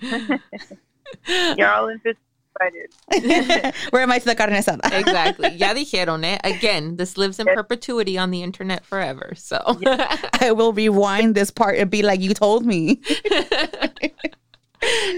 you're 1.56 1.72
all 1.72 1.88
in 1.88 1.98
15 2.00 2.25
excited. 2.56 3.74
Where 3.90 4.06
to 4.06 4.24
the 4.24 4.34
carne 4.34 4.52
asada? 4.52 4.80
exactly. 4.92 5.50
Ya 5.50 5.74
dijeron 5.74 6.24
it. 6.24 6.40
Again, 6.44 6.96
this 6.96 7.16
lives 7.16 7.38
in 7.38 7.46
yes. 7.46 7.56
perpetuity 7.56 8.18
on 8.18 8.30
the 8.30 8.42
internet 8.42 8.84
forever. 8.84 9.32
So. 9.36 9.60
I 10.40 10.52
will 10.52 10.72
rewind 10.72 11.34
this 11.34 11.50
part 11.50 11.78
and 11.78 11.90
be 11.90 12.02
like, 12.02 12.20
you 12.20 12.34
told 12.34 12.64
me. 12.64 13.00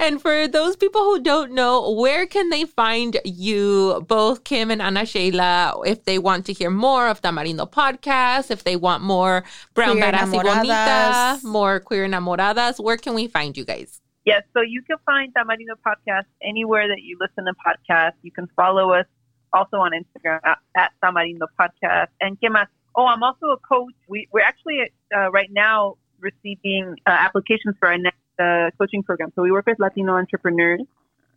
and 0.00 0.20
for 0.20 0.48
those 0.48 0.76
people 0.76 1.02
who 1.02 1.20
don't 1.20 1.52
know, 1.52 1.90
where 1.92 2.26
can 2.26 2.50
they 2.50 2.64
find 2.64 3.18
you, 3.24 4.04
both 4.06 4.44
Kim 4.44 4.70
and 4.70 4.80
Ana 4.80 5.04
Sheila, 5.04 5.82
if 5.86 6.04
they 6.04 6.18
want 6.18 6.46
to 6.46 6.52
hear 6.52 6.70
more 6.70 7.08
of 7.08 7.20
Tamarindo 7.22 7.70
podcast, 7.70 8.50
if 8.50 8.64
they 8.64 8.76
want 8.76 9.02
more 9.02 9.44
Brown 9.74 9.98
Queer 9.98 10.12
y 10.12 10.26
Bonita, 10.26 11.40
more 11.46 11.80
Queer 11.80 12.08
Enamoradas, 12.08 12.82
where 12.82 12.96
can 12.96 13.14
we 13.14 13.26
find 13.26 13.56
you 13.56 13.64
guys? 13.64 14.00
Yes, 14.28 14.42
so 14.54 14.60
you 14.60 14.82
can 14.82 14.98
find 15.06 15.32
Tamarindo 15.32 15.76
Podcast 15.86 16.28
anywhere 16.42 16.86
that 16.86 17.00
you 17.02 17.16
listen 17.18 17.46
to 17.46 17.54
podcasts. 17.66 18.20
You 18.22 18.30
can 18.30 18.46
follow 18.54 18.92
us 18.92 19.06
also 19.54 19.78
on 19.78 19.92
Instagram 19.92 20.40
at, 20.44 20.92
Tamarindo 21.02 21.46
Podcast. 21.58 22.08
And 22.20 22.38
¿qué 22.38 22.50
más? 22.50 22.66
Oh, 22.94 23.06
I'm 23.06 23.22
also 23.22 23.46
a 23.52 23.56
coach. 23.56 23.94
We, 24.06 24.28
we're 24.30 24.42
actually 24.42 24.92
uh, 25.16 25.30
right 25.30 25.48
now 25.50 25.96
receiving 26.20 26.96
uh, 27.06 27.10
applications 27.10 27.76
for 27.80 27.88
our 27.88 27.96
next 27.96 28.18
uh, 28.38 28.70
coaching 28.76 29.02
program. 29.02 29.32
So 29.34 29.40
we 29.40 29.50
work 29.50 29.66
with 29.66 29.78
Latino 29.78 30.12
entrepreneurs, 30.12 30.82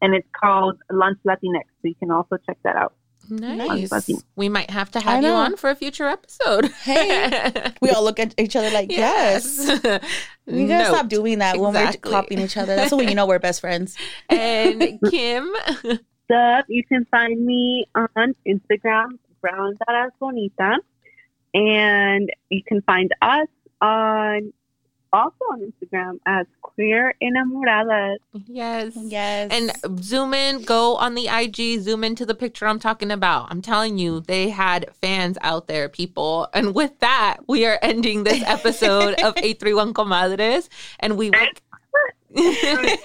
and 0.01 0.13
it's 0.13 0.27
called 0.35 0.77
Lunch 0.91 1.19
Latinx. 1.25 1.63
So 1.81 1.87
you 1.87 1.95
can 1.95 2.11
also 2.11 2.35
check 2.45 2.57
that 2.65 2.75
out. 2.75 2.93
Nice. 3.31 4.09
We 4.35 4.49
might 4.49 4.69
have 4.69 4.91
to 4.91 4.99
have 4.99 5.23
you 5.23 5.29
on 5.29 5.55
for 5.55 5.69
a 5.69 5.75
future 5.75 6.05
episode. 6.07 6.65
Hey. 6.83 7.51
We 7.81 7.89
all 7.89 8.03
look 8.03 8.19
at 8.19 8.35
each 8.37 8.55
other 8.55 8.69
like, 8.71 8.91
yes. 8.95 9.57
We 10.45 10.67
gotta 10.67 10.83
Note. 10.83 10.93
stop 10.95 11.07
doing 11.07 11.39
that 11.39 11.57
when 11.57 11.75
Exactly. 11.75 12.11
we're 12.11 12.21
copying 12.21 12.41
each 12.41 12.57
other. 12.57 12.75
That's 12.75 12.91
when 12.91 13.07
you 13.07 13.15
know 13.15 13.25
we're 13.25 13.39
best 13.39 13.61
friends. 13.61 13.95
And 14.29 14.99
Kim, 15.09 15.51
up. 16.31 16.65
You 16.67 16.83
can 16.83 17.05
find 17.11 17.45
me 17.45 17.87
on 17.95 18.35
Instagram, 18.47 19.17
Brown 19.41 19.77
Badass 19.87 20.11
Bonita, 20.19 20.77
and 21.53 22.29
you 22.49 22.63
can 22.63 22.81
find 22.83 23.13
us 23.21 23.47
on 23.81 24.53
also 25.13 25.43
on 25.51 25.61
Instagram 25.61 26.19
as 26.25 26.45
Queer 26.61 27.13
Enamoradas. 27.21 28.17
Yes. 28.47 28.93
Yes. 28.95 29.51
And 29.51 29.71
zoom 30.03 30.33
in, 30.33 30.63
go 30.63 30.95
on 30.95 31.15
the 31.15 31.27
IG, 31.27 31.81
zoom 31.81 32.03
into 32.03 32.25
the 32.25 32.35
picture 32.35 32.67
I'm 32.67 32.79
talking 32.79 33.11
about. 33.11 33.47
I'm 33.51 33.61
telling 33.61 33.97
you, 33.97 34.21
they 34.21 34.49
had 34.49 34.89
fans 35.01 35.37
out 35.41 35.67
there, 35.67 35.89
people. 35.89 36.47
And 36.53 36.73
with 36.73 36.97
that, 36.99 37.37
we 37.47 37.65
are 37.65 37.79
ending 37.81 38.23
this 38.23 38.43
episode 38.47 39.13
of 39.21 39.37
831 39.37 39.93
Comadres. 39.93 40.69
And 40.99 41.17
we 41.17 41.29
will, 41.29 41.47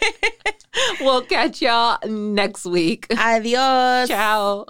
we'll 1.01 1.23
catch 1.23 1.61
y'all 1.63 1.99
next 2.09 2.65
week. 2.65 3.07
Adios. 3.19 4.09
Ciao. 4.09 4.67